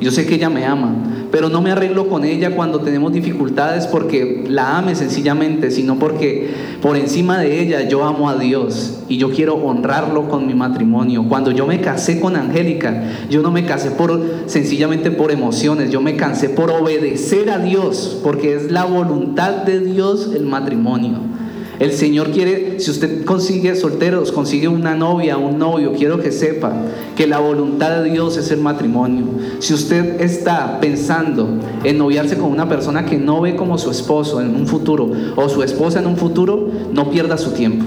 yo 0.00 0.10
sé 0.10 0.24
que 0.24 0.36
ella 0.36 0.48
me 0.48 0.64
ama, 0.64 0.94
pero 1.36 1.50
no 1.50 1.60
me 1.60 1.70
arreglo 1.70 2.08
con 2.08 2.24
ella 2.24 2.56
cuando 2.56 2.80
tenemos 2.80 3.12
dificultades 3.12 3.86
porque 3.86 4.46
la 4.48 4.78
ame 4.78 4.94
sencillamente, 4.94 5.70
sino 5.70 5.98
porque 5.98 6.48
por 6.80 6.96
encima 6.96 7.38
de 7.38 7.60
ella 7.60 7.86
yo 7.86 8.06
amo 8.06 8.30
a 8.30 8.38
Dios 8.38 9.00
y 9.06 9.18
yo 9.18 9.28
quiero 9.28 9.56
honrarlo 9.56 10.30
con 10.30 10.46
mi 10.46 10.54
matrimonio. 10.54 11.26
Cuando 11.28 11.50
yo 11.50 11.66
me 11.66 11.82
casé 11.82 12.20
con 12.20 12.36
Angélica, 12.36 13.02
yo 13.28 13.42
no 13.42 13.50
me 13.50 13.66
casé 13.66 13.90
por 13.90 14.18
sencillamente 14.46 15.10
por 15.10 15.30
emociones, 15.30 15.90
yo 15.90 16.00
me 16.00 16.16
casé 16.16 16.48
por 16.48 16.70
obedecer 16.70 17.50
a 17.50 17.58
Dios, 17.58 18.18
porque 18.22 18.54
es 18.54 18.72
la 18.72 18.86
voluntad 18.86 19.56
de 19.56 19.80
Dios 19.80 20.30
el 20.34 20.46
matrimonio. 20.46 21.18
El 21.78 21.92
Señor 21.92 22.30
quiere, 22.30 22.80
si 22.80 22.90
usted 22.90 23.24
consigue 23.24 23.74
solteros, 23.76 24.32
consigue 24.32 24.68
una 24.68 24.94
novia, 24.94 25.36
un 25.36 25.58
novio, 25.58 25.92
quiero 25.92 26.20
que 26.20 26.32
sepa 26.32 26.72
que 27.14 27.26
la 27.26 27.38
voluntad 27.38 28.02
de 28.02 28.10
Dios 28.10 28.36
es 28.38 28.50
el 28.50 28.60
matrimonio. 28.60 29.26
Si 29.58 29.74
usted 29.74 30.20
está 30.20 30.80
pensando 30.80 31.58
en 31.84 31.98
noviarse 31.98 32.38
con 32.38 32.50
una 32.50 32.68
persona 32.68 33.04
que 33.04 33.18
no 33.18 33.42
ve 33.42 33.56
como 33.56 33.76
su 33.76 33.90
esposo 33.90 34.40
en 34.40 34.54
un 34.54 34.66
futuro 34.66 35.10
o 35.36 35.48
su 35.48 35.62
esposa 35.62 35.98
en 35.98 36.06
un 36.06 36.16
futuro, 36.16 36.68
no 36.92 37.10
pierda 37.10 37.36
su 37.36 37.50
tiempo. 37.50 37.84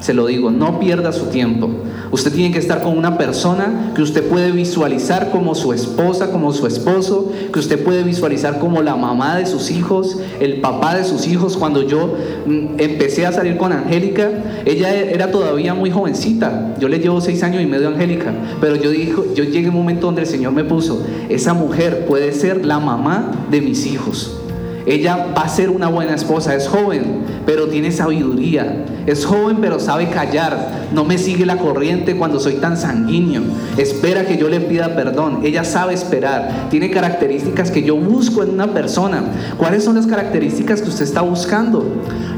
Se 0.00 0.14
lo 0.14 0.26
digo, 0.26 0.50
no 0.50 0.78
pierda 0.78 1.12
su 1.12 1.26
tiempo. 1.26 1.70
Usted 2.10 2.32
tiene 2.32 2.52
que 2.52 2.58
estar 2.58 2.82
con 2.82 2.96
una 2.96 3.18
persona 3.18 3.92
que 3.94 4.02
usted 4.02 4.24
puede 4.28 4.52
visualizar 4.52 5.30
como 5.30 5.54
su 5.54 5.72
esposa, 5.72 6.30
como 6.30 6.52
su 6.52 6.66
esposo, 6.66 7.32
que 7.52 7.58
usted 7.58 7.82
puede 7.82 8.02
visualizar 8.02 8.58
como 8.58 8.82
la 8.82 8.96
mamá 8.96 9.36
de 9.36 9.46
sus 9.46 9.70
hijos, 9.70 10.18
el 10.40 10.60
papá 10.60 10.94
de 10.94 11.04
sus 11.04 11.26
hijos. 11.26 11.56
Cuando 11.56 11.82
yo 11.82 12.14
mm, 12.46 12.78
empecé 12.78 13.26
a 13.26 13.32
salir 13.32 13.56
con 13.56 13.72
Angélica, 13.72 14.30
ella 14.64 14.94
era 14.94 15.30
todavía 15.30 15.74
muy 15.74 15.90
jovencita. 15.90 16.76
Yo 16.78 16.88
le 16.88 16.98
llevo 16.98 17.20
seis 17.20 17.42
años 17.42 17.62
y 17.62 17.66
medio 17.66 17.88
a 17.88 17.92
Angélica, 17.92 18.32
pero 18.60 18.76
yo, 18.76 18.90
dijo, 18.90 19.24
yo 19.34 19.44
llegué 19.44 19.66
a 19.66 19.70
un 19.70 19.76
momento 19.76 20.06
donde 20.06 20.22
el 20.22 20.28
Señor 20.28 20.52
me 20.52 20.64
puso, 20.64 21.02
esa 21.28 21.54
mujer 21.54 22.06
puede 22.06 22.32
ser 22.32 22.64
la 22.64 22.78
mamá 22.78 23.32
de 23.50 23.60
mis 23.60 23.86
hijos. 23.86 24.45
Ella 24.86 25.32
va 25.36 25.42
a 25.42 25.48
ser 25.48 25.68
una 25.70 25.88
buena 25.88 26.14
esposa, 26.14 26.54
es 26.54 26.68
joven, 26.68 27.24
pero 27.44 27.66
tiene 27.66 27.90
sabiduría. 27.90 28.84
Es 29.06 29.24
joven, 29.24 29.58
pero 29.60 29.80
sabe 29.80 30.08
callar. 30.10 30.86
No 30.92 31.04
me 31.04 31.18
sigue 31.18 31.44
la 31.44 31.58
corriente 31.58 32.16
cuando 32.16 32.38
soy 32.38 32.54
tan 32.54 32.76
sanguíneo. 32.76 33.42
Espera 33.76 34.24
que 34.26 34.36
yo 34.36 34.48
le 34.48 34.60
pida 34.60 34.94
perdón. 34.94 35.40
Ella 35.42 35.64
sabe 35.64 35.94
esperar. 35.94 36.68
Tiene 36.70 36.90
características 36.90 37.72
que 37.72 37.82
yo 37.82 37.96
busco 37.96 38.44
en 38.44 38.50
una 38.50 38.68
persona. 38.68 39.24
¿Cuáles 39.56 39.82
son 39.82 39.96
las 39.96 40.06
características 40.06 40.82
que 40.82 40.88
usted 40.88 41.04
está 41.04 41.22
buscando? 41.22 41.84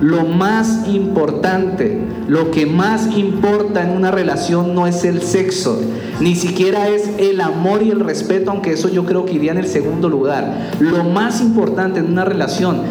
Lo 0.01 0.24
más 0.24 0.88
importante, 0.88 1.99
lo 2.28 2.51
que 2.51 2.64
más 2.64 3.16
importa 3.16 3.82
en 3.82 3.90
una 3.90 4.11
relación 4.11 4.74
no 4.74 4.86
es 4.86 5.05
el 5.05 5.22
sexo, 5.22 5.80
ni 6.20 6.36
siquiera 6.36 6.88
es 6.88 7.11
el 7.18 7.40
amor 7.40 7.82
y 7.82 7.90
el 7.90 8.01
respeto, 8.01 8.51
aunque 8.51 8.72
eso 8.72 8.88
yo 8.88 9.05
creo 9.05 9.24
que 9.24 9.34
iría 9.34 9.53
en 9.53 9.59
el 9.59 9.66
segundo 9.66 10.09
lugar. 10.09 10.70
Lo 10.78 11.05
más 11.05 11.40
importante 11.40 12.01
en 12.01 12.07
una 12.07 12.24
relación 12.24 12.38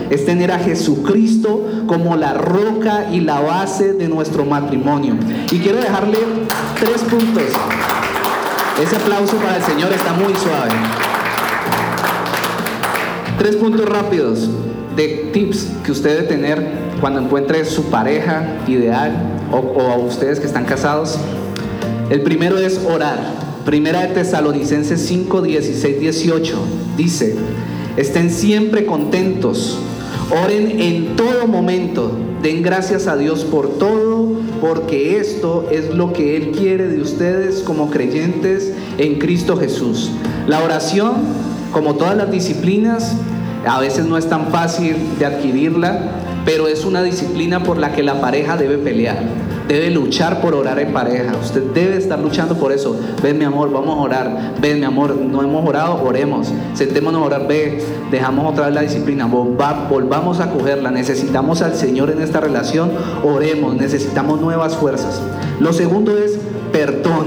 es 0.09 0.25
tener 0.25 0.51
a 0.51 0.59
Jesucristo 0.59 1.65
como 1.87 2.15
la 2.15 2.33
roca 2.33 3.07
y 3.11 3.21
la 3.21 3.39
base 3.39 3.93
de 3.93 4.07
nuestro 4.07 4.45
matrimonio. 4.45 5.15
Y 5.51 5.59
quiero 5.59 5.79
dejarle 5.79 6.17
tres 6.79 7.01
puntos. 7.03 7.43
Ese 8.81 8.95
aplauso 8.95 9.37
para 9.37 9.57
el 9.57 9.63
Señor 9.63 9.91
está 9.93 10.13
muy 10.13 10.33
suave. 10.35 10.71
Tres 13.37 13.55
puntos 13.55 13.87
rápidos 13.87 14.49
de 14.95 15.29
tips 15.31 15.67
que 15.83 15.91
usted 15.91 16.15
debe 16.17 16.27
tener 16.27 16.71
cuando 16.99 17.19
encuentre 17.21 17.63
su 17.65 17.83
pareja 17.83 18.43
ideal 18.67 19.13
o, 19.51 19.57
o 19.57 19.91
a 19.91 19.97
ustedes 19.97 20.39
que 20.39 20.47
están 20.47 20.65
casados. 20.65 21.17
El 22.09 22.21
primero 22.21 22.57
es 22.57 22.79
orar. 22.85 23.19
Primera 23.65 24.01
de 24.01 24.13
Tesalonicenses 24.13 25.01
5, 25.01 25.41
16, 25.41 25.99
18 25.99 26.57
dice, 26.95 27.35
Estén 27.97 28.29
siempre 28.29 28.85
contentos. 28.85 29.79
Oren 30.43 30.79
en 30.79 31.15
todo 31.15 31.47
momento. 31.47 32.11
den 32.43 32.61
gracias 32.61 33.07
a 33.07 33.17
Dios 33.17 33.43
por 33.43 33.79
todo, 33.79 34.33
porque 34.61 35.17
esto 35.17 35.67
es 35.71 35.93
lo 35.95 36.13
que 36.13 36.37
Él 36.37 36.51
quiere 36.51 36.87
de 36.87 37.01
ustedes 37.01 37.61
como 37.61 37.89
creyentes 37.89 38.71
en 38.99 39.15
Cristo 39.17 39.57
Jesús. 39.57 40.11
La 40.47 40.63
oración, 40.63 41.15
como 41.71 41.95
todas 41.95 42.15
las 42.15 42.29
disciplinas, 42.29 43.15
a 43.65 43.79
veces 43.79 44.05
no 44.05 44.17
es 44.17 44.29
tan 44.29 44.49
fácil 44.49 44.95
de 45.17 45.25
adquirirla, 45.25 46.11
pero 46.45 46.67
es 46.67 46.85
una 46.85 47.01
disciplina 47.01 47.63
por 47.63 47.79
la 47.79 47.93
que 47.93 48.03
la 48.03 48.21
pareja 48.21 48.55
debe 48.55 48.77
pelear. 48.77 49.17
Debe 49.67 49.91
luchar 49.91 50.39
por 50.39 50.55
orar 50.55 50.79
en 50.79 50.93
pareja. 50.93 51.33
Usted 51.43 51.61
debe 51.73 51.97
estar 51.97 52.17
luchando 52.19 52.55
por 52.55 52.71
eso. 52.71 52.97
Ven 53.21 53.37
mi 53.37 53.43
amor, 53.43 53.69
vamos 53.69 53.97
a 53.97 54.01
orar. 54.01 54.53
Ven 54.61 54.79
mi 54.79 54.85
amor, 54.85 55.15
no 55.15 55.41
hemos 55.41 55.67
orado, 55.67 56.01
oremos. 56.03 56.53
Sentémonos 56.73 57.21
a 57.21 57.25
orar. 57.25 57.47
Ve, 57.47 57.83
dejamos 58.09 58.49
otra 58.49 58.67
vez 58.67 58.75
la 58.75 58.81
disciplina. 58.81 59.25
volvamos 59.25 60.39
a 60.39 60.51
cogerla. 60.51 60.89
Necesitamos 60.89 61.61
al 61.61 61.75
Señor 61.75 62.11
en 62.11 62.21
esta 62.21 62.39
relación. 62.39 62.91
Oremos. 63.25 63.75
Necesitamos 63.75 64.39
nuevas 64.39 64.77
fuerzas. 64.77 65.21
Lo 65.59 65.73
segundo 65.73 66.17
es 66.17 66.39
perdón. 66.71 67.25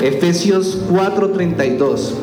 Efesios 0.00 0.82
4:32. 0.90 2.14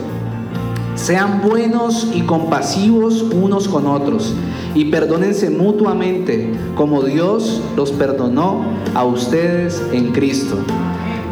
Sean 0.96 1.42
buenos 1.48 2.08
y 2.14 2.22
compasivos 2.22 3.22
unos 3.22 3.68
con 3.70 3.88
otros 3.88 4.34
y 4.78 4.86
perdónense 4.86 5.50
mutuamente 5.50 6.52
como 6.76 7.02
Dios 7.02 7.64
los 7.76 7.92
perdonó 7.92 8.64
a 8.94 9.06
ustedes 9.06 9.82
en 9.92 10.12
Cristo. 10.12 10.60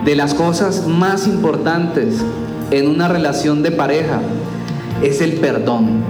De 0.04 0.16
las 0.16 0.34
cosas 0.34 0.88
más 0.88 1.28
importantes 1.28 2.26
en 2.72 2.88
una 2.88 3.08
relación 3.08 3.62
de 3.62 3.70
pareja 3.70 4.20
es 5.04 5.22
el 5.22 5.34
perdón. 5.34 6.04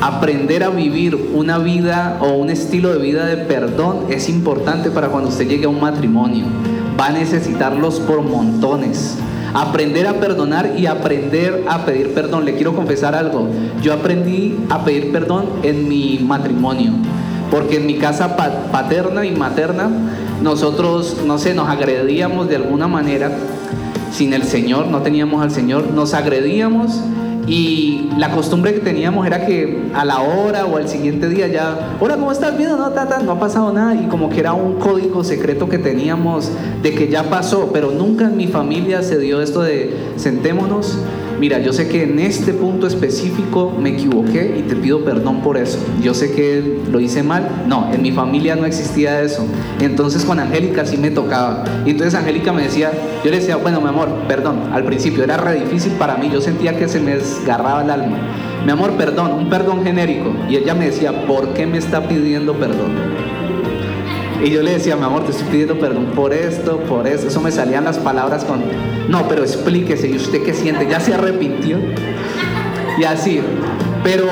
Aprender 0.00 0.64
a 0.64 0.70
vivir 0.70 1.30
una 1.34 1.58
vida 1.58 2.18
o 2.20 2.32
un 2.32 2.50
estilo 2.50 2.92
de 2.92 2.98
vida 2.98 3.26
de 3.26 3.36
perdón 3.36 4.06
es 4.10 4.28
importante 4.28 4.90
para 4.90 5.06
cuando 5.06 5.28
usted 5.28 5.46
llegue 5.46 5.66
a 5.66 5.68
un 5.68 5.80
matrimonio. 5.80 6.46
Va 7.00 7.06
a 7.06 7.12
necesitarlos 7.12 8.00
por 8.00 8.22
montones. 8.22 9.16
Aprender 9.54 10.06
a 10.06 10.14
perdonar 10.14 10.74
y 10.76 10.86
aprender 10.86 11.64
a 11.68 11.84
pedir 11.84 12.14
perdón. 12.14 12.44
Le 12.44 12.54
quiero 12.54 12.74
confesar 12.74 13.14
algo. 13.14 13.48
Yo 13.82 13.92
aprendí 13.92 14.56
a 14.70 14.84
pedir 14.84 15.12
perdón 15.12 15.46
en 15.62 15.88
mi 15.88 16.18
matrimonio. 16.18 16.92
Porque 17.50 17.76
en 17.76 17.86
mi 17.86 17.96
casa 17.96 18.36
paterna 18.36 19.24
y 19.24 19.30
materna, 19.30 19.88
nosotros, 20.42 21.18
no 21.24 21.38
sé, 21.38 21.54
nos 21.54 21.68
agredíamos 21.68 22.48
de 22.48 22.56
alguna 22.56 22.88
manera. 22.88 23.30
Sin 24.12 24.32
el 24.32 24.44
Señor, 24.44 24.88
no 24.88 25.02
teníamos 25.02 25.42
al 25.42 25.50
Señor, 25.50 25.92
nos 25.92 26.14
agredíamos 26.14 27.00
y 27.46 28.08
la 28.18 28.30
costumbre 28.32 28.74
que 28.74 28.80
teníamos 28.80 29.26
era 29.26 29.46
que 29.46 29.90
a 29.94 30.04
la 30.04 30.20
hora 30.20 30.66
o 30.66 30.76
al 30.76 30.88
siguiente 30.88 31.28
día 31.28 31.46
ya, 31.46 31.96
hola, 32.00 32.16
¿cómo 32.16 32.32
estás? 32.32 32.56
Bien, 32.56 32.70
no, 32.70 32.90
tata, 32.90 33.20
no 33.20 33.32
ha 33.32 33.38
pasado 33.38 33.72
nada. 33.72 33.94
Y 33.94 34.06
como 34.08 34.28
que 34.30 34.40
era 34.40 34.52
un 34.52 34.74
código 34.74 35.22
secreto 35.22 35.68
que 35.68 35.78
teníamos 35.78 36.50
de 36.82 36.94
que 36.94 37.08
ya 37.08 37.24
pasó, 37.24 37.70
pero 37.72 37.92
nunca 37.92 38.24
en 38.24 38.36
mi 38.36 38.48
familia 38.48 39.02
se 39.02 39.18
dio 39.18 39.40
esto 39.40 39.62
de 39.62 39.96
sentémonos 40.16 40.98
mira, 41.40 41.58
yo 41.58 41.72
sé 41.72 41.88
que 41.88 42.02
en 42.02 42.18
este 42.18 42.52
punto 42.52 42.86
específico 42.86 43.74
me 43.78 43.90
equivoqué 43.90 44.56
y 44.58 44.62
te 44.62 44.76
pido 44.76 45.04
perdón 45.04 45.42
por 45.42 45.56
eso. 45.56 45.78
Yo 46.02 46.14
sé 46.14 46.32
que 46.32 46.80
lo 46.90 47.00
hice 47.00 47.22
mal. 47.22 47.64
No, 47.66 47.92
en 47.92 48.02
mi 48.02 48.12
familia 48.12 48.56
no 48.56 48.66
existía 48.66 49.20
eso. 49.22 49.46
Entonces 49.80 50.24
con 50.24 50.38
Angélica 50.38 50.84
sí 50.86 50.96
me 50.96 51.10
tocaba. 51.10 51.64
Y 51.84 51.90
entonces 51.90 52.14
Angélica 52.14 52.52
me 52.52 52.62
decía, 52.62 52.92
yo 53.24 53.30
le 53.30 53.38
decía, 53.38 53.56
bueno, 53.56 53.80
mi 53.80 53.88
amor, 53.88 54.08
perdón. 54.28 54.70
Al 54.72 54.84
principio 54.84 55.24
era 55.24 55.36
re 55.36 55.60
difícil 55.60 55.92
para 55.92 56.16
mí, 56.16 56.30
yo 56.32 56.40
sentía 56.40 56.76
que 56.76 56.88
se 56.88 57.00
me 57.00 57.16
desgarraba 57.16 57.82
el 57.82 57.90
alma. 57.90 58.18
Mi 58.64 58.72
amor, 58.72 58.92
perdón, 58.92 59.32
un 59.32 59.48
perdón 59.48 59.84
genérico. 59.84 60.34
Y 60.48 60.56
ella 60.56 60.74
me 60.74 60.86
decía, 60.86 61.26
¿por 61.26 61.54
qué 61.54 61.66
me 61.66 61.78
está 61.78 62.08
pidiendo 62.08 62.54
perdón? 62.54 63.15
Y 64.44 64.50
yo 64.50 64.62
le 64.62 64.72
decía, 64.72 64.96
mi 64.96 65.04
amor, 65.04 65.24
te 65.24 65.30
estoy 65.30 65.46
pidiendo 65.48 65.78
perdón 65.78 66.12
por 66.14 66.32
esto, 66.32 66.78
por 66.80 67.06
eso. 67.06 67.28
Eso 67.28 67.40
me 67.40 67.50
salían 67.50 67.84
las 67.84 67.98
palabras 67.98 68.44
con, 68.44 68.60
no, 69.08 69.28
pero 69.28 69.42
explíquese, 69.42 70.08
¿y 70.08 70.16
usted 70.16 70.42
qué 70.42 70.52
siente? 70.52 70.86
¿Ya 70.88 71.00
se 71.00 71.14
arrepintió? 71.14 71.78
Y 72.98 73.04
así. 73.04 73.40
Pero 74.04 74.26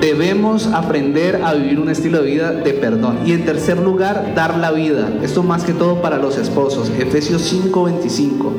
debemos 0.00 0.66
aprender 0.66 1.40
a 1.44 1.54
vivir 1.54 1.80
un 1.80 1.88
estilo 1.88 2.22
de 2.22 2.30
vida 2.30 2.52
de 2.52 2.74
perdón. 2.74 3.20
Y 3.24 3.32
en 3.32 3.44
tercer 3.44 3.78
lugar, 3.78 4.32
dar 4.34 4.58
la 4.58 4.70
vida. 4.70 5.08
Esto 5.22 5.42
más 5.42 5.64
que 5.64 5.72
todo 5.72 6.02
para 6.02 6.18
los 6.18 6.36
esposos. 6.36 6.90
Efesios 6.98 7.42
5:25. 7.42 8.52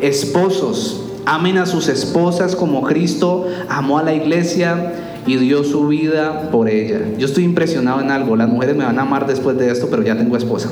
Esposos, 0.00 1.04
amen 1.26 1.58
a 1.58 1.66
sus 1.66 1.88
esposas 1.88 2.56
como 2.56 2.82
Cristo 2.82 3.46
amó 3.68 3.98
a 3.98 4.02
la 4.02 4.12
iglesia 4.12 4.92
y 5.26 5.36
dio 5.36 5.64
su 5.64 5.88
vida 5.88 6.50
por 6.50 6.68
ella. 6.68 7.00
Yo 7.18 7.26
estoy 7.26 7.44
impresionado 7.44 8.00
en 8.00 8.10
algo, 8.10 8.36
las 8.36 8.48
mujeres 8.48 8.76
me 8.76 8.84
van 8.84 8.98
a 8.98 9.02
amar 9.02 9.26
después 9.26 9.56
de 9.56 9.70
esto, 9.70 9.88
pero 9.90 10.02
ya 10.02 10.16
tengo 10.16 10.36
esposa. 10.36 10.70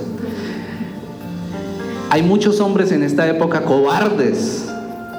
Hay 2.11 2.23
muchos 2.23 2.61
hombres 2.61 2.91
en 2.91 3.05
esta 3.05 3.29
época 3.29 3.63
cobardes, 3.63 4.69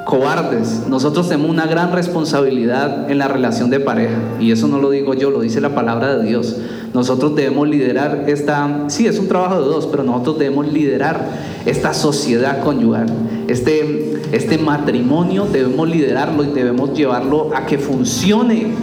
cobardes. 0.05 0.82
Nosotros 0.89 1.29
tenemos 1.29 1.49
una 1.49 1.65
gran 1.65 1.93
responsabilidad 1.93 3.09
en 3.09 3.17
la 3.17 3.29
relación 3.29 3.69
de 3.69 3.79
pareja 3.79 4.17
y 4.41 4.51
eso 4.51 4.67
no 4.67 4.77
lo 4.79 4.89
digo 4.89 5.13
yo, 5.13 5.32
lo 5.32 5.39
dice 5.39 5.61
la 5.61 5.73
palabra 5.73 6.17
de 6.17 6.27
Dios. 6.27 6.57
Nosotros 6.93 7.34
debemos 7.36 7.69
liderar 7.69 8.25
esta, 8.27 8.86
sí, 8.88 9.07
es 9.07 9.17
un 9.19 9.29
trabajo 9.29 9.61
de 9.61 9.67
dos, 9.67 9.88
pero 9.88 10.03
nosotros 10.03 10.39
debemos 10.39 10.67
liderar 10.67 11.25
esta 11.65 11.93
sociedad 11.93 12.61
conyugal, 12.61 13.05
este, 13.47 14.19
este 14.34 14.57
matrimonio 14.57 15.45
debemos 15.45 15.88
liderarlo 15.88 16.43
y 16.43 16.47
debemos 16.47 16.93
llevarlo 16.93 17.51
a 17.55 17.65
que 17.65 17.77
funcione 17.77 18.73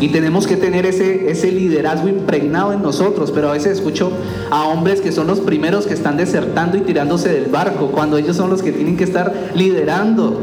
y 0.00 0.08
tenemos 0.08 0.46
que 0.46 0.56
tener 0.56 0.86
ese, 0.86 1.30
ese 1.30 1.52
liderazgo 1.52 2.08
impregnado 2.08 2.72
en 2.72 2.82
nosotros. 2.82 3.30
Pero 3.30 3.50
a 3.50 3.52
veces 3.52 3.78
escucho 3.78 4.10
a 4.50 4.64
hombres 4.64 5.00
que 5.00 5.12
son 5.12 5.26
los 5.26 5.40
primeros 5.40 5.86
que 5.86 5.94
están 5.94 6.16
desertando 6.16 6.78
y 6.78 6.80
tirándose 6.80 7.30
del 7.30 7.46
barco, 7.46 7.88
cuando 7.88 8.16
ellos 8.16 8.36
son 8.36 8.50
los 8.50 8.62
que 8.62 8.72
tienen 8.72 8.96
que 8.96 9.04
estar 9.04 9.50
liderando. 9.54 10.40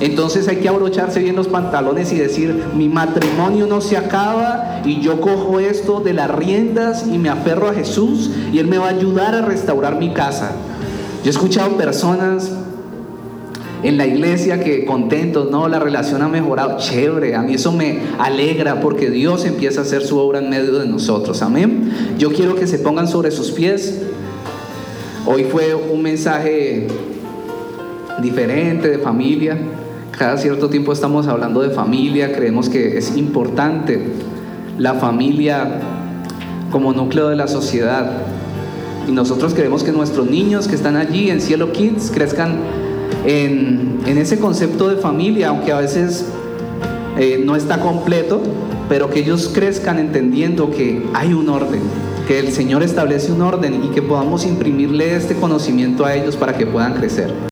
Entonces 0.00 0.48
hay 0.48 0.56
que 0.56 0.68
abrocharse 0.68 1.20
bien 1.20 1.36
los 1.36 1.48
pantalones 1.48 2.12
y 2.12 2.16
decir, 2.16 2.64
mi 2.74 2.88
matrimonio 2.88 3.66
no 3.66 3.80
se 3.80 3.96
acaba 3.96 4.80
y 4.84 5.00
yo 5.00 5.20
cojo 5.20 5.60
esto 5.60 6.00
de 6.00 6.12
las 6.12 6.30
riendas 6.30 7.06
y 7.06 7.18
me 7.18 7.28
aferro 7.28 7.68
a 7.68 7.74
Jesús 7.74 8.30
y 8.52 8.58
Él 8.58 8.66
me 8.66 8.78
va 8.78 8.86
a 8.86 8.90
ayudar 8.90 9.34
a 9.34 9.42
restaurar 9.42 9.96
mi 9.96 10.12
casa. 10.12 10.52
Yo 11.22 11.28
he 11.28 11.30
escuchado 11.30 11.76
personas 11.76 12.50
en 13.82 13.96
la 13.96 14.06
iglesia 14.06 14.60
que 14.60 14.84
contentos, 14.84 15.50
no, 15.50 15.68
la 15.68 15.80
relación 15.80 16.22
ha 16.22 16.28
mejorado, 16.28 16.78
chévere, 16.78 17.34
a 17.34 17.42
mí 17.42 17.54
eso 17.54 17.72
me 17.72 17.98
alegra 18.18 18.80
porque 18.80 19.10
Dios 19.10 19.44
empieza 19.44 19.80
a 19.80 19.82
hacer 19.82 20.02
su 20.02 20.18
obra 20.18 20.38
en 20.38 20.50
medio 20.50 20.78
de 20.78 20.86
nosotros, 20.86 21.42
amén. 21.42 21.90
Yo 22.16 22.32
quiero 22.32 22.54
que 22.54 22.66
se 22.66 22.78
pongan 22.78 23.08
sobre 23.08 23.32
sus 23.32 23.50
pies. 23.50 24.02
Hoy 25.26 25.44
fue 25.44 25.74
un 25.74 26.02
mensaje 26.02 26.86
diferente 28.20 28.88
de 28.88 28.98
familia. 28.98 29.58
Cada 30.16 30.36
cierto 30.36 30.68
tiempo 30.68 30.92
estamos 30.92 31.26
hablando 31.26 31.60
de 31.60 31.70
familia, 31.70 32.32
creemos 32.32 32.68
que 32.68 32.98
es 32.98 33.16
importante 33.16 34.00
la 34.78 34.94
familia 34.94 35.80
como 36.70 36.92
núcleo 36.92 37.28
de 37.28 37.36
la 37.36 37.48
sociedad. 37.48 38.12
Y 39.08 39.12
nosotros 39.12 39.54
queremos 39.54 39.82
que 39.82 39.90
nuestros 39.90 40.30
niños 40.30 40.68
que 40.68 40.76
están 40.76 40.96
allí 40.96 41.30
en 41.30 41.40
Cielo 41.40 41.72
Kids 41.72 42.12
crezcan 42.14 42.60
en, 43.24 44.00
ese 44.06 44.38
concepto 44.38 44.88
de 44.88 44.96
familia, 44.96 45.48
aunque 45.48 45.72
a 45.72 45.78
veces 45.78 46.26
eh, 47.18 47.42
no 47.44 47.56
está 47.56 47.80
completo, 47.80 48.40
pero 48.88 49.10
que 49.10 49.20
ellos 49.20 49.50
crezcan 49.52 49.98
entendiendo 49.98 50.70
que 50.70 51.02
hay 51.14 51.32
un 51.32 51.48
orden, 51.48 51.80
que 52.26 52.38
el 52.38 52.52
Señor 52.52 52.82
establece 52.82 53.32
un 53.32 53.42
orden 53.42 53.84
y 53.84 53.88
que 53.88 54.02
podamos 54.02 54.44
imprimirle 54.44 55.16
este 55.16 55.34
conocimiento 55.34 56.04
a 56.04 56.14
ellos 56.14 56.36
para 56.36 56.56
que 56.56 56.66
puedan 56.66 56.94
crecer. 56.94 57.51